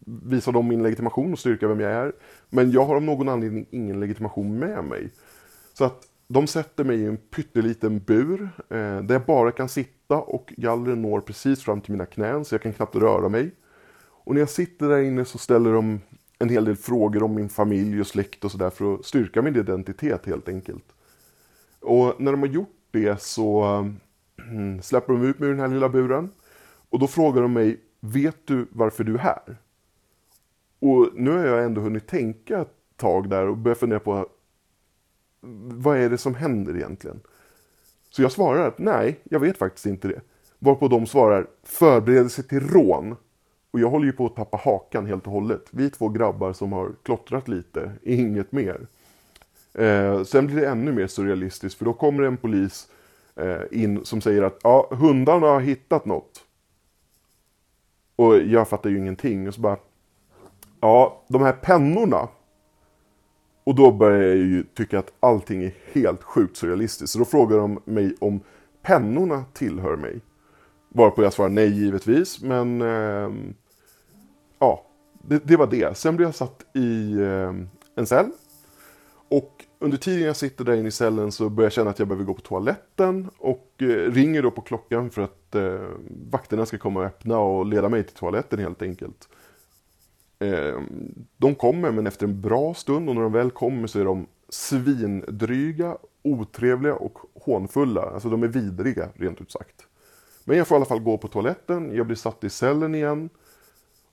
visa 0.05 0.51
dem 0.51 0.67
min 0.67 0.83
legitimation 0.83 1.33
och 1.33 1.39
styrka 1.39 1.67
vem 1.67 1.79
jag 1.79 1.91
är. 1.91 2.11
Men 2.49 2.71
jag 2.71 2.85
har 2.85 2.95
av 2.95 3.01
någon 3.01 3.29
anledning 3.29 3.65
ingen 3.71 3.99
legitimation 3.99 4.59
med 4.59 4.83
mig. 4.83 5.09
Så 5.73 5.85
att 5.85 6.07
De 6.27 6.47
sätter 6.47 6.83
mig 6.83 6.99
i 7.01 7.05
en 7.05 7.17
pytteliten 7.17 7.99
bur 7.99 8.49
eh, 8.69 9.01
där 9.01 9.11
jag 9.11 9.25
bara 9.25 9.51
kan 9.51 9.69
sitta 9.69 10.17
och 10.17 10.53
gallren 10.57 11.01
når 11.01 11.21
precis 11.21 11.63
fram 11.63 11.81
till 11.81 11.91
mina 11.91 12.05
knän 12.05 12.45
så 12.45 12.55
jag 12.55 12.61
kan 12.61 12.73
knappt 12.73 12.95
röra 12.95 13.29
mig. 13.29 13.51
Och 14.25 14.33
när 14.33 14.41
jag 14.41 14.49
sitter 14.49 14.89
där 14.89 15.01
inne 15.01 15.25
så 15.25 15.37
ställer 15.37 15.73
de 15.73 15.99
en 16.39 16.49
hel 16.49 16.65
del 16.65 16.75
frågor 16.75 17.23
om 17.23 17.35
min 17.35 17.49
familj 17.49 18.01
och 18.01 18.07
släkt 18.07 18.45
och 18.45 18.51
sådär 18.51 18.69
för 18.69 18.93
att 18.93 19.05
styrka 19.05 19.41
min 19.41 19.55
identitet 19.55 20.25
helt 20.25 20.49
enkelt. 20.49 20.85
Och 21.79 22.21
när 22.21 22.31
de 22.31 22.41
har 22.41 22.49
gjort 22.49 22.77
det 22.91 23.21
så 23.21 23.63
äh, 24.37 24.81
släpper 24.81 25.13
de 25.13 25.23
ut 25.25 25.39
mig 25.39 25.49
ur 25.49 25.53
den 25.53 25.61
här 25.61 25.67
lilla 25.67 25.89
buren. 25.89 26.29
Och 26.89 26.99
då 26.99 27.07
frågar 27.07 27.41
de 27.41 27.53
mig, 27.53 27.79
vet 27.99 28.47
du 28.47 28.67
varför 28.71 29.03
du 29.03 29.13
är 29.13 29.19
här? 29.19 29.57
Och 30.81 31.09
nu 31.13 31.31
har 31.31 31.45
jag 31.45 31.63
ändå 31.63 31.81
hunnit 31.81 32.07
tänka 32.07 32.61
ett 32.61 32.73
tag 32.97 33.29
där 33.29 33.47
och 33.47 33.57
börjat 33.57 33.77
fundera 33.77 33.99
på 33.99 34.27
vad 35.63 35.97
är 35.97 36.09
det 36.09 36.17
som 36.17 36.35
händer 36.35 36.75
egentligen? 36.75 37.19
Så 38.09 38.21
jag 38.21 38.31
svarar 38.31 38.67
att 38.67 38.79
nej, 38.79 39.19
jag 39.23 39.39
vet 39.39 39.57
faktiskt 39.57 39.85
inte 39.85 40.07
det. 40.07 40.21
Varpå 40.59 40.87
de 40.87 41.07
svarar 41.07 41.47
förberedelse 41.63 42.43
till 42.43 42.59
rån. 42.59 43.15
Och 43.71 43.79
jag 43.79 43.89
håller 43.89 44.05
ju 44.05 44.11
på 44.11 44.25
att 44.25 44.35
tappa 44.35 44.57
hakan 44.57 45.05
helt 45.05 45.27
och 45.27 45.33
hållet. 45.33 45.67
Vi 45.71 45.85
är 45.85 45.89
två 45.89 46.09
grabbar 46.09 46.53
som 46.53 46.71
har 46.71 46.91
klottrat 47.03 47.47
lite, 47.47 47.91
inget 48.03 48.51
mer. 48.51 48.87
Eh, 49.73 50.23
sen 50.23 50.47
blir 50.47 50.61
det 50.61 50.67
ännu 50.67 50.91
mer 50.91 51.07
surrealistiskt 51.07 51.77
för 51.77 51.85
då 51.85 51.93
kommer 51.93 52.23
en 52.23 52.37
polis 52.37 52.87
eh, 53.35 53.61
in 53.71 54.05
som 54.05 54.21
säger 54.21 54.41
att 54.43 54.59
ja, 54.63 54.87
hundarna 54.91 55.47
har 55.47 55.59
hittat 55.59 56.05
något. 56.05 56.43
Och 58.15 58.37
jag 58.37 58.67
fattar 58.67 58.89
ju 58.89 58.97
ingenting. 58.97 59.47
Och 59.47 59.53
så 59.53 59.61
bara, 59.61 59.77
ja, 60.81 61.23
de 61.27 61.41
här 61.41 61.53
pennorna. 61.53 62.27
Och 63.63 63.75
då 63.75 63.91
börjar 63.91 64.21
jag 64.21 64.37
ju 64.37 64.63
tycka 64.63 64.99
att 64.99 65.13
allting 65.19 65.63
är 65.63 65.73
helt 65.91 66.23
sjukt 66.23 66.57
surrealistiskt. 66.57 67.13
Så 67.13 67.19
då 67.19 67.25
frågar 67.25 67.57
de 67.57 67.79
mig 67.85 68.15
om 68.19 68.39
pennorna 68.81 69.43
tillhör 69.53 69.95
mig. 69.95 70.21
Varpå 70.89 71.23
jag 71.23 71.33
svarar 71.33 71.49
nej 71.49 71.69
givetvis, 71.69 72.41
men 72.41 72.81
eh, 72.81 73.31
ja, 74.59 74.85
det, 75.21 75.47
det, 75.47 75.57
var 75.57 75.67
det. 75.67 75.97
Sen 75.97 76.15
blev 76.15 76.27
jag 76.27 76.35
satt 76.35 76.65
i 76.73 77.13
eh, 77.13 77.53
en 77.95 78.05
cell. 78.05 78.31
Och 79.29 79.65
under 79.79 79.97
tiden 79.97 80.27
jag 80.27 80.35
sitter 80.35 80.65
där 80.65 80.73
inne 80.73 80.87
i 80.87 80.91
cellen 80.91 81.31
så 81.31 81.49
börjar 81.49 81.65
jag 81.65 81.73
känna 81.73 81.89
att 81.89 81.99
jag 81.99 82.07
behöver 82.07 82.25
gå 82.25 82.33
på 82.33 82.41
toaletten 82.41 83.29
och 83.37 83.67
eh, 83.77 83.85
ringer 84.11 84.41
då 84.41 84.51
på 84.51 84.61
klockan 84.61 85.09
för 85.09 85.21
att 85.21 85.55
eh, 85.55 85.79
vakterna 86.31 86.65
ska 86.65 86.77
komma 86.77 86.99
och 86.99 87.05
öppna 87.05 87.39
och 87.39 87.65
leda 87.65 87.89
mig 87.89 88.03
till 88.03 88.15
toaletten 88.15 88.59
helt 88.59 88.81
enkelt. 88.81 89.29
Ehm, 90.41 91.25
de 91.37 91.55
kommer 91.55 91.91
men 91.91 92.07
efter 92.07 92.25
en 92.25 92.41
bra 92.41 92.73
stund 92.73 93.09
och 93.09 93.15
när 93.15 93.21
de 93.21 93.31
väl 93.31 93.51
kommer 93.51 93.87
så 93.87 93.99
är 93.99 94.05
de 94.05 94.27
svindryga, 94.49 95.97
otrevliga 96.23 96.95
och 96.95 97.17
hånfulla. 97.33 98.01
Alltså 98.01 98.29
de 98.29 98.43
är 98.43 98.47
vidriga 98.47 99.09
rent 99.15 99.41
ut 99.41 99.51
sagt. 99.51 99.85
Men 100.45 100.57
jag 100.57 100.67
får 100.67 100.75
i 100.75 100.77
alla 100.77 100.85
fall 100.85 100.99
gå 100.99 101.17
på 101.17 101.27
toaletten, 101.27 101.95
jag 101.95 102.05
blir 102.05 102.15
satt 102.15 102.43
i 102.43 102.49
cellen 102.49 102.95
igen 102.95 103.29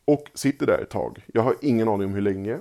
och 0.04 0.30
sitter 0.34 0.66
där 0.66 0.78
ett 0.78 0.90
tag. 0.90 1.24
Jag 1.26 1.42
har 1.42 1.54
ingen 1.60 1.88
aning 1.88 2.06
om 2.06 2.14
hur 2.14 2.22
länge. 2.22 2.58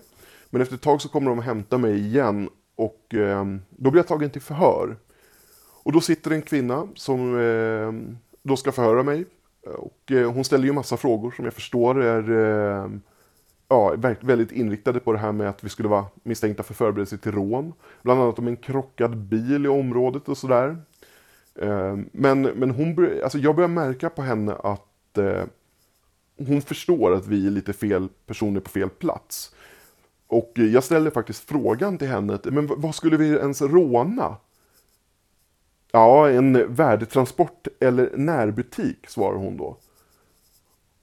Men 0.49 0.61
efter 0.61 0.75
ett 0.75 0.81
tag 0.81 1.01
så 1.01 1.09
kommer 1.09 1.29
de 1.29 1.37
och 1.37 1.43
hämtar 1.43 1.77
mig 1.77 1.99
igen 1.99 2.49
och 2.75 3.13
eh, 3.13 3.45
då 3.69 3.91
blir 3.91 3.99
jag 3.99 4.07
tagen 4.07 4.29
till 4.29 4.41
förhör. 4.41 4.97
Och 5.83 5.91
då 5.91 6.01
sitter 6.01 6.31
en 6.31 6.41
kvinna 6.41 6.87
som 6.95 7.39
eh, 7.39 8.17
då 8.43 8.55
ska 8.55 8.71
förhöra 8.71 9.03
mig. 9.03 9.25
Och 9.77 10.11
eh, 10.11 10.31
hon 10.31 10.43
ställer 10.43 10.65
ju 10.65 10.73
massa 10.73 10.97
frågor 10.97 11.31
som 11.31 11.45
jag 11.45 11.53
förstår 11.53 12.03
är 12.03 12.31
eh, 12.31 12.89
ja, 13.67 13.95
väldigt 14.21 14.51
inriktade 14.51 14.99
på 14.99 15.13
det 15.13 15.19
här 15.19 15.31
med 15.31 15.49
att 15.49 15.63
vi 15.63 15.69
skulle 15.69 15.89
vara 15.89 16.05
misstänkta 16.23 16.63
för 16.63 16.73
förberedelse 16.73 17.17
till 17.17 17.31
rån. 17.31 17.73
Bland 18.01 18.21
annat 18.21 18.39
om 18.39 18.47
en 18.47 18.57
krockad 18.57 19.17
bil 19.17 19.65
i 19.65 19.69
området 19.69 20.29
och 20.29 20.37
sådär. 20.37 20.77
Eh, 21.55 21.97
men, 22.11 22.41
men 22.41 22.71
hon, 22.71 23.09
alltså 23.23 23.37
jag 23.37 23.55
börjar 23.55 23.67
märka 23.67 24.09
på 24.09 24.21
henne 24.21 24.53
att 24.53 25.17
eh, 25.17 25.43
hon 26.37 26.61
förstår 26.61 27.13
att 27.13 27.27
vi 27.27 27.47
är 27.47 27.51
lite 27.51 27.73
fel 27.73 28.09
personer 28.25 28.59
på 28.59 28.69
fel 28.69 28.89
plats. 28.89 29.55
Och 30.27 30.51
jag 30.55 30.83
ställer 30.83 31.11
faktiskt 31.11 31.49
frågan 31.49 31.97
till 31.97 32.07
henne, 32.07 32.39
men 32.43 32.67
vad 32.67 32.95
skulle 32.95 33.17
vi 33.17 33.27
ens 33.27 33.61
råna? 33.61 34.35
Ja, 35.91 36.29
en 36.29 36.75
värdetransport 36.75 37.67
eller 37.79 38.17
närbutik, 38.17 39.07
svarar 39.07 39.37
hon 39.37 39.57
då. 39.57 39.77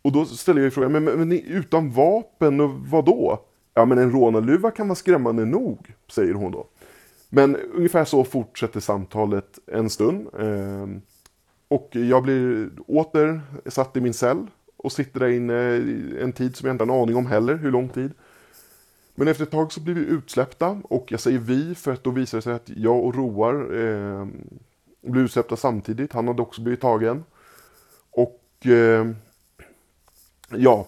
Och 0.04 0.12
då 0.12 0.24
ställer 0.24 0.62
jag 0.62 0.72
frågan, 0.72 0.92
men, 0.92 1.04
men, 1.04 1.18
men 1.18 1.32
utan 1.32 1.90
vapen 1.90 2.60
och 2.60 2.70
vad 2.70 3.04
då? 3.04 3.44
Ja, 3.74 3.84
men 3.84 3.98
en 3.98 4.12
rånarluva 4.12 4.70
kan 4.70 4.88
vara 4.88 4.96
skrämmande 4.96 5.44
nog, 5.44 5.94
säger 6.10 6.34
hon 6.34 6.52
då. 6.52 6.66
Men 7.28 7.56
ungefär 7.56 8.04
så 8.04 8.24
fortsätter 8.24 8.80
samtalet 8.80 9.58
en 9.66 9.90
stund. 9.90 10.28
Ehm, 10.40 11.02
och 11.68 11.88
jag 11.92 12.22
blir 12.22 12.70
åter 12.86 13.40
satt 13.66 13.96
i 13.96 14.00
min 14.00 14.14
cell 14.14 14.46
och 14.76 14.92
sitter 14.92 15.20
där 15.20 15.28
inne 15.28 15.54
en 16.22 16.32
tid 16.32 16.56
som 16.56 16.66
jag 16.66 16.74
inte 16.74 16.84
har 16.84 16.96
en 16.96 17.02
aning 17.02 17.16
om 17.16 17.26
heller, 17.26 17.54
hur 17.54 17.70
lång 17.70 17.88
tid. 17.88 18.12
Men 19.14 19.28
efter 19.28 19.44
ett 19.44 19.50
tag 19.50 19.72
så 19.72 19.80
blir 19.80 19.94
vi 19.94 20.00
utsläppta 20.00 20.80
och 20.84 21.12
jag 21.12 21.20
säger 21.20 21.38
vi 21.38 21.74
för 21.74 21.92
att 21.92 22.04
då 22.04 22.10
visar 22.10 22.38
det 22.38 22.42
sig 22.42 22.54
att 22.54 22.68
jag 22.76 23.04
och 23.04 23.14
Roar 23.14 23.54
eh, 23.54 24.26
blev 25.02 25.24
utsläppta 25.24 25.56
samtidigt. 25.56 26.12
Han 26.12 26.28
hade 26.28 26.42
också 26.42 26.62
blivit 26.62 26.80
tagen. 26.80 27.24
Och 28.10 28.66
eh, 28.66 29.06
ja, 30.58 30.86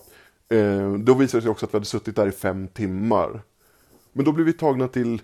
eh, 0.49 0.93
då 0.93 1.15
visade 1.15 1.39
det 1.39 1.43
sig 1.43 1.51
också 1.51 1.67
att 1.67 1.75
vi 1.75 1.77
hade 1.77 1.87
suttit 1.87 2.17
där 2.17 2.29
i 2.29 2.33
fem 2.33 2.69
timmar. 2.69 3.41
Men 4.13 4.25
då 4.25 4.33
blev 4.33 4.47
vi 4.47 4.53
tagna 4.53 4.89
till 4.89 5.23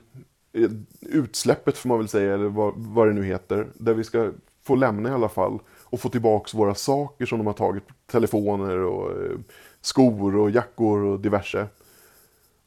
eh, 0.52 0.70
utsläppet 1.00 1.78
får 1.78 1.88
man 1.88 1.98
väl 1.98 2.08
säga, 2.08 2.34
eller 2.34 2.48
vad, 2.48 2.74
vad 2.76 3.08
det 3.08 3.12
nu 3.12 3.24
heter. 3.24 3.66
Där 3.74 3.94
vi 3.94 4.04
ska 4.04 4.30
få 4.62 4.74
lämna 4.74 5.08
i 5.08 5.12
alla 5.12 5.28
fall 5.28 5.58
och 5.84 6.00
få 6.00 6.08
tillbaka 6.08 6.58
våra 6.58 6.74
saker 6.74 7.26
som 7.26 7.38
de 7.38 7.46
har 7.46 7.54
tagit. 7.54 7.84
Telefoner 8.06 8.78
och 8.78 9.10
eh, 9.10 9.38
skor 9.80 10.36
och 10.36 10.50
jackor 10.50 11.04
och 11.04 11.20
diverse. 11.20 11.66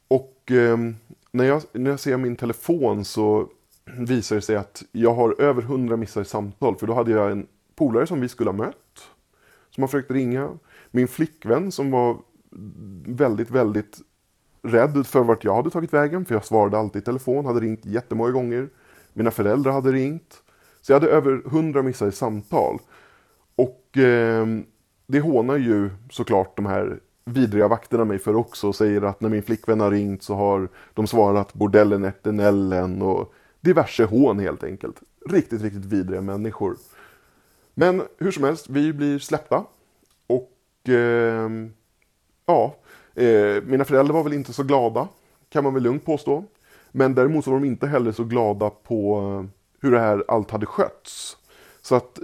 Och 0.08 0.52
eh, 0.52 0.78
när, 1.30 1.44
jag, 1.44 1.62
när 1.72 1.90
jag 1.90 2.00
ser 2.00 2.16
min 2.16 2.36
telefon 2.36 3.04
så 3.04 3.48
visar 3.84 4.36
det 4.36 4.42
sig 4.42 4.56
att 4.56 4.82
jag 4.92 5.14
har 5.14 5.40
över 5.40 5.62
hundra 5.62 5.96
missade 5.96 6.26
samtal. 6.26 6.76
För 6.76 6.86
då 6.86 6.94
hade 6.94 7.10
jag 7.10 7.30
en 7.30 7.46
polare 7.74 8.06
som 8.06 8.20
vi 8.20 8.28
skulle 8.28 8.50
ha 8.50 8.56
mött. 8.56 9.08
Som 9.70 9.82
har 9.82 9.88
försökt 9.88 10.10
ringa. 10.10 10.58
Min 10.90 11.08
flickvän 11.08 11.72
som 11.72 11.90
var 11.90 12.18
väldigt, 13.06 13.50
väldigt 13.50 13.98
rädd 14.62 15.06
för 15.06 15.20
vart 15.20 15.44
jag 15.44 15.54
hade 15.54 15.70
tagit 15.70 15.94
vägen. 15.94 16.24
För 16.24 16.34
jag 16.34 16.44
svarade 16.44 16.78
alltid 16.78 17.02
i 17.02 17.04
telefon, 17.04 17.46
hade 17.46 17.60
ringt 17.60 17.84
jättemånga 17.84 18.30
gånger. 18.30 18.68
Mina 19.12 19.30
föräldrar 19.30 19.72
hade 19.72 19.92
ringt. 19.92 20.42
Så 20.82 20.92
jag 20.92 21.00
hade 21.00 21.12
över 21.12 21.42
hundra 21.50 21.82
missade 21.82 22.12
samtal. 22.12 22.78
Och 23.56 23.98
eh, 23.98 24.46
det 25.06 25.20
hånar 25.20 25.56
ju 25.56 25.90
såklart 26.10 26.56
de 26.56 26.66
här 26.66 27.00
vidriga 27.24 27.68
vakterna 27.68 28.04
mig 28.04 28.18
för 28.18 28.36
också 28.36 28.68
och 28.68 28.74
säger 28.74 29.02
att 29.02 29.20
när 29.20 29.28
min 29.28 29.42
flickvän 29.42 29.80
har 29.80 29.90
ringt 29.90 30.22
så 30.22 30.34
har 30.34 30.68
de 30.94 31.06
svarat 31.06 31.54
bordellen 31.54 32.04
Ettenellen 32.04 33.02
och 33.02 33.34
diverse 33.60 34.04
hån 34.04 34.38
helt 34.38 34.64
enkelt. 34.64 35.02
Riktigt, 35.30 35.62
riktigt 35.62 35.84
vidriga 35.84 36.20
människor. 36.20 36.76
Men 37.74 38.02
hur 38.18 38.30
som 38.30 38.44
helst, 38.44 38.68
vi 38.70 38.92
blir 38.92 39.18
släppta. 39.18 39.64
Och 40.86 40.92
eh, 40.92 41.50
ja, 42.46 42.76
eh, 43.14 43.62
mina 43.62 43.84
föräldrar 43.84 44.14
var 44.14 44.22
väl 44.22 44.32
inte 44.32 44.52
så 44.52 44.62
glada, 44.62 45.08
kan 45.48 45.64
man 45.64 45.74
väl 45.74 45.82
lugnt 45.82 46.04
påstå. 46.04 46.44
Men 46.92 47.14
däremot 47.14 47.44
så 47.44 47.50
var 47.50 47.60
de 47.60 47.66
inte 47.66 47.86
heller 47.86 48.12
så 48.12 48.24
glada 48.24 48.70
på 48.70 49.18
eh, 49.18 49.50
hur 49.80 49.92
det 49.92 50.00
här 50.00 50.24
allt 50.28 50.50
hade 50.50 50.66
skötts. 50.66 51.36
Så 51.80 51.94
att 51.94 52.18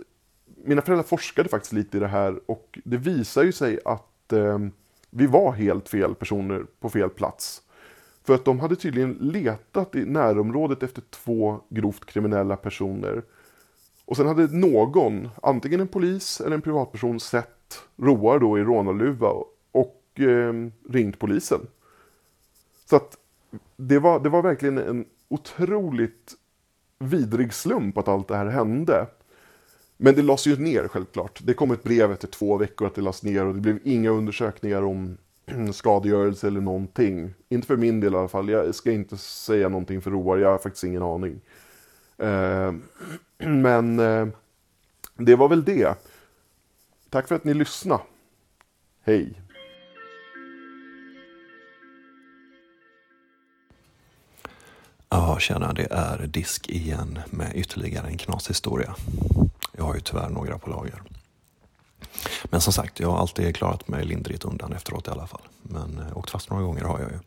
mina 0.65 0.83
föräldrar 0.83 1.05
forskade 1.05 1.49
faktiskt 1.49 1.73
lite 1.73 1.97
i 1.97 2.01
det 2.01 2.09
här 2.09 2.41
och 2.47 2.79
det 2.85 2.97
visar 2.97 3.43
ju 3.43 3.53
sig 3.53 3.79
att 3.85 4.33
eh, 4.33 4.59
vi 5.11 5.27
var 5.27 5.53
helt 5.53 5.89
fel 5.89 6.15
personer 6.15 6.67
på 6.81 6.91
fel 6.91 7.11
plats. 7.11 7.63
För 8.25 8.35
att 8.35 8.45
de 8.45 8.61
hade 8.61 8.77
tydligen 8.77 9.13
letat 9.13 9.95
i 9.95 10.05
närområdet 10.05 10.83
efter 10.83 11.03
två 11.11 11.61
grovt 11.69 12.05
kriminella 12.05 12.57
personer. 12.57 13.23
Och 14.05 14.17
sen 14.17 14.27
hade 14.27 14.47
någon, 14.47 15.29
antingen 15.43 15.81
en 15.81 15.89
polis 15.89 16.41
eller 16.41 16.55
en 16.55 16.63
privatperson, 16.63 17.21
sett 17.21 17.62
Roar 17.97 18.39
då 18.39 18.59
i 18.59 18.63
rånarluva 18.63 19.29
och 19.73 20.21
eh, 20.21 20.53
ringt 20.89 21.19
polisen. 21.19 21.61
Så 22.91 22.97
att 22.97 23.17
det 23.77 23.99
var, 23.99 24.21
det 24.21 24.29
var 24.29 24.43
verkligen 24.43 24.79
en 24.79 25.05
otroligt 25.29 26.35
vidrig 26.99 27.55
slump 27.55 27.99
att 27.99 28.09
allt 28.09 28.29
det 28.29 28.37
här 28.37 28.47
hände. 28.47 29.07
Men 29.97 30.15
det 30.15 30.23
lades 30.23 30.47
ju 30.47 30.57
ner 30.57 30.89
självklart. 30.89 31.41
Det 31.43 31.55
kom 31.55 31.71
ett 31.71 31.83
brev 31.83 32.13
efter 32.13 32.29
två 32.29 32.57
veckor 32.57 32.87
att 32.87 32.95
det 32.95 33.01
lades 33.01 33.23
ner 33.23 33.45
och 33.45 33.55
det 33.55 33.61
blev 33.61 33.79
inga 33.85 34.11
undersökningar 34.11 34.83
om 34.83 35.17
skadegörelse 35.73 36.47
eller 36.47 36.61
någonting. 36.61 37.35
Inte 37.49 37.67
för 37.67 37.77
min 37.77 38.01
del 38.01 38.15
i 38.15 38.17
alla 38.17 38.29
fall. 38.29 38.49
Jag 38.49 38.75
ska 38.75 38.93
inte 38.93 39.17
säga 39.17 39.69
någonting 39.69 40.01
för 40.01 40.11
Roar, 40.11 40.39
jag 40.39 40.49
har 40.49 40.59
faktiskt 40.59 40.85
ingen 40.85 41.03
aning. 41.03 41.41
Eh, 42.19 42.73
men 43.49 43.99
eh, 43.99 44.27
det 45.17 45.37
var 45.37 45.49
väl 45.49 45.65
det. 45.65 45.95
Tack 47.13 47.29
för 47.29 47.35
att 47.35 47.45
ni 47.45 47.55
lyssnade. 47.55 48.03
Hej! 49.05 49.43
Ja, 55.09 55.39
tjena, 55.39 55.73
det 55.73 55.87
är 55.91 56.27
disk 56.27 56.69
igen 56.69 57.19
med 57.31 57.57
ytterligare 57.57 58.07
en 58.07 58.19
knashistoria. 58.19 58.95
Jag 59.73 59.85
har 59.85 59.95
ju 59.95 60.01
tyvärr 60.01 60.29
några 60.29 60.59
på 60.59 60.71
lager. 60.71 61.03
Men 62.45 62.61
som 62.61 62.73
sagt, 62.73 63.01
jag 63.01 63.11
har 63.11 63.19
alltid 63.19 63.57
klarat 63.57 63.89
mig 63.89 64.05
lindrigt 64.05 64.45
undan 64.45 64.73
efteråt 64.73 65.09
i 65.09 65.11
alla 65.11 65.27
fall. 65.27 65.43
Men 65.63 65.99
eh, 65.99 66.19
åkt 66.19 66.31
fast 66.31 66.51
några 66.51 66.63
gånger 66.63 66.85
har 66.85 67.01
jag 67.01 67.11
ju. 67.11 67.19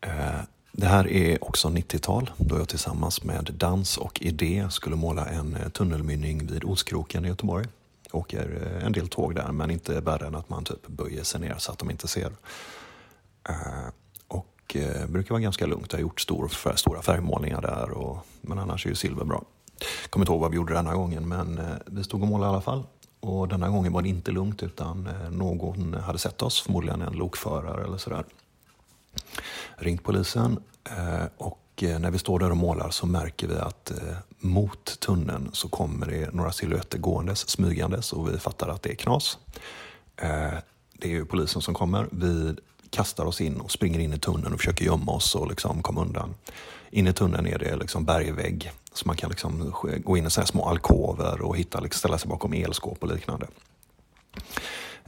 Eh, 0.00 0.40
det 0.72 0.86
här 0.86 1.08
är 1.08 1.44
också 1.44 1.68
90-tal 1.68 2.30
då 2.36 2.58
jag 2.58 2.68
tillsammans 2.68 3.24
med 3.24 3.50
Dans 3.58 3.98
och 3.98 4.22
Idé 4.22 4.66
skulle 4.70 4.96
måla 4.96 5.26
en 5.26 5.56
eh, 5.56 5.68
tunnelmynning 5.68 6.46
vid 6.46 6.64
Oskroken 6.64 7.24
i 7.24 7.28
Göteborg. 7.28 7.66
Åker 8.12 8.62
eh, 8.62 8.86
en 8.86 8.92
del 8.92 9.08
tåg 9.08 9.34
där 9.34 9.52
men 9.52 9.70
inte 9.70 10.00
värre 10.00 10.26
än 10.26 10.34
att 10.34 10.48
man 10.48 10.64
typ 10.64 10.86
böjer 10.86 11.22
sig 11.22 11.40
ner 11.40 11.54
så 11.58 11.72
att 11.72 11.78
de 11.78 11.90
inte 11.90 12.08
ser. 12.08 12.32
Eh, 13.48 13.88
och 14.28 14.76
eh, 14.76 15.06
brukar 15.06 15.30
vara 15.30 15.42
ganska 15.42 15.66
lugnt. 15.66 15.92
Jag 15.92 15.98
har 15.98 16.02
gjort 16.02 16.20
stor, 16.20 16.74
stora 16.74 17.02
färgmålningar 17.02 17.62
där 17.62 17.90
och, 17.90 18.26
men 18.40 18.58
annars 18.58 18.86
är 18.86 18.90
ju 18.90 18.96
silver 18.96 19.24
bra. 19.24 19.44
Kommer 20.10 20.24
inte 20.24 20.32
ihåg 20.32 20.40
vad 20.40 20.50
vi 20.50 20.56
gjorde 20.56 20.74
denna 20.74 20.94
gången 20.94 21.28
men 21.28 21.58
eh, 21.58 21.76
vi 21.86 22.04
stod 22.04 22.22
och 22.22 22.28
målade 22.28 22.50
i 22.50 22.52
alla 22.52 22.60
fall. 22.62 22.82
Och 23.20 23.48
denna 23.48 23.68
gången 23.68 23.92
var 23.92 24.02
det 24.02 24.08
inte 24.08 24.30
lugnt 24.30 24.62
utan 24.62 25.06
eh, 25.06 25.30
någon 25.30 25.94
hade 25.94 26.18
sett 26.18 26.42
oss, 26.42 26.60
förmodligen 26.60 27.02
en 27.02 27.12
lokförare 27.12 27.84
eller 27.84 27.98
sådär 27.98 28.24
ringt 29.76 30.02
polisen 30.04 30.58
och 31.36 31.58
och 31.76 31.82
eh, 31.82 31.98
när 31.98 32.10
vi 32.10 32.18
står 32.18 32.38
där 32.38 32.50
och 32.50 32.56
målar 32.56 32.90
så 32.90 33.06
märker 33.06 33.48
vi 33.48 33.54
att 33.54 33.90
eh, 33.90 34.16
mot 34.38 35.00
tunneln 35.00 35.50
så 35.52 35.68
kommer 35.68 36.06
det 36.06 36.34
några 36.34 36.52
silhuetter 36.52 36.98
gåendes, 36.98 37.48
smygandes 37.48 38.12
och 38.12 38.32
vi 38.32 38.38
fattar 38.38 38.68
att 38.68 38.82
det 38.82 38.90
är 38.90 38.94
knas. 38.94 39.38
Eh, 40.16 40.58
det 40.92 41.08
är 41.08 41.12
ju 41.12 41.24
polisen 41.24 41.62
som 41.62 41.74
kommer. 41.74 42.06
Vi 42.10 42.54
kastar 42.90 43.24
oss 43.24 43.40
in 43.40 43.60
och 43.60 43.70
springer 43.70 43.98
in 43.98 44.12
i 44.12 44.18
tunneln 44.18 44.52
och 44.52 44.60
försöker 44.60 44.84
gömma 44.84 45.12
oss 45.12 45.34
och 45.34 45.48
liksom 45.48 45.82
komma 45.82 46.00
undan. 46.00 46.34
In 46.90 47.06
i 47.06 47.12
tunneln 47.12 47.46
är 47.46 47.58
det 47.58 47.76
liksom 47.76 48.04
bergvägg 48.04 48.72
så 48.92 49.06
man 49.06 49.16
kan 49.16 49.30
liksom 49.30 49.72
gå 50.04 50.16
in 50.16 50.26
i 50.26 50.30
så 50.30 50.46
små 50.46 50.68
alkover 50.68 51.40
och 51.40 51.56
hitta, 51.56 51.80
liksom, 51.80 51.98
ställa 51.98 52.18
sig 52.18 52.28
bakom 52.28 52.52
elskåp 52.52 53.02
och 53.02 53.14
liknande. 53.14 53.46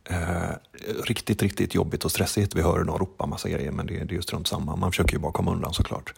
Eh, 0.05 0.51
riktigt, 1.05 1.43
riktigt 1.43 1.75
jobbigt 1.75 2.05
och 2.05 2.11
stressigt. 2.11 2.55
Vi 2.55 2.63
hör 2.63 2.85
någon 2.85 2.99
ropa 2.99 3.27
massa 3.27 3.49
grejer 3.49 3.73
men 3.73 3.87
det, 3.87 3.95
det 3.95 4.13
är 4.13 4.17
ju 4.17 4.23
strunt 4.23 4.49
samma. 4.49 4.77
Man 4.77 4.93
försöker 4.93 5.13
ju 5.13 5.19
bara 5.19 5.33
komma 5.33 5.53
undan 5.53 5.75
såklart. 5.75 6.15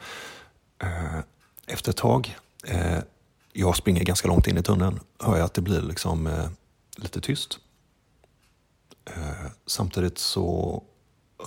Eh, 0.80 1.18
efter 1.66 1.90
ett 1.90 1.96
tag, 1.96 2.36
eh, 2.64 2.98
jag 3.52 3.76
springer 3.76 4.04
ganska 4.04 4.28
långt 4.28 4.46
in 4.46 4.58
i 4.58 4.62
tunneln, 4.62 5.00
hör 5.18 5.36
jag 5.36 5.44
att 5.44 5.54
det 5.54 5.60
blir 5.60 5.80
liksom 5.80 6.26
eh, 6.26 6.46
lite 6.96 7.20
tyst. 7.20 7.58
Eh, 9.04 9.50
samtidigt 9.66 10.18
så 10.18 10.82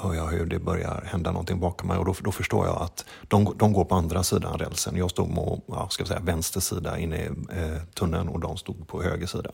hör 0.02 0.14
jag 0.14 0.28
hur 0.28 0.46
det 0.46 0.60
börjar 0.60 1.04
hända 1.06 1.32
någonting 1.32 1.60
bakom 1.60 1.88
mig 1.88 1.98
och 1.98 2.06
då, 2.06 2.16
då 2.22 2.32
förstår 2.32 2.66
jag 2.66 2.82
att 2.82 3.06
de, 3.28 3.54
de 3.58 3.74
går 3.74 3.86
på 3.86 3.96
andra 3.96 4.24
sidan 4.24 4.60
rälsen. 4.60 4.98
Jag 4.98 5.12
stod 5.12 5.36
på 5.36 5.62
ja, 5.68 5.90
ska 5.90 6.06
säga, 6.06 6.20
vänster 6.20 6.60
sida 6.60 7.00
inne 7.00 7.18
i 7.18 7.26
eh, 7.52 7.84
tunneln 7.94 8.30
och 8.30 8.40
de 8.40 8.58
stod 8.58 8.88
på 8.88 9.04
höger 9.04 9.28
sida. 9.28 9.52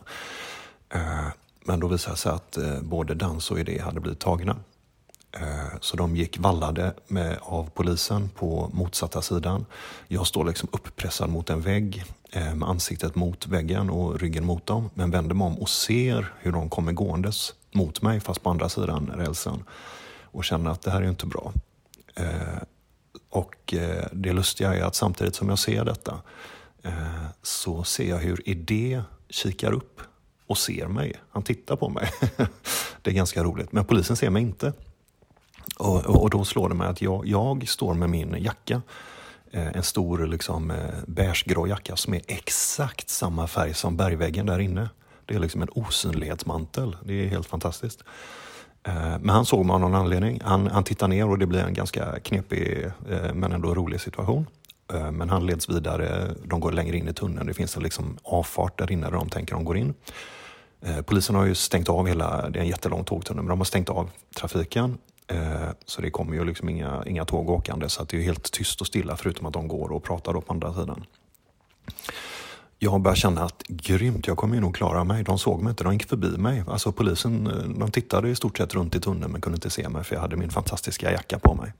Eh, 0.90 1.28
men 1.64 1.80
då 1.80 1.88
visade 1.88 2.14
det 2.14 2.20
sig 2.20 2.32
att 2.32 2.58
eh, 2.58 2.82
både 2.82 3.16
dans 3.16 3.52
och 3.52 3.60
idé 3.60 3.82
hade 3.82 4.00
blivit 4.00 4.20
tagna. 4.20 4.56
Eh, 5.32 5.80
så 5.82 5.98
de 5.98 6.16
gick 6.16 6.40
vallade 6.40 6.94
med, 7.08 7.38
av 7.42 7.70
polisen 7.74 8.30
på 8.30 8.70
motsatta 8.74 9.22
sidan. 9.22 9.66
Jag 10.08 10.28
står 10.28 10.46
liksom 10.46 10.70
upppressad 10.72 11.30
mot 11.30 11.50
en 11.50 11.62
vägg 11.62 12.04
eh, 12.32 12.56
med 12.56 12.70
ansiktet 12.70 13.16
mot 13.16 13.48
väggen 13.48 13.90
och 13.90 14.20
ryggen 14.20 14.46
mot 14.46 14.66
dem. 14.66 14.90
Men 14.94 15.12
vänder 15.12 15.36
mig 15.36 15.46
om 15.46 15.60
och 15.60 15.70
ser 15.70 16.34
hur 16.40 16.52
de 16.52 16.70
kommer 16.70 16.92
gåendes 16.92 17.54
mot 17.72 18.02
mig 18.02 18.20
fast 18.20 18.44
på 18.44 18.50
andra 18.50 18.70
sidan 18.70 19.12
rälsen. 19.16 19.64
Och 20.24 20.46
känner 20.46 20.72
att 20.72 20.82
det 20.82 20.92
här 20.92 21.02
är 21.02 21.10
inte 21.10 21.26
bra. 21.26 21.54
Eh, 22.16 22.64
och 23.30 23.74
det 24.12 24.34
lustiga 24.34 24.76
är 24.76 24.82
att 24.82 24.96
samtidigt 24.96 25.36
som 25.36 25.50
jag 25.50 25.60
ser 25.60 25.86
detta 25.86 26.22
så 27.44 27.84
ser 27.84 28.10
jag 28.10 28.18
hur 28.18 28.50
Idé 28.50 29.02
kikar 29.30 29.72
upp 29.72 30.02
och 30.48 30.58
ser 30.58 30.88
mig. 30.88 31.16
Han 31.30 31.44
tittar 31.44 31.76
på 31.76 31.90
mig. 31.90 32.12
det 33.02 33.10
är 33.10 33.14
ganska 33.14 33.44
roligt. 33.44 33.72
Men 33.72 33.86
polisen 33.86 34.16
ser 34.16 34.30
mig 34.30 34.42
inte. 34.42 34.74
Och, 35.78 36.06
och 36.06 36.30
då 36.30 36.46
slår 36.46 36.70
det 36.70 36.76
mig 36.76 36.88
att 36.88 37.02
jag, 37.02 37.28
jag 37.28 37.68
står 37.68 37.94
med 37.94 38.10
min 38.10 38.36
jacka. 38.40 38.82
Eh, 39.52 39.68
en 39.68 39.84
stor 39.84 40.28
liksom, 40.28 40.72
eh, 40.72 40.78
beigegrå 41.08 41.68
jacka 41.68 41.96
som 41.96 42.14
är 42.14 42.22
exakt 42.28 43.10
samma 43.10 43.48
färg 43.48 43.74
som 43.74 43.98
bergväggen 43.98 44.46
där 44.46 44.60
inne. 44.60 44.90
Det 45.26 45.36
är 45.36 45.40
liksom 45.40 45.62
en 45.62 45.70
osynlighetsmantel. 45.70 46.96
Det 47.04 47.14
är 47.14 47.28
helt 47.28 47.48
fantastiskt. 47.48 48.04
Eh, 48.84 48.94
men 48.94 49.30
han 49.30 49.46
såg 49.46 49.66
mig 49.66 49.74
av 49.74 49.80
någon 49.80 49.96
anledning. 49.96 50.42
Han, 50.44 50.68
han 50.68 50.84
tittar 50.84 51.08
ner 51.08 51.30
och 51.30 51.40
det 51.40 51.46
blir 51.46 51.64
en 51.64 51.74
ganska 51.74 52.20
knepig 52.20 52.92
men 53.34 53.52
ändå 53.52 53.76
rolig 53.76 54.02
situation. 54.02 54.46
Men 55.12 55.30
han 55.30 55.46
leds 55.46 55.70
vidare, 55.70 56.32
de 56.44 56.60
går 56.60 56.72
längre 56.72 56.98
in 56.98 57.08
i 57.08 57.14
tunneln. 57.14 57.48
Det 57.48 57.54
finns 57.54 57.78
en 57.78 57.84
liksom 57.84 58.18
avfart 58.24 58.78
där 58.78 58.92
inne 58.92 59.06
där 59.06 59.12
de 59.12 59.30
tänker 59.30 59.54
att 59.54 59.60
de 59.60 59.66
går 59.66 59.78
in. 59.78 59.94
Polisen 61.06 61.36
har 61.36 61.46
ju 61.46 61.56
stängt 61.56 61.90
av 61.90 62.08
hela, 62.08 62.50
det 62.50 62.60
är 62.60 62.64
en 62.64 62.70
jättelång 62.70 63.04
tågtunnel, 63.04 63.44
men 63.44 63.50
de 63.50 63.60
har 63.60 63.66
stängt 63.66 63.90
av 63.90 64.10
trafiken. 64.36 64.98
Eh, 65.30 65.70
så 65.86 66.02
det 66.02 66.12
kommer 66.12 66.34
ju 66.34 66.46
liksom 66.46 66.70
inga, 66.70 67.04
inga 67.06 67.26
tåg 67.26 67.50
åkande 67.50 67.90
så 67.90 68.02
att 68.02 68.10
det 68.10 68.18
är 68.18 68.22
helt 68.22 68.52
tyst 68.52 68.82
och 68.82 68.88
stilla 68.88 69.18
förutom 69.18 69.46
att 69.46 69.54
de 69.54 69.68
går 69.68 69.92
och 69.92 70.04
pratar 70.04 70.34
då 70.34 70.42
på 70.42 70.54
andra 70.54 70.74
sidan. 70.74 71.06
Jag 72.80 73.02
börjar 73.02 73.16
känna 73.16 73.44
att 73.44 73.64
grymt, 73.68 74.28
jag 74.28 74.38
kommer 74.38 74.56
ju 74.56 74.62
nog 74.62 74.76
klara 74.76 75.04
mig. 75.04 75.24
De 75.24 75.40
såg 75.40 75.62
mig 75.62 75.70
inte, 75.70 75.84
de 75.84 75.94
gick 75.94 76.10
förbi 76.10 76.38
mig. 76.38 76.64
Alltså 76.68 76.92
polisen, 76.92 77.48
eh, 77.48 77.80
de 77.80 77.92
tittade 77.92 78.30
i 78.30 78.36
stort 78.36 78.58
sett 78.58 78.74
runt 78.74 78.96
i 78.96 79.00
tunneln 79.00 79.32
men 79.32 79.42
kunde 79.42 79.56
inte 79.56 79.70
se 79.70 79.90
mig 79.90 80.04
för 80.04 80.16
jag 80.16 80.22
hade 80.22 80.36
min 80.36 80.50
fantastiska 80.50 81.12
jacka 81.12 81.40
på 81.40 81.56
mig. 81.56 81.74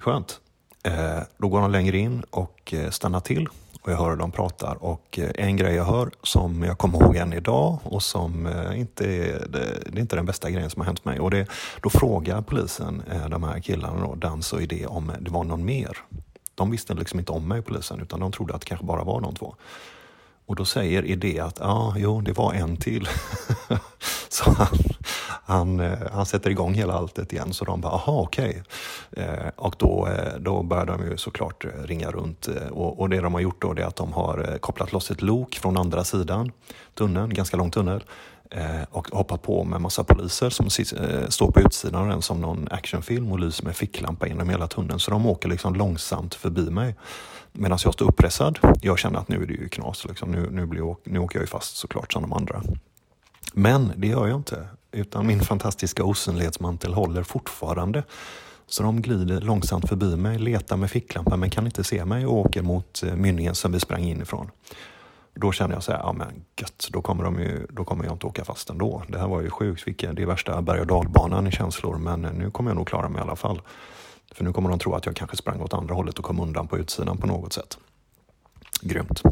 Skönt. 0.00 0.40
Eh, 0.82 1.20
då 1.38 1.48
går 1.48 1.60
de 1.60 1.70
längre 1.70 1.98
in 1.98 2.22
och 2.30 2.74
stannar 2.90 3.20
till 3.20 3.48
och 3.88 3.92
jag 3.92 3.98
hör 3.98 4.10
hur 4.10 4.16
de 4.16 4.30
pratar 4.30 4.84
och 4.84 5.18
eh, 5.18 5.30
en 5.34 5.56
grej 5.56 5.74
jag 5.74 5.84
hör 5.84 6.10
som 6.22 6.62
jag 6.62 6.78
kommer 6.78 7.02
ihåg 7.02 7.16
än 7.16 7.32
idag 7.32 7.78
och 7.84 8.02
som 8.02 8.46
eh, 8.46 8.80
inte 8.80 9.04
är, 9.04 9.46
det, 9.48 9.82
det 9.86 9.98
är 9.98 10.00
inte 10.00 10.16
den 10.16 10.26
bästa 10.26 10.50
grejen 10.50 10.70
som 10.70 10.80
har 10.80 10.86
hänt 10.86 11.04
mig. 11.04 11.20
Och 11.20 11.30
det, 11.30 11.46
då 11.82 11.90
frågar 11.90 12.42
polisen 12.42 13.02
eh, 13.10 13.28
de 13.28 13.42
här 13.42 13.60
killarna, 13.60 14.00
då, 14.00 14.14
Dans 14.14 14.52
och 14.52 14.62
Idé, 14.62 14.86
om 14.86 15.12
det 15.20 15.30
var 15.30 15.44
någon 15.44 15.64
mer. 15.64 15.98
De 16.54 16.70
visste 16.70 16.94
liksom 16.94 17.18
inte 17.18 17.32
om 17.32 17.48
mig, 17.48 17.62
polisen, 17.62 18.00
utan 18.00 18.20
de 18.20 18.32
trodde 18.32 18.54
att 18.54 18.60
det 18.60 18.66
kanske 18.66 18.86
bara 18.86 19.04
var 19.04 19.20
de 19.20 19.34
två. 19.34 19.54
Och 20.48 20.56
då 20.56 20.64
säger 20.64 21.04
Idé 21.04 21.40
att 21.40 21.58
ja, 21.60 21.94
jo, 21.96 22.20
det 22.20 22.32
var 22.32 22.52
en 22.52 22.76
till. 22.76 23.08
så 24.28 24.50
han, 24.50 24.78
han, 25.44 25.80
eh, 25.80 25.98
han 26.12 26.26
sätter 26.26 26.50
igång 26.50 26.74
hela 26.74 26.92
alltet 26.92 27.32
igen. 27.32 27.52
Så 27.52 27.64
de 27.64 27.80
bara, 27.80 27.92
aha, 27.92 28.20
okej. 28.20 28.62
Okay. 29.10 29.24
Eh, 29.24 29.48
och 29.56 29.74
då, 29.78 30.06
eh, 30.06 30.38
då 30.38 30.62
börjar 30.62 30.86
de 30.86 31.04
ju 31.10 31.16
såklart 31.16 31.64
eh, 31.64 31.70
ringa 31.84 32.10
runt. 32.10 32.48
Och, 32.70 33.00
och 33.00 33.08
det 33.08 33.20
de 33.20 33.34
har 33.34 33.40
gjort 33.40 33.62
då 33.62 33.72
är 33.72 33.80
att 33.80 33.96
de 33.96 34.12
har 34.12 34.58
kopplat 34.60 34.92
loss 34.92 35.10
ett 35.10 35.22
lok 35.22 35.54
från 35.54 35.76
andra 35.76 36.04
sidan 36.04 36.52
tunneln, 36.94 37.34
ganska 37.34 37.56
lång 37.56 37.70
tunnel 37.70 38.04
och 38.90 39.08
hoppat 39.08 39.42
på 39.42 39.64
med 39.64 39.80
massa 39.80 40.04
poliser 40.04 40.50
som 40.50 40.70
står 41.28 41.50
på 41.50 41.60
utsidan 41.60 42.02
av 42.02 42.08
den 42.08 42.22
som 42.22 42.40
någon 42.40 42.68
actionfilm 42.70 43.32
och 43.32 43.38
lyser 43.38 43.64
med 43.64 43.76
ficklampa 43.76 44.26
genom 44.26 44.48
hela 44.48 44.66
tunneln. 44.66 45.00
Så 45.00 45.10
de 45.10 45.26
åker 45.26 45.48
liksom 45.48 45.74
långsamt 45.74 46.34
förbi 46.34 46.70
mig 46.70 46.94
medan 47.58 47.78
jag 47.84 47.94
står 47.94 48.08
uppressad. 48.08 48.58
Jag 48.80 48.98
känner 48.98 49.18
att 49.18 49.28
nu 49.28 49.42
är 49.42 49.46
det 49.46 49.52
ju 49.52 49.68
knas. 49.68 50.04
Liksom. 50.04 50.30
Nu, 50.30 50.50
nu, 50.50 50.66
blir 50.66 50.80
jag, 50.80 50.96
nu 51.04 51.18
åker 51.18 51.38
jag 51.38 51.42
ju 51.42 51.46
fast 51.46 51.76
såklart 51.76 52.12
som 52.12 52.22
de 52.22 52.32
andra. 52.32 52.62
Men 53.52 53.92
det 53.96 54.06
gör 54.06 54.26
jag 54.26 54.36
inte. 54.36 54.68
Utan 54.92 55.26
min 55.26 55.40
fantastiska 55.40 56.04
osynlighetsmantel 56.04 56.94
håller 56.94 57.22
fortfarande. 57.22 58.02
Så 58.66 58.82
de 58.82 59.02
glider 59.02 59.40
långsamt 59.40 59.88
förbi 59.88 60.16
mig, 60.16 60.38
letar 60.38 60.76
med 60.76 60.90
ficklampan 60.90 61.40
men 61.40 61.50
kan 61.50 61.66
inte 61.66 61.84
se 61.84 62.04
mig 62.04 62.26
och 62.26 62.36
åker 62.36 62.62
mot 62.62 63.02
eh, 63.02 63.14
mynningen 63.14 63.54
som 63.54 63.72
vi 63.72 63.80
sprang 63.80 64.02
in 64.02 64.22
ifrån. 64.22 64.50
Då 65.34 65.52
känner 65.52 65.74
jag 65.74 65.82
så 65.82 65.92
här, 65.92 65.98
ja 65.98 66.12
men 66.12 66.44
gött, 66.60 66.88
då 66.92 67.02
kommer, 67.02 67.24
de 67.24 67.40
ju, 67.40 67.66
då 67.70 67.84
kommer 67.84 68.04
jag 68.04 68.12
inte 68.12 68.26
åka 68.26 68.44
fast 68.44 68.70
ändå. 68.70 69.02
Det 69.08 69.18
här 69.18 69.28
var 69.28 69.40
ju 69.40 69.50
sjukt, 69.50 69.86
vilka, 69.86 70.12
det 70.12 70.22
är 70.22 70.26
värsta 70.26 70.62
berg 70.62 70.80
och 70.80 70.86
dalbanan 70.86 71.46
i 71.46 71.50
känslor 71.50 71.98
men 71.98 72.22
nu 72.22 72.50
kommer 72.50 72.70
jag 72.70 72.76
nog 72.76 72.88
klara 72.88 73.08
mig 73.08 73.18
i 73.18 73.22
alla 73.22 73.36
fall. 73.36 73.60
För 74.34 74.44
nu 74.44 74.52
kommer 74.52 74.70
de 74.70 74.78
tro 74.78 74.94
att 74.94 75.06
jag 75.06 75.16
kanske 75.16 75.36
sprang 75.36 75.60
åt 75.60 75.74
andra 75.74 75.94
hållet 75.94 76.18
och 76.18 76.24
kom 76.24 76.40
undan 76.40 76.68
på 76.68 76.78
utsidan 76.78 77.18
på 77.18 77.26
något 77.26 77.52
sätt. 77.52 77.78
Grymt. 78.80 79.22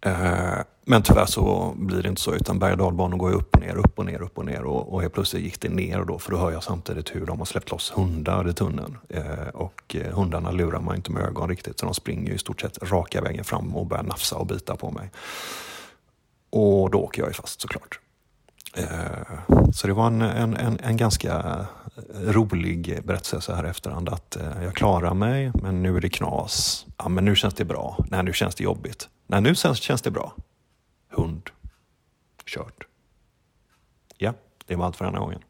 Eh, 0.00 0.58
men 0.84 1.02
tyvärr 1.02 1.26
så 1.26 1.74
blir 1.76 2.02
det 2.02 2.08
inte 2.08 2.20
så 2.20 2.34
utan 2.34 2.58
berg 2.58 2.72
och 2.72 2.78
dalbanor 2.78 3.16
går 3.16 3.32
upp 3.32 3.54
och 3.54 3.60
ner, 3.60 3.76
upp 3.76 3.98
och 3.98 4.06
ner, 4.06 4.22
upp 4.22 4.38
och 4.38 4.44
ner 4.44 4.64
och, 4.64 4.92
och 4.92 5.00
helt 5.00 5.14
plötsligt 5.14 5.42
gick 5.42 5.60
det 5.60 5.68
ner 5.68 6.04
då 6.04 6.18
för 6.18 6.30
då 6.30 6.38
hör 6.38 6.52
jag 6.52 6.62
samtidigt 6.62 7.14
hur 7.14 7.26
de 7.26 7.38
har 7.38 7.44
släppt 7.44 7.70
loss 7.70 7.92
hundar 7.94 8.48
i 8.48 8.52
tunneln. 8.52 8.98
Eh, 9.08 9.48
och 9.54 9.96
eh, 9.96 10.14
hundarna 10.14 10.50
lurar 10.50 10.80
man 10.80 10.96
inte 10.96 11.12
med 11.12 11.22
ögon 11.22 11.48
riktigt 11.48 11.78
så 11.78 11.86
de 11.86 11.94
springer 11.94 12.32
i 12.32 12.38
stort 12.38 12.60
sett 12.60 12.78
raka 12.82 13.20
vägen 13.20 13.44
fram 13.44 13.76
och 13.76 13.86
börjar 13.86 14.02
nafsa 14.02 14.36
och 14.36 14.46
bita 14.46 14.76
på 14.76 14.90
mig. 14.90 15.10
Och 16.50 16.90
då 16.90 16.98
åker 16.98 17.22
jag 17.22 17.28
ju 17.28 17.34
fast 17.34 17.60
såklart. 17.60 18.00
Eh, 18.78 19.70
så 19.72 19.86
det 19.86 19.92
var 19.92 20.06
en, 20.06 20.22
en, 20.22 20.56
en, 20.56 20.78
en, 20.82 20.96
ganska 20.96 21.66
rolig 22.24 23.00
berättelse 23.04 23.40
så 23.40 23.52
här 23.52 23.66
i 23.66 23.68
efterhand 23.68 24.08
att 24.08 24.36
eh, 24.36 24.62
jag 24.62 24.74
klarar 24.74 25.14
mig 25.14 25.52
men 25.62 25.82
nu 25.82 25.96
är 25.96 26.00
det 26.00 26.08
knas. 26.08 26.86
Ja, 26.96 27.08
men 27.08 27.24
nu 27.24 27.36
känns 27.36 27.54
det 27.54 27.64
bra. 27.64 28.04
Nej, 28.10 28.22
nu 28.22 28.32
känns 28.32 28.54
det 28.54 28.64
jobbigt. 28.64 29.08
Nej, 29.26 29.40
nu 29.40 29.54
känns, 29.54 29.78
känns 29.78 30.02
det 30.02 30.10
bra. 30.10 30.34
Hund. 31.10 31.50
Kört. 32.46 32.86
Ja, 34.18 34.32
det 34.66 34.76
var 34.76 34.86
allt 34.86 34.96
för 34.96 35.04
denna 35.04 35.18
gången. 35.18 35.40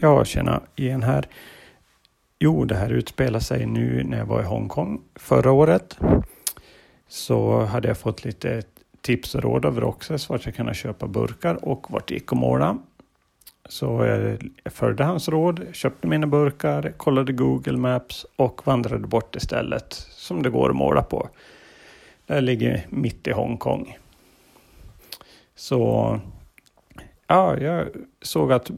Ja, 0.00 0.24
tjena 0.24 0.62
igen 0.76 1.02
här. 1.02 1.28
Jo, 2.38 2.64
det 2.64 2.74
här 2.74 2.90
utspelar 2.90 3.40
sig 3.40 3.66
nu 3.66 4.04
när 4.04 4.18
jag 4.18 4.26
var 4.26 4.42
i 4.42 4.44
Hongkong 4.44 5.00
förra 5.14 5.52
året. 5.52 5.98
Så 7.08 7.60
hade 7.60 7.88
jag 7.88 7.98
fått 7.98 8.24
lite 8.24 8.62
tips 9.00 9.34
och 9.34 9.42
råd 9.42 9.66
av 9.66 9.80
Roxas 9.80 10.28
vart 10.28 10.46
jag 10.46 10.54
kunde 10.54 10.74
köpa 10.74 11.06
burkar 11.06 11.64
och 11.64 11.90
vart 11.90 12.08
det 12.08 12.14
gick 12.14 12.32
att 12.32 12.38
måla. 12.38 12.78
Så 13.68 14.04
jag 14.64 14.72
följde 14.72 15.04
hans 15.04 15.28
råd, 15.28 15.66
köpte 15.72 16.06
mina 16.06 16.26
burkar, 16.26 16.92
kollade 16.96 17.32
Google 17.32 17.76
Maps 17.76 18.26
och 18.36 18.66
vandrade 18.66 19.06
bort 19.06 19.32
till 19.32 19.40
stället 19.40 19.92
som 20.10 20.42
det 20.42 20.50
går 20.50 20.70
att 20.70 20.76
måla 20.76 21.02
på. 21.02 21.28
Det 22.26 22.40
ligger 22.40 22.86
mitt 22.88 23.26
i 23.26 23.32
Hongkong. 23.32 23.98
Så 25.54 26.20
ja, 27.26 27.56
jag 27.58 27.88
såg 28.22 28.52
att 28.52 28.70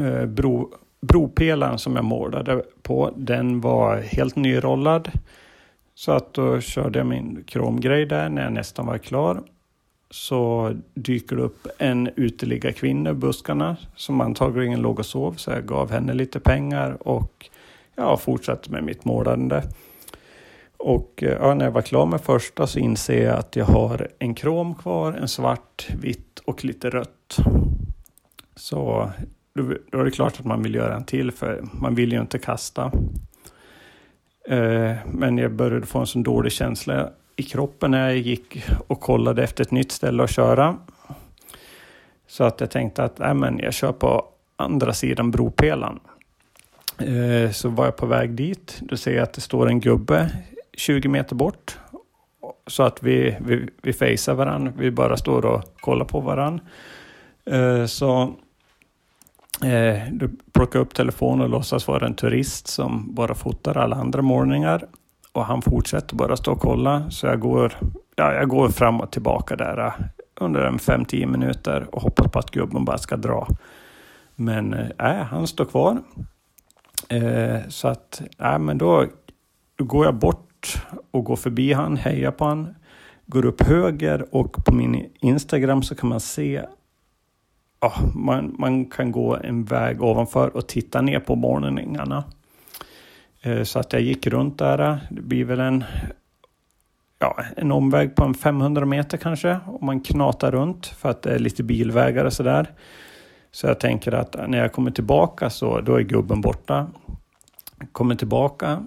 eh, 0.00 0.26
bro, 0.26 0.74
bropelaren 1.00 1.78
som 1.78 1.96
jag 1.96 2.04
målade 2.04 2.62
på, 2.82 3.12
den 3.16 3.60
var 3.60 3.96
helt 3.96 4.36
nyrollad. 4.36 5.10
Så 5.98 6.12
att 6.12 6.34
då 6.34 6.60
körde 6.60 6.98
jag 6.98 7.06
min 7.06 7.44
kromgrej 7.44 8.06
där 8.06 8.28
när 8.28 8.42
jag 8.42 8.52
nästan 8.52 8.86
var 8.86 8.98
klar. 8.98 9.42
Så 10.10 10.72
dyker 10.94 11.36
det 11.36 11.42
upp 11.42 11.66
en 11.78 12.10
uteliggarkvinna 12.16 13.10
i 13.10 13.14
buskarna 13.14 13.76
som 13.96 14.20
antagligen 14.20 14.82
låg 14.82 14.98
och 14.98 15.06
sov. 15.06 15.32
Så 15.32 15.50
jag 15.50 15.66
gav 15.66 15.90
henne 15.90 16.14
lite 16.14 16.40
pengar 16.40 17.08
och 17.08 17.50
ja, 17.94 18.16
fortsatte 18.16 18.70
med 18.70 18.84
mitt 18.84 19.04
målande. 19.04 19.62
Och 20.76 21.22
eh, 21.22 21.32
ja, 21.40 21.54
när 21.54 21.64
jag 21.64 21.72
var 21.72 21.82
klar 21.82 22.06
med 22.06 22.20
första 22.20 22.66
så 22.66 22.78
inser 22.78 23.24
jag 23.24 23.38
att 23.38 23.56
jag 23.56 23.64
har 23.64 24.08
en 24.18 24.34
krom 24.34 24.74
kvar, 24.74 25.12
en 25.12 25.28
svart, 25.28 25.88
vitt 26.00 26.38
och 26.44 26.64
lite 26.64 26.90
rött. 26.90 27.36
Så 28.56 29.10
då 29.92 30.00
är 30.00 30.04
det 30.04 30.10
klart 30.10 30.40
att 30.40 30.46
man 30.46 30.62
vill 30.62 30.74
göra 30.74 30.96
en 30.96 31.04
till 31.04 31.32
för 31.32 31.64
man 31.72 31.94
vill 31.94 32.12
ju 32.12 32.20
inte 32.20 32.38
kasta. 32.38 32.92
Eh, 34.48 34.96
men 35.06 35.38
jag 35.38 35.52
började 35.52 35.86
få 35.86 35.98
en 35.98 36.06
så 36.06 36.18
dålig 36.18 36.52
känsla 36.52 37.10
i 37.36 37.42
kroppen 37.42 37.90
när 37.90 38.08
jag 38.08 38.18
gick 38.18 38.64
och 38.86 39.00
kollade 39.00 39.42
efter 39.42 39.64
ett 39.64 39.70
nytt 39.70 39.92
ställe 39.92 40.22
att 40.22 40.30
köra. 40.30 40.76
Så 42.26 42.44
att 42.44 42.60
jag 42.60 42.70
tänkte 42.70 43.04
att 43.04 43.20
äh, 43.20 43.34
men 43.34 43.58
jag 43.58 43.74
kör 43.74 43.92
på 43.92 44.24
andra 44.56 44.92
sidan 44.92 45.30
bropelaren. 45.30 46.00
Eh, 46.98 47.50
så 47.50 47.68
var 47.68 47.84
jag 47.84 47.96
på 47.96 48.06
väg 48.06 48.30
dit. 48.30 48.78
Då 48.80 48.96
ser 48.96 49.14
jag 49.14 49.22
att 49.22 49.32
det 49.32 49.40
står 49.40 49.68
en 49.68 49.80
gubbe 49.80 50.30
20 50.72 51.08
meter 51.08 51.34
bort. 51.34 51.78
Så 52.66 52.82
att 52.82 53.02
vi, 53.02 53.36
vi, 53.40 53.68
vi 53.82 53.92
facear 53.92 54.34
varandra. 54.34 54.72
Vi 54.78 54.90
bara 54.90 55.16
står 55.16 55.44
och 55.44 55.64
kollar 55.80 56.04
på 56.04 56.20
varandra. 56.20 56.64
Eh, 57.44 57.86
så 57.86 58.34
Eh, 59.62 60.12
du 60.12 60.30
plockar 60.52 60.78
upp 60.78 60.94
telefonen 60.94 61.40
och 61.40 61.48
låtsas 61.48 61.88
vara 61.88 62.06
en 62.06 62.14
turist 62.14 62.66
som 62.66 63.14
bara 63.14 63.34
fotar 63.34 63.76
alla 63.76 63.96
andra 63.96 64.22
målningar. 64.22 64.86
Och 65.32 65.44
han 65.44 65.62
fortsätter 65.62 66.16
bara 66.16 66.36
stå 66.36 66.52
och 66.52 66.60
kolla. 66.60 67.10
Så 67.10 67.26
jag 67.26 67.40
går, 67.40 67.72
ja, 68.16 68.32
jag 68.32 68.48
går 68.48 68.68
fram 68.68 69.00
och 69.00 69.12
tillbaka 69.12 69.56
där 69.56 69.86
eh, 69.86 69.92
under 70.40 70.60
en 70.60 70.78
5-10 70.78 71.26
minuter 71.26 71.86
och 71.92 72.02
hoppas 72.02 72.32
på 72.32 72.38
att 72.38 72.50
gubben 72.50 72.84
bara 72.84 72.98
ska 72.98 73.16
dra. 73.16 73.48
Men 74.34 74.74
äh, 74.98 75.12
han 75.12 75.46
står 75.46 75.64
kvar. 75.64 76.02
Eh, 77.08 77.68
så 77.68 77.88
att, 77.88 78.22
äh, 78.38 78.58
men 78.58 78.78
då, 78.78 79.06
då 79.76 79.84
går 79.84 80.04
jag 80.04 80.14
bort 80.14 80.82
och 81.10 81.24
går 81.24 81.36
förbi 81.36 81.72
han, 81.72 81.96
hejar 81.96 82.30
på 82.30 82.44
han. 82.44 82.74
Går 83.26 83.46
upp 83.46 83.62
höger 83.62 84.34
och 84.34 84.64
på 84.64 84.74
min 84.74 85.06
Instagram 85.20 85.82
så 85.82 85.94
kan 85.94 86.08
man 86.08 86.20
se 86.20 86.62
ja, 87.80 87.94
man, 88.14 88.56
man 88.58 88.84
kan 88.84 89.12
gå 89.12 89.36
en 89.36 89.64
väg 89.64 90.02
ovanför 90.02 90.56
och 90.56 90.66
titta 90.66 91.00
ner 91.00 91.20
på 91.20 91.36
målningarna. 91.36 92.24
Eh, 93.42 93.62
så 93.62 93.78
att 93.78 93.92
jag 93.92 94.02
gick 94.02 94.26
runt 94.26 94.58
där. 94.58 94.98
Det 95.10 95.22
blir 95.22 95.44
väl 95.44 95.60
en, 95.60 95.84
ja, 97.18 97.36
en 97.56 97.72
omväg 97.72 98.14
på 98.14 98.24
en 98.24 98.34
500 98.34 98.86
meter 98.86 99.18
kanske. 99.18 99.58
Om 99.66 99.86
man 99.86 100.00
knatar 100.00 100.50
runt 100.50 100.86
för 100.86 101.08
att 101.08 101.22
det 101.22 101.34
är 101.34 101.38
lite 101.38 101.62
bilvägar 101.62 102.24
och 102.24 102.32
sådär. 102.32 102.70
Så 103.50 103.66
jag 103.66 103.80
tänker 103.80 104.12
att 104.12 104.48
när 104.48 104.58
jag 104.58 104.72
kommer 104.72 104.90
tillbaka 104.90 105.50
så 105.50 105.80
då 105.80 105.94
är 105.94 106.02
gubben 106.02 106.40
borta. 106.40 106.86
Kommer 107.92 108.14
tillbaka. 108.14 108.84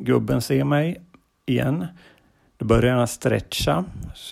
Gubben 0.00 0.40
ser 0.40 0.64
mig 0.64 1.02
igen. 1.46 1.86
Börjar 2.64 2.96
han 2.96 3.08
stretcha, 3.08 3.84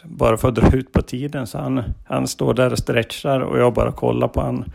bara 0.04 0.36
för 0.36 0.48
att 0.48 0.54
dra 0.54 0.76
ut 0.76 0.92
på 0.92 1.02
tiden. 1.02 1.46
Så 1.46 1.58
han, 1.58 1.82
han 2.04 2.28
står 2.28 2.54
där 2.54 2.72
och 2.72 2.78
stretchar 2.78 3.40
och 3.40 3.58
jag 3.58 3.74
bara 3.74 3.92
kollar 3.92 4.28
på 4.28 4.40
han 4.40 4.72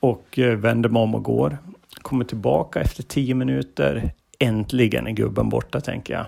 och 0.00 0.38
eh, 0.38 0.56
vänder 0.56 0.88
mig 0.88 1.02
om 1.02 1.14
och 1.14 1.22
går. 1.22 1.58
Kommer 2.02 2.24
tillbaka 2.24 2.80
efter 2.80 3.02
tio 3.02 3.34
minuter. 3.34 4.12
Äntligen 4.38 5.06
är 5.06 5.10
gubben 5.10 5.48
borta, 5.48 5.80
tänker 5.80 6.14
jag. 6.14 6.26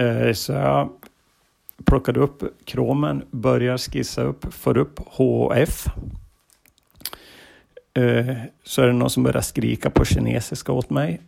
Eh, 0.00 0.32
så 0.32 0.52
jag 0.52 0.88
plockade 1.84 2.20
upp 2.20 2.42
kromen, 2.64 3.24
börjar 3.30 3.78
skissa 3.78 4.22
upp, 4.22 4.54
får 4.54 4.78
upp 4.78 5.00
HF. 5.06 5.86
Eh, 7.94 8.36
så 8.64 8.82
är 8.82 8.86
det 8.86 8.92
någon 8.92 9.10
som 9.10 9.22
börjar 9.22 9.42
skrika 9.42 9.90
på 9.90 10.04
kinesiska 10.04 10.72
åt 10.72 10.90
mig. 10.90 11.20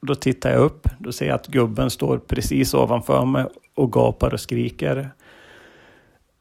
Då 0.00 0.14
tittar 0.14 0.50
jag 0.50 0.60
upp, 0.60 0.88
då 0.98 1.12
ser 1.12 1.26
jag 1.26 1.34
att 1.34 1.46
gubben 1.46 1.90
står 1.90 2.18
precis 2.18 2.74
ovanför 2.74 3.24
mig 3.24 3.44
och 3.74 3.92
gapar 3.92 4.34
och 4.34 4.40
skriker. 4.40 5.10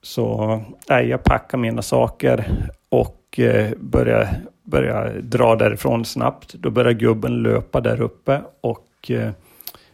Så 0.01 0.61
nej, 0.89 1.07
jag 1.07 1.23
packar 1.23 1.57
mina 1.57 1.81
saker 1.81 2.45
och 2.89 3.39
eh, 3.39 3.71
börjar, 3.77 4.27
börjar 4.63 5.21
dra 5.21 5.55
därifrån 5.55 6.05
snabbt. 6.05 6.53
Då 6.53 6.69
börjar 6.69 6.93
gubben 6.93 7.43
löpa 7.43 7.81
där 7.81 8.01
uppe 8.01 8.41
och 8.61 9.11
eh, 9.11 9.31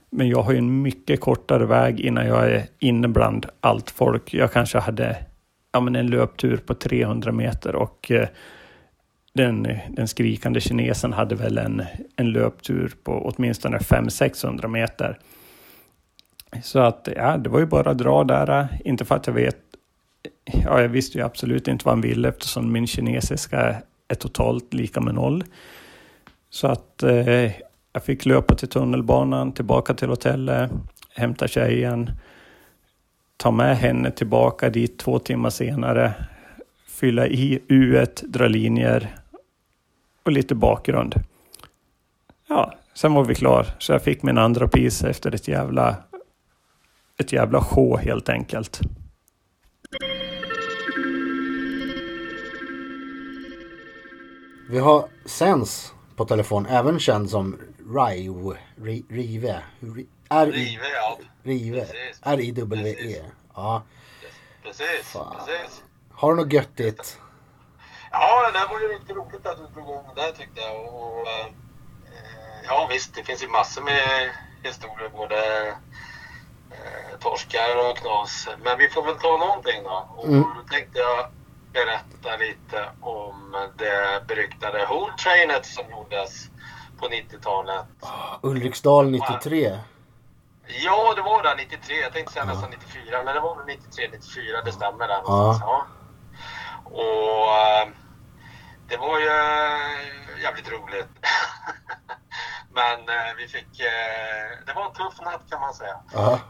men 0.10 0.30
jag 0.30 0.42
har 0.42 0.52
ju 0.52 0.58
en 0.58 0.82
mycket 0.82 1.20
kortare 1.20 1.66
väg 1.66 2.00
innan 2.00 2.28
jag 2.28 2.52
är 2.52 2.66
inne 2.80 3.08
bland 3.08 3.46
allt 3.60 3.90
folk. 3.90 4.34
Jag 4.34 4.52
kanske 4.52 4.80
hade 4.80 5.18
ja, 5.72 5.80
men 5.80 5.96
en 5.96 6.08
löptur 6.08 6.58
på 6.58 6.74
300 6.74 7.32
meter 7.32 7.76
och 7.76 8.12
eh, 8.12 8.28
den, 9.36 9.66
eh, 9.66 9.78
den 9.90 10.08
skrikande 10.08 10.62
kinesen 10.62 11.14
hade 11.14 11.36
väl 11.36 11.58
en, 11.58 11.84
en 12.16 12.32
löptur 12.32 12.94
på 13.04 13.12
åtminstone 13.12 13.78
500-600 13.78 14.68
meter. 14.68 15.20
Så 16.64 16.80
att 16.80 17.08
ja, 17.16 17.38
det 17.38 17.50
var 17.50 17.60
ju 17.60 17.66
bara 17.66 17.92
att 17.92 17.98
dra 17.98 18.24
där. 18.24 18.60
Eh, 18.60 18.66
inte 18.86 19.06
för 19.06 19.16
att 19.16 19.28
jag 19.28 19.34
vet. 19.34 19.58
Ja, 20.46 20.82
jag 20.82 20.90
visste 20.90 21.18
ju 21.18 21.24
absolut 21.24 21.68
inte 21.68 21.86
vad 21.86 21.94
han 21.94 22.02
ville 22.02 22.30
eftersom 22.30 22.72
min 22.72 22.88
kinesiska 22.88 23.76
är 24.08 24.16
totalt 24.16 24.74
lika 24.74 25.02
med 25.02 25.16
noll. 25.16 25.44
Så 26.50 26.68
att 26.68 27.04
eh, 27.04 27.52
jag 27.94 28.04
fick 28.04 28.26
löpa 28.26 28.56
till 28.56 28.70
tunnelbanan, 28.70 29.52
tillbaka 29.52 29.94
till 29.94 30.10
hotellet, 30.10 30.72
hämta 31.16 31.48
tjejen, 31.48 32.12
ta 33.38 33.52
med 33.52 33.78
henne 33.78 34.12
tillbaka 34.12 34.70
dit 34.70 35.00
två 35.00 35.20
timmar 35.20 35.50
senare, 35.50 36.14
fylla 36.88 37.28
i 37.28 37.60
U1, 37.68 38.26
dra 38.28 38.48
linjer 38.48 39.16
och 40.26 40.32
lite 40.32 40.56
bakgrund. 40.56 41.16
Ja, 42.48 42.74
sen 42.94 43.14
var 43.14 43.26
vi 43.26 43.36
klar. 43.36 43.76
Så 43.80 43.92
jag 43.92 44.02
fick 44.02 44.24
min 44.24 44.38
andra 44.38 44.68
pris 44.68 45.04
efter 45.04 45.36
ett 45.36 45.48
jävla 45.48 45.96
ett 47.18 47.32
jävla 47.32 47.62
sjå 47.62 47.98
helt 47.98 48.30
enkelt. 48.30 48.82
Vi 54.70 54.80
har 54.80 55.10
Sens 55.26 55.94
på 56.16 56.26
telefon, 56.26 56.66
även 56.66 57.00
känd 57.00 57.30
som 57.30 57.58
Rive. 57.96 58.58
Rive. 58.76 59.06
Rive, 59.10 59.58
ja. 60.94 61.20
Rive. 61.44 61.88
R-I-W-E. 62.22 63.22
Ja. 63.56 63.84
Precis, 64.64 64.86
precis. 65.14 65.84
Har 66.12 66.36
du 66.36 66.44
något 66.44 66.54
göttigt? 66.54 67.20
Ja, 68.20 68.52
det 68.54 68.66
var 68.74 68.80
ju 68.80 68.88
riktigt 68.88 69.16
roligt 69.16 69.46
att 69.48 69.58
du 69.58 69.64
drog 69.74 69.90
igång 69.90 70.04
det 70.16 70.22
där 70.22 70.32
tyckte 70.32 70.62
jag. 70.62 70.86
Och, 70.96 71.28
eh, 71.28 71.48
ja 72.68 72.88
visst, 72.92 73.16
det 73.16 73.24
finns 73.24 73.44
ju 73.44 73.48
massor 73.48 73.82
med 73.82 74.30
historier. 74.64 75.10
Både 75.10 75.68
eh, 76.72 77.20
torskar 77.20 77.90
och 77.90 77.98
knas. 77.98 78.48
Men 78.64 78.78
vi 78.78 78.90
får 78.90 79.04
väl 79.04 79.16
ta 79.16 79.38
någonting 79.38 79.84
då. 79.84 80.10
Och 80.18 80.26
Mm. 80.28 80.42
då 80.42 80.74
tänkte 80.76 81.00
jag 81.00 81.26
berätta 81.74 82.36
lite 82.38 82.90
om 83.02 83.56
det 83.78 84.28
beryktade 84.28 84.86
Hole-trainet 84.86 85.66
som 85.66 85.90
gjordes 85.92 86.50
på 87.00 87.08
90-talet. 87.08 87.86
Ulriksdal 88.42 89.10
93. 89.12 89.80
Ja, 90.68 91.14
det 91.16 91.22
var 91.22 91.44
det 91.44 91.56
93. 91.56 91.96
Jag 92.02 92.14
tänkte 92.14 92.34
säga 92.34 92.46
nästan 92.46 92.70
94, 92.70 93.24
men 93.24 93.36
det 93.36 93.42
var 93.42 93.56
väl 93.56 93.66
93, 93.66 94.08
94. 94.12 94.62
Det 94.66 94.72
stämmer 94.72 95.08
där 95.08 95.22
Ja. 95.26 95.30
någonstans. 95.32 95.62
Ja. 95.72 95.86
Och 96.84 97.58
eh, 97.58 97.88
det 98.88 98.98
var 98.98 99.20
ju 99.20 99.28
eh, 99.28 100.42
jävligt 100.42 100.72
roligt. 100.72 101.10
men 102.74 103.00
eh, 103.10 103.36
vi 103.38 103.48
fick... 103.48 103.80
Eh, 103.80 104.66
det 104.66 104.74
var 104.74 104.86
en 104.86 104.94
tuff 104.94 105.22
natt 105.22 105.50
kan 105.50 105.62
man 105.62 105.74
säga. 105.74 106.00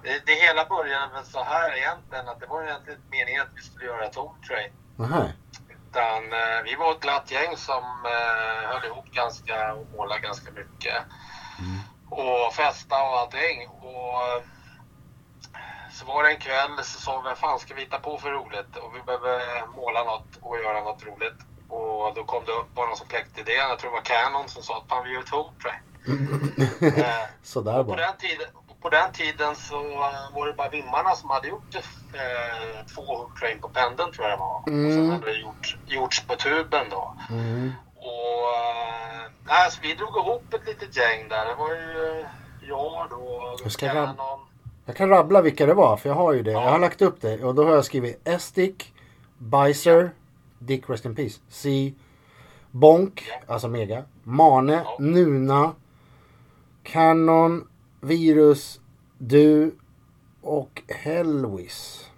Det, 0.03 0.25
det 0.25 0.33
hela 0.33 0.65
började 0.65 1.13
väl 1.13 1.25
så 1.25 1.43
här 1.43 1.77
egentligen 1.77 2.29
att 2.29 2.39
det 2.39 2.45
var 2.45 2.63
egentligen 2.63 3.01
meningen 3.11 3.41
att 3.41 3.51
vi 3.55 3.61
skulle 3.61 3.85
göra 3.85 4.05
ett 4.05 4.15
home 4.15 4.45
train. 4.47 4.71
Nähä. 4.95 5.33
Utan, 5.69 6.23
vi 6.63 6.75
var 6.75 6.91
ett 6.91 6.99
glatt 6.99 7.31
gäng 7.31 7.57
som 7.57 7.83
höll 8.63 8.85
ihop 8.85 9.05
ganska 9.05 9.73
och 9.73 9.87
målade 9.95 10.21
ganska 10.21 10.51
mycket. 10.51 10.95
och 12.09 12.53
festa 12.53 12.95
och 13.03 13.19
allting. 13.19 13.67
Och 13.67 14.43
så 15.91 16.05
var 16.05 16.23
det 16.23 16.29
en 16.29 16.39
kväll 16.39 16.83
så 16.83 17.01
sa 17.01 17.21
vi, 17.21 17.23
vad 17.23 17.37
fan 17.37 17.59
ska 17.59 17.73
vi 17.73 17.81
hitta 17.81 17.99
på 17.99 18.17
för 18.17 18.31
roligt? 18.31 18.75
Och 18.75 18.95
vi 18.95 19.01
behöver 19.01 19.67
måla 19.75 20.03
något 20.03 20.37
och 20.41 20.57
göra 20.57 20.83
något 20.83 21.03
roligt. 21.03 21.39
Och 21.69 22.13
då 22.15 22.23
kom 22.23 22.43
det 22.45 22.51
upp 22.51 22.73
bara 22.75 22.87
någon 22.87 22.97
som 22.97 23.07
kläckte 23.07 23.41
idén. 23.41 23.55
Jag 23.69 23.79
tror 23.79 23.91
det 23.91 23.95
var 23.95 24.01
Canon 24.03 24.49
som 24.49 24.63
sa 24.63 24.77
att 24.77 24.89
fan 24.89 25.03
vi 25.03 25.13
gör 25.13 25.21
ett 25.21 25.29
Hope 25.29 25.69
eh, 25.69 27.27
Sådär 27.43 27.77
på, 27.77 27.83
bara. 27.83 27.97
den 27.97 28.17
tiden, 28.17 28.47
på 28.81 28.89
den 28.89 29.11
tiden 29.11 29.55
så 29.55 29.75
eh, 29.81 30.35
var 30.35 30.47
det 30.47 30.53
bara 30.53 30.69
Vimmarna 30.69 31.15
som 31.15 31.29
hade 31.29 31.47
gjort 31.47 31.75
eh, 31.75 32.85
två 32.95 33.01
Hook 33.01 33.39
Train 33.39 33.59
på 33.61 33.69
pendeln 33.69 34.11
tror 34.11 34.27
jag 34.27 34.37
det 34.37 34.39
var. 34.39 34.55
Och 34.57 34.63
sen 34.65 34.91
Mm. 34.99 35.09
hade 35.11 35.25
det 35.25 35.37
gjort, 35.39 35.77
gjorts 35.87 36.23
på 36.27 36.35
tuben 36.35 36.85
då. 36.89 37.15
Mm. 37.29 37.71
Och 37.95 38.49
eh, 38.55 39.31
nej, 39.47 39.71
så 39.71 39.79
vi 39.81 39.93
drog 39.93 40.17
ihop 40.17 40.53
ett 40.53 40.65
litet 40.67 40.97
gäng 40.97 41.29
där. 41.29 41.45
Det 41.45 41.55
var 41.55 41.69
ju 41.69 42.19
eh, 42.19 42.25
jag 42.61 43.07
då, 43.09 43.55
Jag 43.63 43.71
ska 43.71 43.87
Canon. 43.89 44.15
Jag 44.85 44.95
kan 44.95 45.09
rabbla 45.09 45.41
vilka 45.41 45.65
det 45.65 45.73
var, 45.73 45.97
för 45.97 46.09
jag 46.09 46.15
har 46.15 46.33
ju 46.33 46.43
det. 46.43 46.51
Jag 46.51 46.59
har 46.59 46.79
lagt 46.79 47.01
upp 47.01 47.21
det 47.21 47.43
och 47.43 47.55
då 47.55 47.65
har 47.65 47.75
jag 47.75 47.85
skrivit 47.85 48.21
S-Dick, 48.25 48.93
Bicer, 49.37 50.11
Dick 50.59 50.89
Rest 50.89 51.05
in 51.05 51.15
Peace, 51.15 51.39
C, 51.49 51.93
Bonk, 52.71 53.23
alltså 53.47 53.67
Mega, 53.67 54.03
Mane, 54.23 54.85
Nuna, 54.99 55.75
Canon, 56.83 57.67
Virus, 58.01 58.79
Du 59.17 59.75
och 60.41 60.81
Hellwiz. 60.87 62.09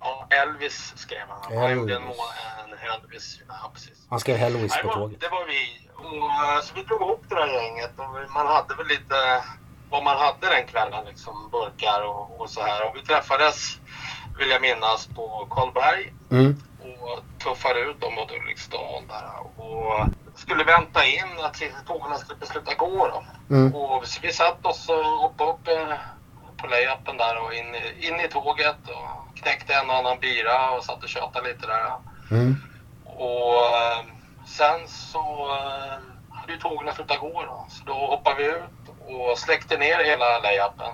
Ja, 0.00 0.26
Elvis 0.30 0.92
skrev 0.96 1.26
han. 1.28 1.58
Han 1.58 1.76
gjorde 1.76 1.96
en, 1.96 2.02
en 2.02 2.78
Elvis. 2.94 3.40
Ja, 3.48 3.70
precis. 3.74 4.06
Han 4.10 4.20
skrev 4.20 4.38
Nej, 4.38 4.52
på 4.52 4.58
det, 4.58 4.86
var, 4.86 4.94
tåget. 4.94 5.20
det 5.20 5.28
var 5.28 5.46
vi. 5.46 5.88
Och, 5.94 6.64
så 6.64 6.74
vi 6.74 6.82
drog 6.82 7.00
ihop 7.00 7.24
det 7.28 7.34
där 7.34 7.46
gänget. 7.46 7.90
Och 7.96 8.32
man 8.34 8.46
hade 8.46 8.74
väl 8.74 8.86
lite 8.86 9.44
vad 9.90 10.04
man 10.04 10.16
hade 10.16 10.54
den 10.54 10.66
kvällen. 10.66 11.04
Liksom 11.06 11.48
burkar 11.52 12.06
och, 12.06 12.40
och 12.40 12.50
så 12.50 12.60
här. 12.60 12.88
Och 12.88 12.96
vi 12.96 13.02
träffades, 13.02 13.78
vill 14.38 14.50
jag 14.50 14.62
minnas, 14.62 15.06
på 15.06 15.46
Karlberg. 15.50 16.14
Mm. 16.30 16.56
Och 17.12 17.20
tuffade 17.44 17.80
ut 17.80 18.00
dem 18.00 18.14
mot 18.14 18.30
Ulriksdal 18.32 19.02
där. 19.08 19.60
Och 19.62 20.06
skulle 20.34 20.64
vänta 20.64 21.04
in 21.04 21.40
att 21.42 21.62
tågen 21.86 22.18
skulle 22.18 22.38
besluta 22.38 22.74
gå 22.74 23.08
då. 23.08 23.24
Mm. 23.54 23.74
Och 23.74 24.06
så 24.06 24.20
vi 24.22 24.32
satt 24.32 24.66
oss 24.66 24.88
och 24.88 25.04
hoppade 25.04 25.50
upp 25.50 25.68
eh, 25.68 25.96
på 26.56 26.66
layupen 26.66 27.16
där 27.16 27.36
och 27.44 27.54
in, 27.54 27.74
i- 27.74 28.06
in 28.08 28.20
i 28.20 28.28
tåget 28.28 28.76
och 28.88 29.36
knäckte 29.36 29.74
en 29.74 29.90
och 29.90 29.96
annan 29.96 30.18
bira 30.20 30.70
och 30.70 30.84
satt 30.84 31.02
och 31.02 31.08
tjatade 31.08 31.48
lite 31.48 31.66
där. 31.66 31.92
Mm. 32.30 32.56
Och 33.04 33.56
eh, 33.66 34.04
sen 34.46 34.88
så 34.88 35.48
eh, 35.56 35.98
hade 36.36 36.52
ju 36.52 36.58
tågen 36.58 36.94
slutat 36.94 37.20
gå 37.20 37.42
då. 37.42 37.66
Så 37.68 37.84
då 37.84 37.92
hoppade 38.06 38.36
vi 38.36 38.44
ut 38.44 38.88
och 39.08 39.38
släckte 39.38 39.76
ner 39.78 40.04
hela 40.04 40.38
layupen. 40.38 40.92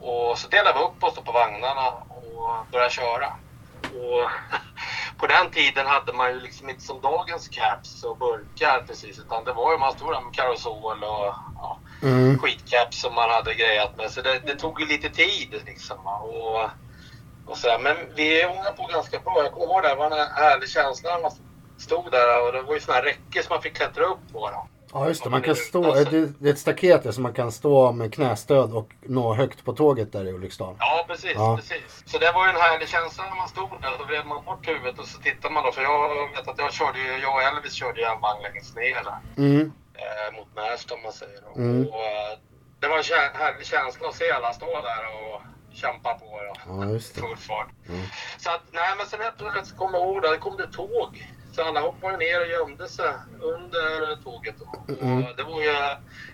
Och 0.00 0.38
så 0.38 0.48
delade 0.48 0.78
vi 0.78 0.84
upp 0.84 1.04
oss 1.04 1.14
på 1.14 1.32
vagnarna 1.32 1.88
och 2.08 2.66
började 2.72 2.90
köra. 2.90 3.32
Och 3.96 4.30
på 5.16 5.26
den 5.26 5.50
tiden 5.50 5.86
hade 5.86 6.12
man 6.12 6.30
ju 6.34 6.40
liksom 6.40 6.70
inte 6.70 6.82
som 6.82 7.00
dagens 7.00 7.48
caps 7.48 8.04
och 8.04 8.18
burkar 8.18 8.84
precis 8.86 9.18
utan 9.18 9.44
det 9.44 9.52
var 9.52 9.72
ju 9.72 9.78
man 9.78 9.92
stod 9.92 10.12
där 10.12 10.20
med 10.20 10.34
karosol 10.34 11.04
och 11.04 11.34
ja, 11.54 11.78
Mm. 12.02 12.38
skitcaps 12.38 13.00
som 13.00 13.14
man 13.14 13.30
hade 13.30 13.54
grejat 13.54 13.96
med. 13.96 14.10
Så 14.10 14.22
det, 14.22 14.38
det 14.46 14.54
tog 14.54 14.80
ju 14.80 14.86
lite 14.86 15.08
tid 15.08 15.62
liksom. 15.66 16.06
Och, 16.06 16.60
och 17.46 17.58
så 17.58 17.66
där. 17.66 17.78
Men 17.78 17.96
vi 18.16 18.46
ångade 18.46 18.72
på 18.76 18.86
ganska 18.86 19.18
bra. 19.18 19.42
Jag 19.42 19.52
kommer 19.52 19.66
ihåg 19.66 19.82
det, 19.82 19.88
det 19.88 19.94
var 19.94 20.06
en 20.06 20.26
härlig 20.34 20.68
känsla 20.68 21.14
när 21.14 21.22
man 21.22 21.30
stod 21.78 22.10
där 22.10 22.46
och 22.46 22.52
det 22.52 22.62
var 22.62 22.74
ju 22.74 22.80
sådana 22.80 22.98
här 23.00 23.04
räcke 23.04 23.42
som 23.42 23.54
man 23.54 23.62
fick 23.62 23.76
klättra 23.76 24.04
upp 24.04 24.32
på. 24.32 24.50
Då. 24.50 24.66
Ja 24.92 25.08
just 25.08 25.24
det, 25.24 25.30
man 25.30 25.42
kan 25.42 25.56
stå, 25.56 25.94
det 25.94 26.32
det 26.38 26.48
är 26.48 26.52
ett 26.52 26.58
staket 26.58 27.02
där 27.02 27.12
så 27.12 27.20
man 27.20 27.32
kan 27.32 27.52
stå 27.52 27.92
med 27.92 28.14
knästöd 28.14 28.72
och 28.72 28.88
nå 29.00 29.34
högt 29.34 29.64
på 29.64 29.72
tåget 29.72 30.12
där 30.12 30.24
i 30.28 30.32
Ulriksdal. 30.32 30.76
Ja, 30.78 31.04
precis, 31.08 31.32
Ja. 31.34 31.56
precis. 31.56 32.02
Så 32.06 32.18
det 32.18 32.32
var 32.32 32.44
ju 32.46 32.50
en 32.50 32.56
härlig 32.60 32.88
känsla 32.88 33.24
när 33.24 33.36
man 33.36 33.48
stod 33.48 33.70
där. 33.82 33.98
Då 33.98 34.04
vred 34.04 34.26
man 34.26 34.44
bort 34.44 34.68
huvudet 34.68 34.98
och 34.98 35.06
så 35.06 35.18
tittade 35.22 35.54
man 35.54 35.64
då. 35.64 35.72
För 35.72 35.82
jag 35.82 36.30
vet 36.36 36.48
att 36.48 36.58
jag 36.58 36.72
körde 36.72 36.98
ju, 36.98 37.18
jag 37.22 37.34
och 37.34 37.42
Elvis 37.42 37.72
körde 37.72 38.00
ju 38.00 38.06
en 38.06 38.20
vagn 38.20 38.42
längst 38.42 38.76
ner 38.76 38.94
där. 39.04 39.18
Mm. 39.44 39.72
Eh, 39.94 40.36
mot 40.36 40.48
Märsta 40.56 40.94
om 40.94 41.02
man 41.02 41.12
säger. 41.12 41.42
Mm. 41.56 41.86
Och, 41.88 41.94
eh, 42.00 42.32
det 42.80 42.88
var 42.88 42.98
en 42.98 43.36
härlig 43.42 43.66
känsla 43.66 44.08
att 44.08 44.14
se 44.14 44.30
alla 44.30 44.52
stå 44.52 44.66
där 44.66 45.02
och 45.20 45.42
kämpa 45.82 46.14
på. 46.14 46.26
Då. 46.46 46.54
Ja 46.66 46.84
just 46.90 47.14
det. 47.14 47.20
Full 47.24 47.36
fart. 47.36 47.68
Mm. 47.88 48.00
Så 48.38 48.50
att, 48.50 48.62
nej 48.72 48.90
men 48.98 49.06
sen 49.06 49.20
helt 49.20 49.38
plötsligt 49.38 49.78
kommer 49.78 49.98
jag 49.98 50.08
ihåg, 50.08 50.22
det 50.22 50.38
kom 50.38 50.56
det 50.56 50.66
tåg. 50.72 51.10
Så 51.52 51.62
alla 51.62 51.80
hoppade 51.80 52.16
ner 52.16 52.40
och 52.40 52.46
gömde 52.46 52.88
sig 52.88 53.12
under 53.40 54.22
tåget. 54.22 54.54
Då. 54.58 54.94
Mm. 55.00 55.24
Och 55.24 55.36
det 55.36 55.42
var 55.42 55.60
ju 55.62 55.70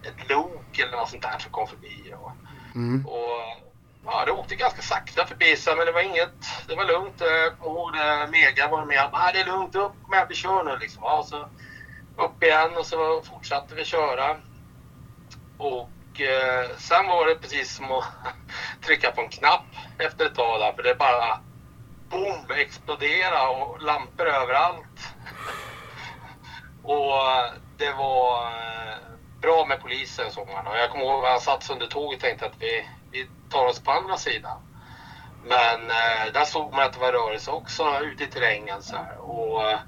ett 0.08 0.28
lok 0.30 0.78
eller 0.78 0.96
något 0.96 1.10
sånt 1.10 1.22
där 1.22 1.38
som 1.38 1.52
kom 1.52 1.66
förbi. 1.66 2.14
Och, 2.20 2.32
Mm. 2.74 3.06
och 3.06 3.40
ja, 4.04 4.24
det 4.26 4.32
åkte 4.32 4.54
ganska 4.54 4.82
sakta 4.82 5.26
förbi 5.26 5.56
så, 5.56 5.76
men 5.76 5.86
det 5.86 5.92
var 5.92 6.00
inget, 6.00 6.34
det 6.68 6.74
var 6.76 6.84
lugnt. 6.84 7.14
Jag 7.18 7.58
kommer 7.58 7.80
ihåg 7.80 8.30
Mega 8.30 8.68
var 8.68 8.84
med. 8.84 9.08
Ah, 9.12 9.32
det 9.32 9.40
är 9.40 9.46
lugnt, 9.46 9.74
upp 9.74 10.08
med, 10.10 10.26
vi 10.28 10.34
kör 10.34 10.64
nu 10.64 10.78
liksom. 10.80 11.02
Ja, 11.04 11.24
så 11.26 11.48
upp 12.24 12.42
igen 12.42 12.76
och 12.76 12.86
så 12.86 13.22
fortsatte 13.22 13.74
vi 13.74 13.84
köra. 13.84 14.36
Och 15.58 16.20
eh, 16.20 16.68
sen 16.78 17.06
var 17.06 17.26
det 17.26 17.34
precis 17.34 17.76
som 17.76 17.92
att 17.92 18.04
trycka 18.86 19.10
på 19.10 19.20
en 19.20 19.28
knapp 19.28 19.64
efter 19.98 20.26
ett 20.26 20.34
tag 20.34 20.60
där, 20.60 20.72
för 20.72 20.82
det 20.82 20.94
bara 20.98 21.40
boom, 22.10 22.50
explodera 22.56 23.48
och 23.48 23.82
lampor 23.82 24.26
överallt. 24.26 25.14
och 26.82 27.16
eh, 27.16 27.52
det 27.76 27.92
var 27.92 28.46
eh, 28.46 28.96
bra 29.40 29.66
med 29.66 29.80
polisen 29.80 30.30
såg 30.30 30.48
man. 30.48 30.66
Och 30.66 30.76
jag 30.76 30.90
kommer 30.90 31.04
ihåg 31.04 31.24
att 31.24 31.30
han 31.30 31.40
satt 31.40 31.70
under 31.70 31.86
tåget 31.86 32.16
och 32.16 32.22
tänkte 32.22 32.46
att 32.46 32.62
vi, 32.62 32.88
vi 33.10 33.28
tar 33.50 33.66
oss 33.66 33.80
på 33.80 33.90
andra 33.90 34.16
sidan. 34.16 34.58
Men 35.44 35.90
eh, 35.90 36.32
där 36.32 36.44
såg 36.44 36.72
man 36.72 36.82
att 36.82 36.92
det 36.92 37.00
var 37.00 37.12
rörelse 37.12 37.50
också 37.50 38.00
ute 38.02 38.24
i 38.24 38.26
terrängen. 38.26 38.82
Så, 38.82 38.96
här. 38.96 39.18
Och, 39.18 39.70
eh, 39.70 39.78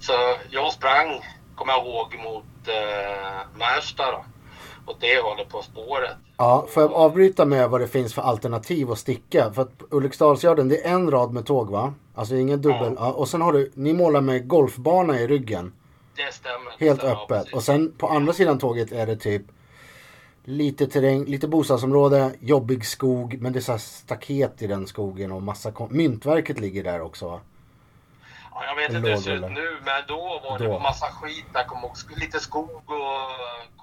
så 0.00 0.12
jag 0.50 0.72
sprang, 0.72 1.24
kommer 1.54 1.72
jag 1.72 1.86
ihåg, 1.86 2.18
mot 2.18 2.68
eh, 2.68 3.40
Märsta 3.54 4.10
då. 4.10 4.24
Åt 4.86 5.00
det 5.00 5.22
hållet 5.22 5.48
på 5.48 5.62
spåret. 5.62 6.16
Ja, 6.36 6.66
får 6.68 6.82
jag 6.82 6.92
avbryta 6.92 7.44
med 7.44 7.70
vad 7.70 7.80
det 7.80 7.88
finns 7.88 8.14
för 8.14 8.22
alternativ 8.22 8.90
att 8.90 8.98
sticka? 8.98 9.52
För 9.52 9.62
att 9.62 9.82
Ulriksdalsgärden, 9.90 10.68
det 10.68 10.86
är 10.86 10.94
en 10.94 11.10
rad 11.10 11.32
med 11.32 11.46
tåg 11.46 11.70
va? 11.70 11.94
Alltså 12.14 12.36
ingen 12.36 12.62
dubbel. 12.62 12.94
Ja. 12.96 13.12
och 13.12 13.28
sen 13.28 13.40
har 13.40 13.52
du, 13.52 13.70
ni 13.74 13.92
målar 13.92 14.20
med 14.20 14.48
golfbana 14.48 15.20
i 15.20 15.26
ryggen. 15.26 15.72
Det 16.16 16.34
stämmer. 16.34 16.72
Helt 16.78 17.04
öppet. 17.04 17.54
Och 17.54 17.62
sen 17.62 17.92
på 17.98 18.08
andra 18.08 18.32
sidan 18.32 18.58
tåget 18.58 18.92
är 18.92 19.06
det 19.06 19.16
typ 19.16 19.42
lite 20.44 20.86
terräng, 20.86 21.24
lite 21.24 21.48
bostadsområde, 21.48 22.30
jobbig 22.40 22.86
skog. 22.86 23.36
Men 23.40 23.52
det 23.52 23.58
är 23.58 23.60
så 23.60 23.78
staket 23.78 24.62
i 24.62 24.66
den 24.66 24.86
skogen 24.86 25.32
och 25.32 25.42
massa 25.42 25.72
Myntverket 25.90 26.60
ligger 26.60 26.84
där 26.84 27.00
också 27.00 27.28
va? 27.28 27.40
Ja, 28.54 28.64
jag 28.66 28.74
vet 28.76 28.88
inte 28.90 29.08
hur 29.08 29.16
det 29.16 29.22
ser 29.22 29.34
ut 29.34 29.50
nu, 29.50 29.76
men 29.84 30.02
då 30.08 30.40
var 30.48 30.58
det 30.58 30.64
Då. 30.64 30.78
massa 30.78 31.06
skit 31.06 31.44
där. 31.52 31.64
Kom 31.64 31.78
ihåg, 31.84 31.96
lite 32.16 32.40
skog 32.40 32.70
och 32.86 32.94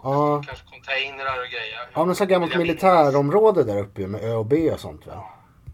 Ja, 0.04 0.44
kanske 0.48 0.66
containrar 0.70 1.40
och 1.40 1.48
grejer. 1.52 1.90
ja 1.94 2.06
men 2.06 2.16
så 2.16 2.26
gammalt 2.26 2.56
militärområde 2.58 3.64
där 3.64 3.78
uppe 3.80 4.08
med 4.08 4.24
ÖoB 4.24 4.54
och 4.74 4.80
sånt 4.80 5.08
va? 5.08 5.24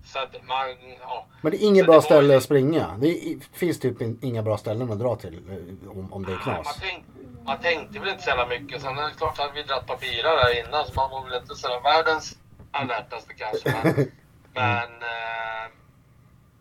Så 0.06 0.20
att 0.20 0.34
man, 0.48 0.68
ja. 1.02 1.26
Men 1.42 1.52
det 1.52 1.58
är 1.64 1.68
inget 1.68 1.86
Så 1.86 1.86
bra 1.86 1.94
det 1.94 1.98
var 1.98 2.02
ställe 2.02 2.38
att 2.38 2.44
springa. 2.44 2.88
Det 3.00 3.08
är, 3.08 3.38
finns 3.58 3.80
typ 3.80 4.02
in, 4.02 4.20
inga 4.22 4.42
bra 4.44 4.58
ställen 4.58 4.92
att 4.92 5.00
dra 5.00 5.16
till 5.16 5.34
eh, 5.50 5.92
om, 5.92 6.14
om 6.14 6.26
det 6.26 6.32
är 6.32 6.36
Man, 6.36 6.44
knas. 6.64 6.78
tänk, 6.82 7.04
man 7.46 7.58
tänkte 7.60 8.00
väl 8.00 8.10
inte 8.10 8.24
så 8.24 8.30
jävla 8.30 8.46
mycket. 8.48 8.82
Sen 8.82 8.98
är 8.98 9.02
det 9.04 9.12
klart 9.18 9.40
att 9.40 9.52
vi 9.56 9.64
dratt 9.64 9.88
på 9.88 9.98
fyra 10.02 10.30
där 10.36 10.60
innan 10.68 10.86
så 10.86 10.94
man 10.96 11.12
var 11.12 11.24
väl 11.30 11.42
inte 11.42 11.56
sådär 11.56 11.80
världens 11.84 12.38
alertaste 12.72 13.34
kanske. 13.34 13.70
Men, 13.84 13.94
men 14.54 14.84
eh, 15.02 15.72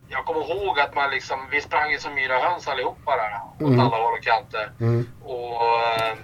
jag 0.08 0.24
kommer 0.24 0.40
ihåg 0.40 0.80
att 0.80 0.94
man 0.94 1.10
liksom, 1.10 1.48
vi 1.50 1.60
sprang 1.60 1.98
som 1.98 2.14
myra 2.14 2.38
höns 2.38 2.68
allihopa 2.68 3.16
där. 3.16 3.40
Åt 3.54 3.60
Mm. 3.60 3.80
alla 3.80 3.96
håll 3.96 4.12
och 4.12 4.22
kanter. 4.24 4.72
Mm. 4.80 5.10
Och 5.24 5.62
eh, 5.62 6.16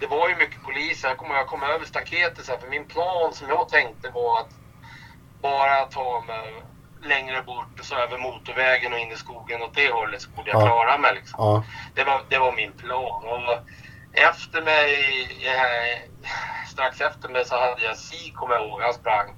det 0.00 0.06
var 0.06 0.28
ju 0.28 0.36
mycket 0.36 0.62
poliser. 0.62 1.08
Jag 1.08 1.16
kommer 1.18 1.34
jag 1.34 1.46
kom 1.46 1.62
över 1.62 1.84
staketet 1.86 2.44
så 2.44 2.52
här, 2.52 2.58
för 2.58 2.68
min 2.68 2.84
plan 2.84 3.32
som 3.32 3.48
jag 3.48 3.68
tänkte 3.68 4.10
var 4.10 4.40
att 4.40 4.50
bara 5.42 5.84
ta 5.84 6.20
mig 6.26 6.62
längre 7.02 7.42
bort 7.42 7.78
och 7.80 7.84
så 7.84 7.94
över 7.96 8.18
motorvägen 8.18 8.92
och 8.92 8.98
in 8.98 9.12
i 9.12 9.16
skogen 9.16 9.62
åt 9.62 9.74
det 9.74 9.90
hållet 9.92 10.22
så 10.22 10.30
borde 10.30 10.50
jag 10.50 10.62
Ja. 10.62 10.66
klara 10.66 10.98
mig 10.98 11.14
liksom. 11.14 11.36
Ja. 11.38 11.64
Det 11.94 12.04
var, 12.04 12.22
det 12.28 12.38
var 12.38 12.52
min 12.52 12.72
plan. 12.72 13.24
Och 13.24 13.58
efter 14.12 14.62
mig, 14.62 14.94
eh, 15.46 16.10
strax 16.68 17.00
efter 17.00 17.28
mig 17.28 17.44
så 17.44 17.54
hade 17.60 17.84
jag 17.84 17.96
Si, 17.96 18.30
kommer 18.32 18.54
jag 18.54 18.66
ihåg, 18.68 18.80
han 18.82 18.94
sprang. 18.94 19.34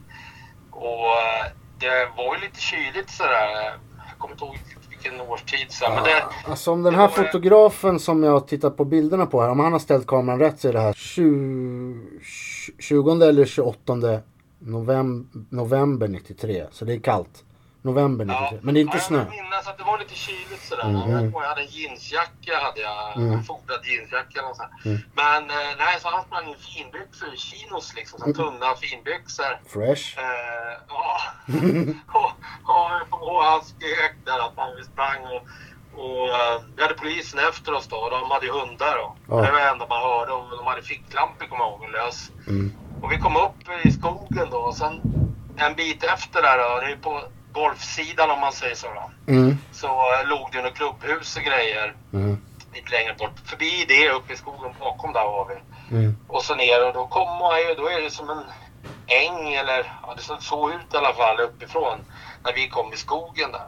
Och 0.70 1.06
eh, 1.20 1.46
det 1.78 2.08
var 2.16 2.34
ju 2.34 2.40
lite 2.40 2.60
kyligt 2.60 3.10
sådär. 3.10 3.78
Jag 4.08 4.18
kommer 4.18 4.34
inte 4.34 4.44
ihåg 4.44 4.58
vilken 4.90 5.20
årstid 5.20 5.66
så, 5.68 5.88
men 5.88 6.04
det, 6.04 6.24
Alltså 6.50 6.72
om 6.72 6.82
den 6.82 6.94
här 6.94 7.08
fotografen 7.08 7.98
som 8.00 8.22
jag 8.22 8.48
tittar 8.48 8.70
på 8.70 8.84
bilderna 8.84 9.26
på 9.26 9.42
här, 9.42 9.50
om 9.50 9.60
han 9.60 9.72
har 9.72 9.78
ställt 9.78 10.06
kameran 10.06 10.38
rätt 10.38 10.60
så 10.60 10.68
är 10.68 10.72
det 10.72 10.80
här 10.80 10.92
20, 10.92 12.00
20 12.78 13.12
eller 13.24 13.44
28 13.44 13.94
november, 14.58 15.26
november 15.50 16.08
93. 16.08 16.66
Så 16.70 16.84
det 16.84 16.94
är 16.94 16.98
kallt. 16.98 17.43
November 17.84 18.24
93. 18.24 18.58
Men 18.62 18.74
det 18.74 18.80
är 18.80 18.82
inte 18.82 18.96
ja, 18.96 19.02
snö. 19.02 19.18
Jag 19.18 19.30
minns 19.30 19.68
att 19.68 19.78
det 19.78 19.84
var 19.84 19.98
lite 19.98 20.14
kyligt 20.14 20.62
sådär. 20.68 20.84
Mm, 20.84 21.02
mm. 21.02 21.34
Och 21.34 21.42
jag 21.42 21.48
hade 21.48 21.60
en 21.60 21.66
jeansjacka, 21.70 22.52
hade 22.66 22.80
jag. 22.80 23.16
Mm. 23.16 23.32
En 23.32 23.42
fodrad 23.44 23.80
jeansjacka 23.86 24.42
något 24.42 24.56
sånt. 24.56 24.70
Mm. 24.84 24.98
Men 25.14 25.42
eh, 25.50 25.72
nej, 25.78 25.94
så 26.02 26.08
han 26.08 26.24
sprang 26.24 26.46
i 26.54 26.56
finbyxor, 26.68 27.36
chinos 27.36 27.94
liksom. 27.96 28.18
Så 28.18 28.24
Mm. 28.24 28.36
tunna 28.36 28.74
finbyxor. 28.74 29.52
Fresh. 29.74 30.18
Eh, 30.18 30.74
ja. 30.88 31.20
och, 32.18 32.30
och, 33.12 33.22
och 33.36 33.42
han 33.44 33.60
skrek 33.64 34.14
där 34.24 34.38
att 34.46 34.56
man 34.56 34.68
sprang 34.92 35.20
och, 35.34 35.42
och 36.04 36.28
eh, 36.28 36.56
vi 36.76 36.82
hade 36.82 36.94
polisen 36.94 37.38
efter 37.48 37.72
oss 37.74 37.86
då 37.86 37.96
och 37.96 38.10
de 38.10 38.30
hade 38.30 38.46
hundar 38.52 38.94
då. 39.00 39.16
Ja. 39.28 39.34
Det 39.42 39.52
var 39.52 39.58
det 39.60 39.68
enda 39.68 39.86
man 39.86 40.02
hörde 40.02 40.32
och 40.32 40.56
de 40.58 40.66
hade 40.66 40.82
ficklampor 40.82 41.46
kommer 41.46 41.64
jag 41.64 41.70
ihåg 41.72 41.82
och 41.82 41.90
lös. 41.92 42.30
Mm. 42.48 42.72
Och 43.02 43.12
vi 43.12 43.16
kom 43.18 43.36
upp 43.36 43.60
i 43.86 43.90
skogen 43.92 44.46
då 44.50 44.58
och 44.58 44.76
sen 44.76 45.00
en 45.56 45.74
bit 45.74 46.04
efter 46.04 46.42
där 46.42 46.58
då, 46.58 46.80
det 46.80 46.92
är 46.92 46.96
på 46.96 47.22
golfsidan 47.54 48.30
om 48.30 48.40
man 48.40 48.52
säger 48.52 48.74
så 48.74 48.86
då. 48.86 49.32
Mm. 49.32 49.58
Så 49.72 49.86
eh, 49.86 50.26
låg 50.28 50.48
det 50.52 50.58
några 50.58 50.70
klubbhus 50.70 51.36
och 51.36 51.42
grejer 51.42 51.94
Mm. 52.12 52.38
lite 52.74 52.90
längre 52.90 53.14
bort. 53.14 53.32
Förbi 53.44 53.84
det 53.88 54.10
uppe 54.10 54.32
i 54.32 54.36
skogen 54.36 54.74
bakom 54.80 55.12
där 55.12 55.24
var 55.24 55.46
vi. 55.48 55.56
Mm. 55.96 56.16
Och 56.28 56.42
så 56.44 56.54
ner 56.54 56.86
och 56.86 56.94
då 56.94 57.06
kommer 57.06 57.38
man 57.38 57.58
ju, 57.58 57.74
då 57.74 57.88
är 57.88 58.00
det 58.00 58.10
som 58.10 58.30
en 58.30 58.44
äng 59.06 59.54
eller, 59.54 59.92
ja 60.02 60.14
det 60.16 60.22
så- 60.22 60.36
såg 60.40 60.70
ut 60.70 60.94
i 60.94 60.96
alla 60.96 61.14
fall 61.14 61.40
uppifrån 61.40 61.98
när 62.44 62.52
vi 62.52 62.68
kom 62.68 62.92
i 62.92 62.96
skogen 62.96 63.52
där. 63.52 63.66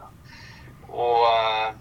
Och 0.87 1.27
eh, 1.27 1.71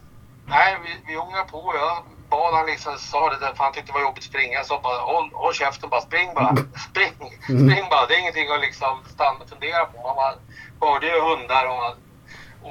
nej, 0.46 0.76
vi, 0.84 0.90
vi 1.12 1.16
ångade 1.18 1.50
på. 1.50 1.72
Jag 1.76 2.02
bad 2.30 2.54
han 2.54 2.66
liksom, 2.66 2.98
sa 2.98 3.30
det 3.30 3.38
där, 3.38 3.54
för 3.54 3.64
han 3.64 3.72
tyckte 3.72 3.88
det 3.92 3.94
var 3.94 4.00
jobbigt 4.00 4.18
att 4.24 4.30
springa. 4.30 4.64
Sa 4.64 4.80
bara 4.80 4.98
håll, 5.00 5.30
håll 5.32 5.54
käften 5.54 5.88
bara, 5.90 6.00
spring 6.00 6.34
bara. 6.34 6.56
Spring, 6.90 7.12
Mm. 7.48 7.70
spring 7.70 7.84
bara. 7.90 8.06
Det 8.06 8.14
är 8.14 8.18
ingenting 8.20 8.48
att 8.50 8.60
liksom 8.60 8.98
stanna 9.14 9.38
och 9.44 9.48
fundera 9.48 9.84
på. 9.84 10.02
Man 10.02 10.16
bara, 10.16 10.34
hörde 10.80 11.06
ju 11.06 11.20
hundar 11.20 11.66
och, 11.66 11.96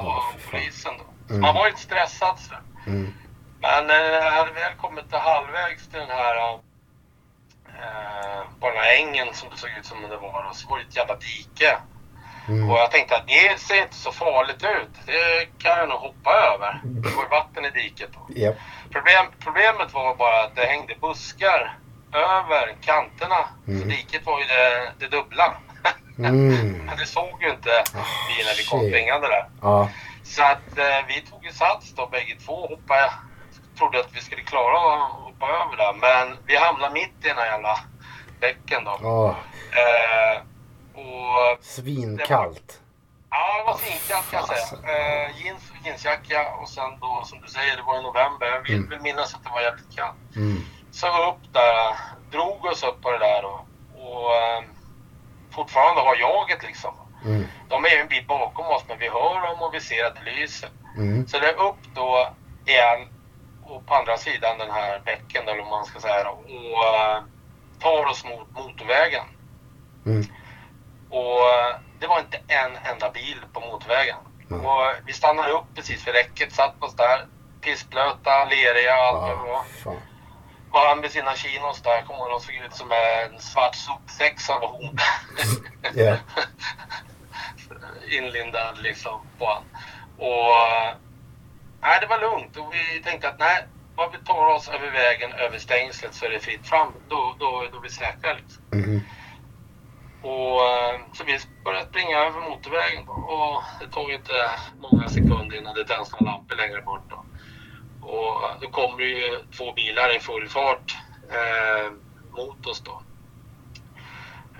och 0.01 0.23
polisen 0.51 0.93
då. 0.97 1.03
Så 1.27 1.33
Mm. 1.33 1.41
man 1.41 1.55
var 1.55 1.65
lite 1.65 1.79
stressad 1.81 2.39
så. 2.39 2.53
Mm. 2.87 3.13
Men 3.61 3.89
eh, 3.89 3.95
jag 3.95 4.31
hade 4.31 4.51
väl 4.51 4.73
kommit 4.81 5.09
till 5.09 5.17
halvvägs 5.19 5.87
till 5.87 5.99
den 5.99 6.09
här 6.09 6.53
eh, 7.67 8.41
på 8.59 8.67
den 8.69 8.77
här 8.77 8.95
ängen 8.97 9.33
som 9.33 9.49
det 9.49 9.57
såg 9.57 9.69
ut 9.79 9.85
som 9.85 10.01
det 10.01 10.17
var 10.17 10.43
och 10.49 10.55
så 10.55 10.69
var 10.69 10.77
det 10.77 10.83
ett 10.83 10.95
jävla 10.95 11.15
dike. 11.15 11.77
Mm. 12.47 12.69
Och 12.71 12.77
jag 12.77 12.91
tänkte 12.91 13.15
att 13.15 13.27
det 13.27 13.59
ser 13.59 13.81
inte 13.81 13.95
så 13.95 14.11
farligt 14.11 14.63
ut. 14.63 15.05
Det 15.05 15.45
kan 15.57 15.77
jag 15.77 15.89
nog 15.89 15.99
hoppa 15.99 16.31
över. 16.33 16.81
Det 16.83 17.09
ju 17.09 17.29
vatten 17.29 17.65
i 17.65 17.69
diket 17.69 18.09
då. 18.13 18.33
Japp. 18.35 18.55
Problem, 18.91 19.25
problemet 19.39 19.93
var 19.93 20.15
bara 20.15 20.43
att 20.43 20.55
det 20.55 20.65
hängde 20.65 20.95
buskar 21.01 21.77
över 22.13 22.75
kanterna. 22.81 23.45
Så 23.65 23.71
Mm. 23.71 23.87
diket 23.89 24.25
var 24.25 24.39
ju 24.39 24.45
det, 24.45 24.91
det 24.99 25.07
dubbla. 25.07 25.53
Mm. 26.17 26.71
Men 26.85 26.97
det 26.97 27.05
såg 27.05 27.43
ju 27.43 27.49
inte 27.49 27.83
vi 28.27 28.43
när 28.43 28.57
vi 28.57 28.63
kom 28.63 28.79
springande 28.79 29.27
där. 29.27 29.49
Ja. 29.61 29.89
Så 30.23 30.43
att 30.43 30.77
eh, 30.77 31.05
vi 31.07 31.21
tog 31.21 31.45
ju 31.45 31.51
sats 31.51 31.93
då 31.95 32.07
bägge 32.07 32.35
två. 32.45 32.67
Hoppade, 32.67 33.11
trodde 33.77 33.99
att 33.99 34.09
vi 34.13 34.21
skulle 34.21 34.41
klara 34.41 34.95
att 35.03 35.11
hoppa 35.11 35.45
över 35.49 35.77
där. 35.77 35.93
Men 35.93 36.37
vi 36.45 36.55
hamnade 36.57 36.93
mitt 36.93 37.25
i 37.25 37.27
den 37.27 37.37
här 37.37 37.45
jävla 37.45 37.79
bäcken 38.39 38.83
då. 38.83 38.99
Ja. 39.01 39.35
Eh, 39.81 40.41
och 40.93 41.63
Svinkallt. 41.63 42.79
Ja, 43.29 43.57
det 43.57 43.63
var 43.63 43.77
svinkallt 43.77 44.31
kan 44.31 44.39
jag 44.39 44.57
säga. 44.67 44.95
Eh, 44.97 45.45
jeans 45.45 45.63
och 45.71 45.85
jeansjacka 45.87 46.55
och 46.61 46.69
sen 46.69 46.99
då 47.01 47.21
som 47.25 47.41
du 47.41 47.47
säger, 47.47 47.75
det 47.75 47.81
var 47.81 47.99
i 47.99 48.03
november. 48.03 48.45
Jag 48.47 48.61
vill 48.61 48.83
Mm. 48.85 49.03
minnas 49.03 49.33
att 49.35 49.43
det 49.43 49.49
var 49.49 49.61
jävligt 49.61 49.95
kallt. 49.95 50.35
Mm. 50.35 50.65
Så 50.91 51.07
upp 51.29 51.53
där, 51.53 51.95
drog 52.31 52.65
oss 52.65 52.83
upp 52.83 53.01
på 53.01 53.11
det 53.11 53.17
där 53.17 53.41
då. 53.41 53.65
Och 53.99 54.35
eh, 54.35 54.63
fortfarande 55.55 56.01
har 56.01 56.15
jaget 56.15 56.63
liksom. 56.63 56.93
Mm. 57.25 57.45
De 57.69 57.85
är 57.85 57.89
ju 57.89 57.97
en 57.97 58.07
bit 58.07 58.27
bakom 58.27 58.65
oss 58.65 58.83
men 58.87 58.99
vi 58.99 59.09
hör 59.09 59.47
dem 59.47 59.61
och 59.61 59.73
vi 59.73 59.79
ser 59.79 60.05
att 60.05 60.15
det 60.15 60.31
lyser. 60.31 60.69
Mm. 60.97 61.27
Så 61.27 61.39
det 61.39 61.47
är 61.47 61.61
upp 61.69 61.83
då 61.95 62.29
igen 62.65 63.07
och 63.63 63.85
på 63.85 63.95
andra 63.95 64.17
sidan 64.17 64.57
den 64.57 64.71
här 64.71 65.01
bäcken 65.05 65.47
eller 65.47 65.61
vad 65.61 65.71
man 65.71 65.85
ska 65.85 65.99
säga 65.99 66.29
och 66.29 66.85
eh, 66.85 67.23
tar 67.79 68.05
oss 68.05 68.25
mot 68.25 68.51
motorvägen. 68.51 69.25
Mm. 70.05 70.25
Och 71.09 71.49
eh, 71.49 71.75
det 71.99 72.07
var 72.07 72.19
inte 72.19 72.37
en 72.47 72.71
enda 72.91 73.09
bil 73.09 73.37
på 73.53 73.59
motorvägen. 73.59 74.17
Och 74.49 74.81
vi 75.05 75.13
stannade 75.13 75.51
upp 75.51 75.65
precis 75.75 76.07
vid 76.07 76.13
räcket, 76.13 76.53
satt 76.53 76.83
oss 76.83 76.95
där, 76.95 77.25
pissblöta, 77.61 78.45
leriga 78.45 78.93
och 78.93 79.05
allt 79.07 79.21
vad 79.21 79.29
det 79.29 79.51
var. 79.51 79.95
Han 80.79 80.99
med 80.99 81.11
sina 81.11 81.35
chinos 81.35 81.81
där, 81.81 82.01
kommer 82.01 82.19
ihåg, 82.19 82.29
de 82.29 82.39
såg 82.39 82.55
ut 82.55 82.75
som 82.75 82.91
en 82.91 83.39
svart 83.39 83.75
sopsäck 83.75 84.49
var 84.49 84.67
hon. 84.67 84.97
Ja. 85.95 86.17
inlindad 88.07 88.81
liksom 88.81 89.19
på 89.39 89.45
han. 89.45 89.63
Och 90.17 90.97
nej, 91.81 91.97
det 92.01 92.07
var 92.07 92.19
lugnt 92.19 92.57
och 92.57 92.73
vi 92.73 93.03
tänkte 93.03 93.29
att 93.29 93.39
nej, 93.39 93.67
bara 93.95 94.09
vi 94.09 94.17
tar 94.17 94.45
oss 94.55 94.69
över 94.69 94.91
vägen, 94.91 95.31
över 95.33 95.59
stängslet 95.59 96.13
så 96.13 96.25
är 96.25 96.29
det 96.29 96.39
fritt 96.39 96.67
fram. 96.67 96.93
Då, 97.07 97.35
då, 97.39 97.67
då 97.71 97.77
är 97.77 97.81
vi 97.81 97.89
säkra 97.89 98.33
liksom. 98.33 98.63
Mhm. 98.71 99.01
Och, 100.21 100.61
så 101.13 101.23
vi 101.23 101.39
började 101.63 101.85
springa 101.85 102.17
över 102.17 102.41
motorvägen 102.41 103.07
och 103.07 103.63
det 103.79 103.87
tog 103.87 104.11
inte 104.11 104.33
många 104.79 105.09
sekunder 105.09 105.57
innan 105.57 105.75
det 105.75 105.85
tänds 105.85 106.11
några 106.11 106.31
lampor 106.31 106.55
längre 106.55 106.81
bort. 106.81 107.09
Då. 107.09 107.24
Och 108.05 108.41
då 108.61 108.69
kommer 108.69 108.97
det 108.97 109.09
ju 109.09 109.39
två 109.57 109.73
bilar 109.73 110.15
i 110.15 110.19
full 110.19 110.49
fart 110.49 110.97
eh, 111.29 111.91
mot 112.31 112.65
oss 112.65 112.81
då. 112.81 113.01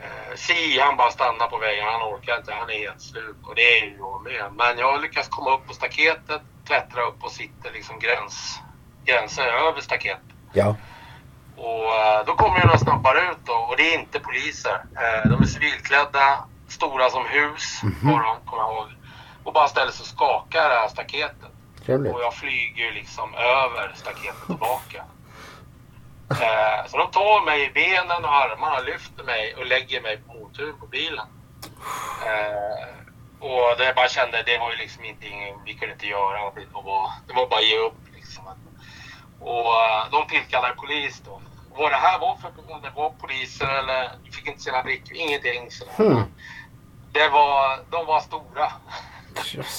Eh, 0.04 0.36
si, 0.36 0.80
han 0.80 0.98
bara 0.98 1.12
stannar 1.12 1.48
på 1.48 1.58
vägen, 1.58 1.86
han 1.86 2.14
orkar 2.14 2.38
inte, 2.38 2.54
han 2.54 2.70
är 2.70 2.80
helt 2.80 3.02
slut 3.02 3.36
och 3.44 3.56
det 3.56 3.62
är 3.62 3.86
ju 3.86 3.98
jag 3.98 4.24
med. 4.24 4.54
Men 4.54 4.78
jag 4.78 5.02
lyckas 5.02 5.28
komma 5.28 5.56
upp 5.56 5.68
på 5.68 5.74
staketet, 5.74 6.42
klättra 6.66 7.02
upp 7.02 7.24
och 7.24 7.32
sitter 7.32 7.72
liksom 7.72 8.00
gräns, 8.00 8.60
gränser 9.06 9.48
över 9.48 9.82
staketet. 9.82 10.36
Ja. 10.54 10.76
Och 11.58 11.96
eh, 11.96 12.26
då 12.26 12.36
kommer 12.36 12.66
några 12.66 12.78
snabbar 12.78 13.16
ut 13.32 13.46
då, 13.46 13.54
och 13.54 13.78
det 13.78 13.94
är 13.94 14.00
inte 14.00 14.20
poliser. 14.20 14.86
Eh, 14.96 15.30
de 15.30 15.42
är 15.42 15.48
civilklädda, 15.48 16.46
stora 16.68 17.10
som 17.10 17.26
hus, 17.26 17.82
kommer 18.02 18.24
jag 18.52 18.74
ihåg. 18.74 18.88
Och 19.44 19.54
bara 19.54 19.68
ställer 19.68 19.92
sig 19.92 20.04
och 20.04 20.08
skakar 20.08 20.70
det 20.70 20.76
här 20.76 20.88
staketet. 20.88 21.55
Trevligt. 21.86 22.14
Och 22.14 22.22
jag 22.22 22.34
flyger 22.34 22.92
liksom 22.92 23.34
över 23.34 23.92
staketet 23.96 24.46
tillbaka. 24.46 25.04
Eh, 26.30 26.88
så 26.88 26.98
de 26.98 27.12
tar 27.12 27.46
mig 27.46 27.66
i 27.66 27.70
benen 27.74 28.26
och 28.26 28.36
armarna, 28.36 28.80
lyfter 28.80 29.24
mig 29.24 29.56
och 29.56 29.66
lägger 29.66 30.02
mig 30.02 30.18
på 30.18 30.34
motorhuven 30.34 30.80
på 30.80 30.88
bilen. 30.88 31.28
Eh, 32.26 32.96
och 33.40 33.78
det 33.78 33.86
jag 33.86 33.96
bara 33.96 34.08
kände, 34.08 34.44
det 34.46 34.58
var 34.58 34.72
ju 34.72 34.78
liksom 34.78 35.04
ingenting, 35.04 35.56
vi 35.66 35.74
kunde 35.74 35.94
inte 35.94 36.06
göra. 36.08 36.52
Det 36.56 36.68
var, 36.74 37.12
det 37.28 37.34
var 37.34 37.48
bara 37.50 37.60
att 37.60 37.70
ge 37.70 37.78
upp 37.78 38.02
liksom. 38.16 38.44
Och 39.40 39.74
eh, 39.84 40.06
de 40.12 40.28
tillkallade 40.28 40.76
polis 40.76 41.22
då. 41.26 41.32
Och 41.72 41.78
vad 41.82 41.92
det 41.92 41.96
här 41.96 42.20
var 42.20 42.36
för, 42.36 42.74
om 42.74 42.82
det 42.82 42.90
var 42.96 43.10
poliser 43.10 43.68
eller, 43.80 44.12
fick 44.32 44.48
inte 44.48 44.62
sina 44.62 44.84
brickor, 44.84 45.18
ingenting. 45.18 45.72
Så. 45.72 45.86
Hmm. 46.04 46.24
Det 47.12 47.30
var, 47.30 47.80
de 47.90 48.06
var 48.06 48.20
stora. 48.20 48.72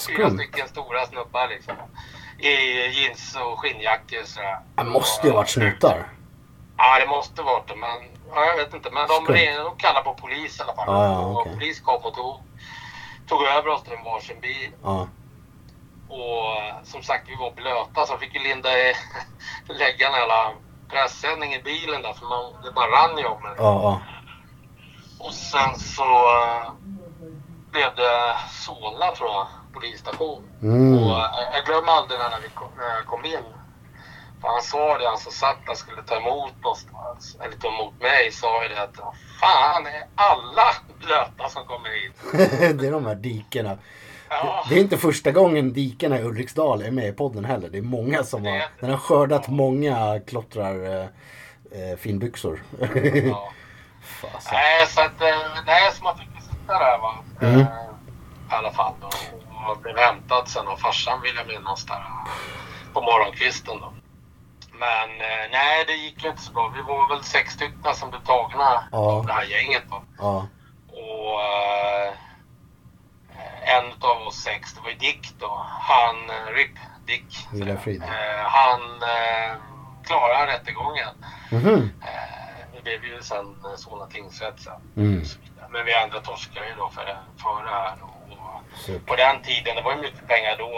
Fyra 0.06 0.30
stycken 0.30 0.68
stora 0.68 1.06
snubbar 1.06 1.48
liksom. 1.48 1.74
I 2.38 2.50
jeans 2.86 3.36
och 3.36 3.60
skinnjackor 3.60 4.24
sådär. 4.24 4.58
Det 4.74 4.84
måste 4.84 5.26
ju 5.26 5.32
ha 5.32 5.36
varit 5.36 5.50
snutar. 5.50 6.08
Ja, 6.76 6.98
det 7.00 7.06
måste 7.06 7.42
varit 7.42 7.68
det, 7.68 7.76
men 7.76 7.98
ja, 8.34 8.44
jag 8.44 8.56
vet 8.56 8.74
inte. 8.74 8.90
Men 8.90 9.08
de, 9.08 9.24
Skumt. 9.24 9.64
de 9.64 9.76
kallade 9.76 10.04
på 10.04 10.14
polis 10.14 10.60
i 10.60 10.62
alla 10.62 10.74
fall. 10.74 10.84
Ja, 10.86 11.04
ja, 11.04 11.18
och 11.18 11.40
okej. 11.40 11.52
polis 11.52 11.80
kom 11.80 12.04
och 12.04 12.14
tog, 12.14 12.40
tog 13.28 13.42
över 13.42 13.68
oss 13.68 13.82
till 13.82 13.92
en 13.92 14.04
varsin 14.04 14.40
bil. 14.40 14.70
Ja. 14.82 15.08
Och 16.08 16.86
som 16.86 17.02
sagt, 17.02 17.28
vi 17.28 17.36
var 17.36 17.50
blöta 17.50 18.06
så 18.06 18.18
fick 18.18 18.34
ju 18.34 18.40
linda 18.40 18.78
i, 18.78 18.94
lägga 19.68 20.08
en 20.08 20.14
jävla 20.14 20.52
pressändning 20.88 21.54
i 21.54 21.62
bilen 21.62 22.02
där 22.02 22.12
för 22.12 22.26
man, 22.26 22.62
det 22.64 22.72
bara 22.72 22.90
rann 22.90 23.18
ju 23.18 23.24
om. 23.24 23.42
Ja, 23.42 23.54
ja. 23.58 24.00
Och 25.18 25.34
sen 25.34 25.78
så 25.78 26.28
blev 27.72 27.94
det 27.96 28.36
Solna 28.50 29.10
tror 29.16 29.28
jag, 29.28 29.46
polisstation. 29.72 30.42
Mm. 30.62 30.98
Och 30.98 31.18
eh, 31.18 31.48
jag 31.54 31.64
glömmer 31.66 31.92
aldrig 31.92 32.18
när 32.18 32.40
vi 32.42 32.48
kom, 32.48 32.68
när 32.76 32.94
jag 32.94 33.06
kom 33.06 33.24
in. 33.24 33.46
För 34.40 34.48
han 34.48 34.62
sa 34.62 34.98
det, 34.98 35.06
han 35.08 35.18
som 35.18 35.32
satt 35.32 35.66
där 35.66 35.74
skulle 35.74 36.02
ta 36.02 36.16
emot 36.16 36.64
oss, 36.64 36.86
eller 37.44 37.56
ta 37.56 37.68
emot 37.68 38.00
mig, 38.00 38.32
sa 38.32 38.62
ju 38.62 38.68
det 38.68 38.82
att 38.82 38.96
fan 39.40 39.86
är 39.86 40.06
alla 40.14 40.68
blöta 40.98 41.48
som 41.48 41.64
kommer 41.66 41.88
hit. 41.88 42.14
det 42.78 42.86
är 42.86 42.92
de 42.92 43.06
här 43.06 43.14
dikena. 43.14 43.78
Ja. 44.28 44.64
Det 44.68 44.74
är 44.74 44.78
inte 44.78 44.98
första 44.98 45.30
gången 45.30 45.72
dikena 45.72 46.18
i 46.18 46.22
Ulriksdal 46.22 46.82
är 46.82 46.90
med 46.90 47.08
i 47.08 47.12
podden 47.12 47.44
heller. 47.44 47.68
Det 47.68 47.78
är 47.78 47.82
många 47.82 48.24
som 48.24 48.44
har, 48.44 48.62
den 48.80 48.90
har 48.90 48.98
skördat 48.98 49.48
många 49.48 50.20
klottrar 50.26 51.00
eh, 51.00 51.06
eh, 51.70 51.96
finbyxor. 51.98 52.62
Ja. 52.80 53.52
Nej, 54.52 54.86
så 54.86 55.00
att, 55.00 55.20
eh, 55.20 55.36
nej, 55.66 55.92
så 55.92 56.04
man 56.04 56.18
fick 56.18 56.35
där 56.74 56.98
va. 56.98 57.14
Mm. 57.42 57.60
Eh, 57.60 57.66
I 58.50 58.54
alla 58.54 58.70
fall 58.72 58.92
då. 59.00 59.06
Och 59.70 59.78
blev 59.78 59.96
hämtad 59.98 60.48
sen 60.48 60.68
av 60.68 60.76
farsan 60.76 61.20
vill 61.22 61.36
jag 61.36 61.46
minnas 61.46 61.84
där. 61.86 62.04
På 62.92 63.00
morgonkvisten 63.00 63.80
då. 63.80 63.92
Men 64.78 65.10
eh, 65.10 65.50
nej, 65.52 65.84
det 65.86 65.92
gick 65.92 66.24
inte 66.24 66.42
så 66.42 66.52
bra. 66.52 66.72
Vi 66.76 66.82
var 66.82 67.08
väl 67.08 67.24
sex 67.24 67.52
stycken 67.54 67.94
som 67.94 68.10
blev 68.10 68.20
tagna 68.20 68.84
Ja. 68.92 68.98
av 68.98 69.26
det 69.26 69.32
här 69.32 69.44
gänget 69.44 69.82
då. 69.90 70.02
ja. 70.18 70.46
Och 70.88 71.40
eh, 71.42 72.12
en 73.76 73.84
av 74.00 74.26
oss 74.26 74.36
sex, 74.42 74.72
det 74.74 74.80
var 74.80 74.88
ju 74.90 74.96
Dick 74.96 75.34
då, 75.38 75.66
han, 75.80 76.16
eh, 76.30 76.52
RIP, 76.54 76.74
Dick, 77.06 77.48
Vila 77.52 77.76
frid. 77.76 78.02
eh, 78.02 78.44
han 78.44 78.80
eh, 79.02 79.56
klarade 80.06 80.52
rättegången. 80.52 81.14
Eh, 81.50 81.58
det 81.58 82.35
blev 82.86 83.04
ju 83.04 83.22
sen 83.22 83.46
eh, 83.64 83.76
Solna 83.76 84.06
tingsrätt 84.06 84.58
sen. 84.66 84.80
Mm. 84.96 85.22
Men 85.72 85.84
vi 85.86 85.92
andra 85.94 86.20
torskade 86.20 86.66
ju 86.70 86.74
då 86.82 86.88
för, 86.88 87.04
för 87.42 87.62
det 87.66 87.74
här. 87.78 87.96
Och 88.02 88.16
på 89.06 89.14
den 89.16 89.36
tiden, 89.42 89.76
det 89.76 89.82
var 89.82 89.92
ju 89.96 90.00
mycket 90.02 90.28
pengar 90.28 90.56
då. 90.58 90.70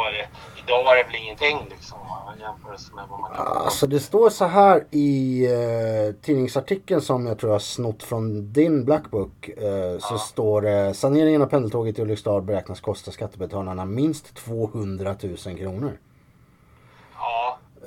Idag 0.62 0.92
är 0.92 0.96
det 0.96 1.02
väl 1.02 1.22
ingenting 1.22 1.58
liksom. 1.70 1.98
i 2.38 2.40
jämförelse 2.40 2.94
med 2.94 3.04
vad 3.10 3.20
man 3.20 3.30
kan. 3.32 3.46
Alltså 3.46 3.86
det 3.86 4.00
står 4.00 4.30
så 4.30 4.44
här 4.44 4.84
i 4.90 5.44
eh, 5.44 6.14
tidningsartikeln 6.22 7.00
som 7.00 7.26
jag 7.26 7.38
tror 7.38 7.50
jag 7.50 7.54
har 7.54 7.60
snott 7.60 8.02
från 8.02 8.52
din 8.52 8.84
Blackbook. 8.84 9.48
Eh, 9.48 9.98
så 9.98 10.18
står 10.18 10.62
det 10.62 10.94
saneringen 10.94 11.42
av 11.42 11.46
pendeltåget 11.46 11.98
i 11.98 12.02
Ulriksdal 12.02 12.42
beräknas 12.42 12.80
kosta 12.80 13.10
skattebetalarna 13.10 13.84
minst 13.84 14.34
200 14.34 15.16
000 15.22 15.36
kronor. 15.58 15.98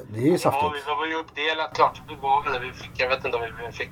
Ja. 0.02 0.16
Det 0.16 0.20
är 0.20 0.32
ju 0.32 0.38
saftigt. 0.38 0.86
det 0.86 0.95
var 0.95 1.06
ju 1.06 1.16
uppdelat 1.16 1.74
klart. 1.76 2.02
Vi 2.08 2.16
var 2.16 2.43
väl, 2.43 2.62
vi 2.62 2.72
fick, 2.74 2.91
jag 2.95 3.10
vet 3.10 3.26
inte 3.26 3.38
om 3.38 3.43
vi 3.66 3.72
fick, 3.72 3.91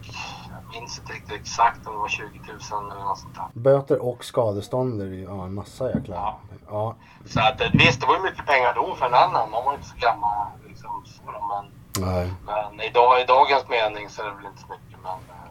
jag 0.52 0.82
minns 0.82 1.00
inte 1.00 1.14
riktigt 1.14 1.42
exakt 1.42 1.88
om 1.88 1.94
det 1.94 2.00
var 2.00 2.08
20 2.08 2.26
000 2.72 2.92
eller 2.92 3.04
något 3.04 3.18
sånt 3.20 3.36
där. 3.36 3.46
Böter 3.54 4.02
och 4.02 4.26
skadestånd 4.26 5.02
är 5.02 5.06
ju 5.06 5.24
ja, 5.24 5.44
en 5.46 5.54
massa 5.54 5.92
jäkla... 5.96 6.36
Ja. 6.70 6.96
Så 7.26 7.40
att 7.40 7.62
eh, 7.62 7.68
visst, 7.74 8.02
det 8.02 8.08
var 8.08 8.16
ju 8.16 8.22
mycket 8.22 8.46
pengar 8.46 8.74
då 8.76 8.96
för 8.96 9.06
en 9.06 9.14
annan. 9.14 9.52
Man 9.52 9.66
var 9.66 9.72
ju 9.72 9.78
inte 9.78 9.90
så 9.90 9.98
gammal 9.98 10.48
liksom. 10.68 11.04
Så, 11.06 11.22
men, 11.26 11.72
Nej. 12.08 12.34
men 12.46 12.82
idag, 12.82 13.22
i 13.22 13.26
dagens 13.26 13.70
mening 13.70 14.10
så 14.10 14.22
är 14.22 14.26
det 14.26 14.36
väl 14.36 14.46
inte 14.46 14.62
så 14.62 14.68
mycket. 14.68 15.00
Men, 15.04 15.12
eh, 15.12 15.50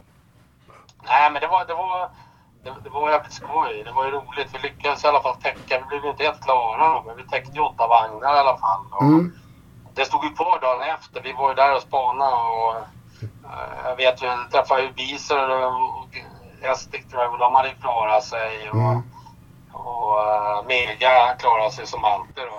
nej, 1.05 1.31
men 1.31 1.41
det 1.41 1.47
var, 1.47 1.65
det 1.65 1.73
var, 1.73 2.09
det, 2.63 2.73
det 2.83 2.89
var 2.89 3.11
jävligt 3.11 3.33
skoj. 3.33 3.81
Det 3.85 3.91
var 3.91 4.05
ju 4.05 4.11
roligt. 4.11 4.47
Vi 4.53 4.59
lyckades 4.69 5.03
i 5.03 5.07
alla 5.07 5.21
fall 5.21 5.35
täcka. 5.35 5.79
Vi 5.79 5.85
blev 5.87 6.03
ju 6.03 6.09
inte 6.11 6.23
helt 6.23 6.43
klara 6.43 7.03
men 7.05 7.17
vi 7.17 7.23
täckte 7.23 7.51
ju 7.51 7.61
åtta 7.61 7.87
vagnar 7.87 8.35
i 8.35 8.39
alla 8.39 8.57
fall. 8.57 8.81
Och 8.91 9.01
Mm. 9.01 9.33
Det 9.99 10.05
stod 10.05 10.23
ju 10.23 10.29
kvar 10.29 10.59
dagen 10.61 10.81
efter. 10.95 11.21
Vi 11.21 11.33
var 11.33 11.49
ju 11.49 11.55
där 11.55 11.75
och 11.75 11.81
spanade 11.81 12.35
och 12.35 12.75
eh, 12.75 13.87
jag 13.89 13.95
vet 13.95 14.23
ju, 14.23 14.25
jag 14.27 14.51
träffade 14.51 14.81
ju 14.81 14.91
Biser 14.93 15.49
och, 15.65 15.73
och 15.99 16.07
Estik 16.71 17.09
tror 17.09 17.21
jag, 17.23 17.33
och 17.33 17.39
de 17.39 17.55
hade 17.55 17.69
ju 17.69 17.75
klarat 17.75 18.23
sig. 18.23 18.69
Och, 18.69 18.75
Mm. 18.75 19.01
och 19.73 20.17
uh, 20.17 20.67
Mega 20.67 21.35
klarade 21.39 21.71
sig 21.71 21.87
som 21.87 22.03
alltid 22.05 22.43
då. 22.43 22.57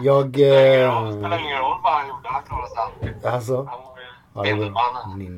Jag... 0.02 0.30
Det 0.30 0.80
Eh, 0.82 1.10
spelar 1.10 1.38
ingen 1.44 1.58
roll 1.58 1.78
vad 1.82 1.92
han 1.92 2.08
gjorde, 2.08 2.28
han 2.28 2.42
klarade 2.42 2.68
sig 2.68 2.78
alltid. 2.78 3.26
alltså, 3.26 3.56
Han 3.56 3.80
var 4.34 4.44
ju 4.46 4.72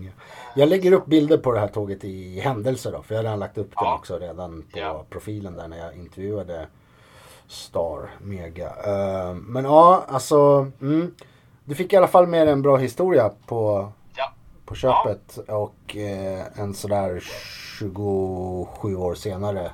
ja. 0.07 0.11
Jag 0.55 0.68
lägger 0.68 0.93
upp 0.93 1.07
bilder 1.07 1.38
på 1.38 1.53
det 1.53 1.61
här 1.61 1.68
tåget 1.68 2.05
i 2.05 2.40
händelse 2.40 2.90
då. 2.90 3.03
För 3.03 3.14
jag 3.14 3.18
har 3.18 3.24
redan 3.24 3.38
lagt 3.38 3.59
upp 3.59 3.72
den 3.78 3.93
också 3.93 4.18
redan 4.18 4.62
på 4.74 5.05
profilen 5.11 5.57
där 5.57 5.68
när 5.68 5.78
jag 5.78 5.95
intervjuade 5.95 6.66
Star 7.53 8.11
Mega. 8.21 8.67
Eh, 8.87 9.35
men 9.35 9.65
ja, 9.65 10.05
alltså. 10.09 10.71
Mm, 10.81 11.15
du 11.65 11.75
fick 11.75 11.93
i 11.93 11.97
alla 11.97 12.07
fall 12.09 12.27
med 12.27 12.49
en 12.49 12.63
bra 12.63 12.77
historia 12.77 13.31
på, 13.47 13.89
på 14.65 14.75
köpet. 14.75 15.39
Och 15.49 15.97
eh, 15.97 16.47
en 16.61 16.75
sådär 16.75 17.21
27 17.79 18.97
år 18.97 19.15
senare 19.15 19.71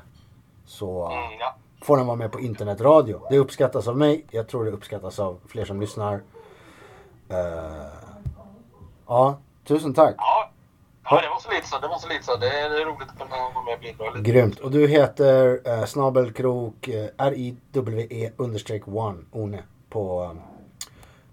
så 0.67 1.07
Mm, 1.07 1.39
ja. 1.41 1.55
får 1.83 1.97
den 1.97 2.07
vara 2.07 2.17
med 2.17 2.33
på 2.33 2.41
internetradio. 2.41 3.21
Det 3.31 3.39
uppskattas 3.39 3.89
av 3.89 3.97
mig. 3.97 4.25
Jag 4.31 4.49
tror 4.49 4.65
det 4.65 4.71
uppskattas 4.71 5.19
av 5.19 5.39
fler 5.47 5.65
som 5.65 5.81
lyssnar. 5.81 6.15
Eh, 7.29 7.87
ja, 9.07 9.37
tusen 9.65 9.95
tack. 9.95 10.15
Ja, 11.11 11.17
ja 11.17 11.23
det 11.23 11.29
var 11.29 11.41
så 11.41 11.51
lite 11.51 11.69
så. 11.69 11.79
Det 11.79 11.89
var 11.89 11.99
så 11.99 12.09
lite 12.09 12.25
så. 12.25 12.37
Det 12.37 12.61
är, 12.61 12.85
roligt 12.85 13.09
att 13.09 13.19
kunna 13.19 13.31
vara 13.31 13.65
med 13.65 13.75
och 13.75 13.81
bidra 13.81 14.11
lite. 14.11 14.31
Grymt. 14.31 14.59
Och 14.61 14.71
du 14.71 14.89
heter 14.89 15.61
eh, 15.65 15.85
snabelkrok 15.85 16.89
eh, 16.89 17.09
R-I-W-E 17.19 18.31
understreck 18.37 18.89
one 18.89 19.19
One 19.31 19.63
på, 19.91 20.23
eh, 20.23 20.41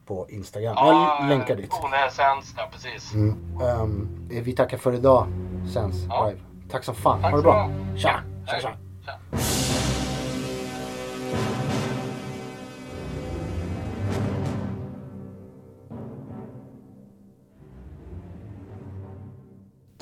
på 0.05 0.27
Instagram. 0.29 0.73
Ja, 0.77 1.17
jag 1.19 1.29
länkar 1.29 1.55
dit. 1.55 1.73
One 1.83 2.05
Essence, 2.05 2.53
ja 2.57 2.69
precis. 2.71 3.13
Mm. 3.13 3.61
Ehm, 3.61 4.27
vi 4.29 4.53
tackar 4.53 4.77
för 4.77 4.93
idag. 4.93 5.27
Sens 5.73 5.95
live. 5.95 6.39
Tack 6.71 6.83
som 6.83 6.95
fan. 6.95 7.21
Tack 7.21 7.31
ha 7.31 7.37
det 7.37 7.43
bra. 7.43 7.67
bra. 7.67 7.97
Tja. 7.97 8.19
Tja, 8.47 8.59
tja. 8.59 8.71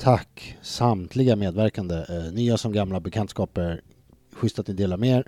Tack 0.04 0.56
samtliga 0.62 1.36
medverkande, 1.36 2.04
eh, 2.08 2.32
nya 2.32 2.56
som 2.56 2.72
gamla 2.72 3.00
bekantskaper. 3.00 3.80
Schysst 4.32 4.58
att 4.58 4.68
ni 4.68 4.74
delar 4.74 4.96
med 4.96 5.18
er. 5.18 5.26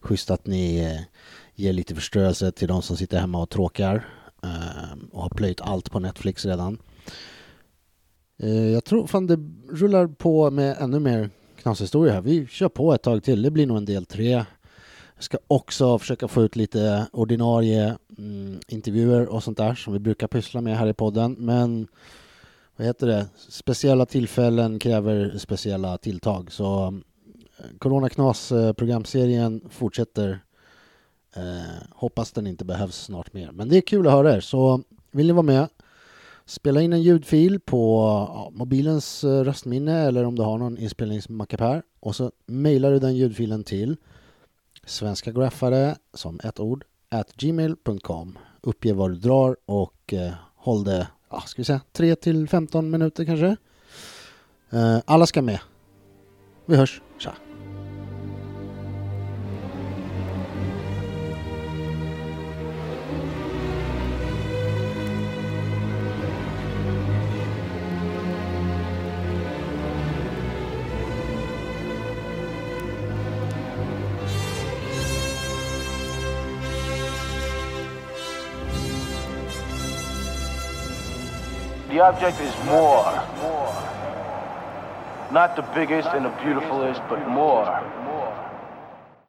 Schysst 0.00 0.30
att 0.30 0.46
ni 0.46 0.78
eh, 0.78 1.00
ger 1.54 1.72
lite 1.72 1.94
förströelse 1.94 2.52
till 2.52 2.68
de 2.68 2.82
som 2.82 2.96
sitter 2.96 3.18
hemma 3.18 3.42
och 3.42 3.50
tråkar 3.50 4.08
eh, 4.42 4.98
och 5.12 5.22
har 5.22 5.28
plöjt 5.28 5.60
allt 5.60 5.90
på 5.90 6.00
Netflix 6.00 6.44
redan. 6.44 6.78
Eh, 8.42 8.68
jag 8.68 8.84
tror 8.84 9.06
fan 9.06 9.26
det 9.26 9.38
rullar 9.70 10.06
på 10.06 10.50
med 10.50 10.76
ännu 10.80 10.98
mer 10.98 11.30
knashistoria 11.62 12.12
här. 12.12 12.20
Vi 12.20 12.46
kör 12.46 12.68
på 12.68 12.94
ett 12.94 13.02
tag 13.02 13.24
till. 13.24 13.42
Det 13.42 13.50
blir 13.50 13.66
nog 13.66 13.76
en 13.76 13.84
del 13.84 14.06
tre. 14.06 14.30
Jag 15.14 15.24
ska 15.24 15.38
också 15.46 15.98
försöka 15.98 16.28
få 16.28 16.42
ut 16.42 16.56
lite 16.56 17.06
ordinarie 17.12 17.96
mm, 18.18 18.60
intervjuer 18.68 19.26
och 19.26 19.42
sånt 19.42 19.58
där 19.58 19.74
som 19.74 19.92
vi 19.92 19.98
brukar 19.98 20.26
pyssla 20.26 20.60
med 20.60 20.78
här 20.78 20.86
i 20.86 20.94
podden. 20.94 21.36
Men 21.38 21.88
vad 22.78 22.86
heter 22.86 23.06
det? 23.06 23.26
Speciella 23.48 24.06
tillfällen 24.06 24.78
kräver 24.78 25.38
speciella 25.38 25.98
tilltag. 25.98 26.52
Så 26.52 26.86
eh, 27.58 27.64
Coronaknas-programserien 27.78 29.60
eh, 29.64 29.70
fortsätter. 29.70 30.40
Eh, 31.36 31.86
hoppas 31.90 32.32
den 32.32 32.46
inte 32.46 32.64
behövs 32.64 33.04
snart 33.04 33.32
mer. 33.32 33.52
Men 33.52 33.68
det 33.68 33.76
är 33.76 33.80
kul 33.80 34.06
att 34.06 34.12
höra 34.12 34.34
er. 34.34 34.40
Så 34.40 34.82
vill 35.10 35.26
ni 35.26 35.32
vara 35.32 35.42
med? 35.42 35.68
Spela 36.46 36.82
in 36.82 36.92
en 36.92 37.02
ljudfil 37.02 37.60
på 37.60 37.98
ja, 38.28 38.50
mobilens 38.52 39.24
eh, 39.24 39.44
röstminne 39.44 39.98
eller 39.98 40.24
om 40.24 40.36
du 40.36 40.42
har 40.42 40.58
någon 40.58 40.78
inspelningsmackapär. 40.78 41.82
Och 42.00 42.16
så 42.16 42.32
mejlar 42.46 42.92
du 42.92 42.98
den 42.98 43.16
ljudfilen 43.16 43.64
till 43.64 43.96
svenska 44.86 45.32
graffare 45.32 45.96
som 46.14 46.40
ett 46.44 46.60
ord 46.60 46.84
at 47.08 47.32
gmail.com. 47.32 48.38
Uppge 48.60 48.92
vad 48.92 49.10
du 49.10 49.16
drar 49.16 49.56
och 49.66 50.14
eh, 50.14 50.32
håll 50.56 50.84
det, 50.84 51.08
ja, 51.30 51.40
ska 51.40 51.60
vi 51.60 51.64
säga 51.64 51.80
3 51.92 52.14
till 52.16 52.48
15 52.48 52.90
minuter 52.90 53.24
kanske. 53.24 53.56
Eh, 54.70 54.98
alla 55.04 55.26
ska 55.26 55.42
med. 55.42 55.60
Vi 56.66 56.76
hörs. 56.76 57.00
The 81.98 82.04
object 82.04 82.40
is 82.40 82.54
more. 82.66 83.10
Not 85.32 85.56
the 85.56 85.62
biggest 85.74 86.06
and 86.10 86.24
the 86.24 86.30
beautifulest, 86.44 87.00
but 87.08 87.26
more. 87.26 87.66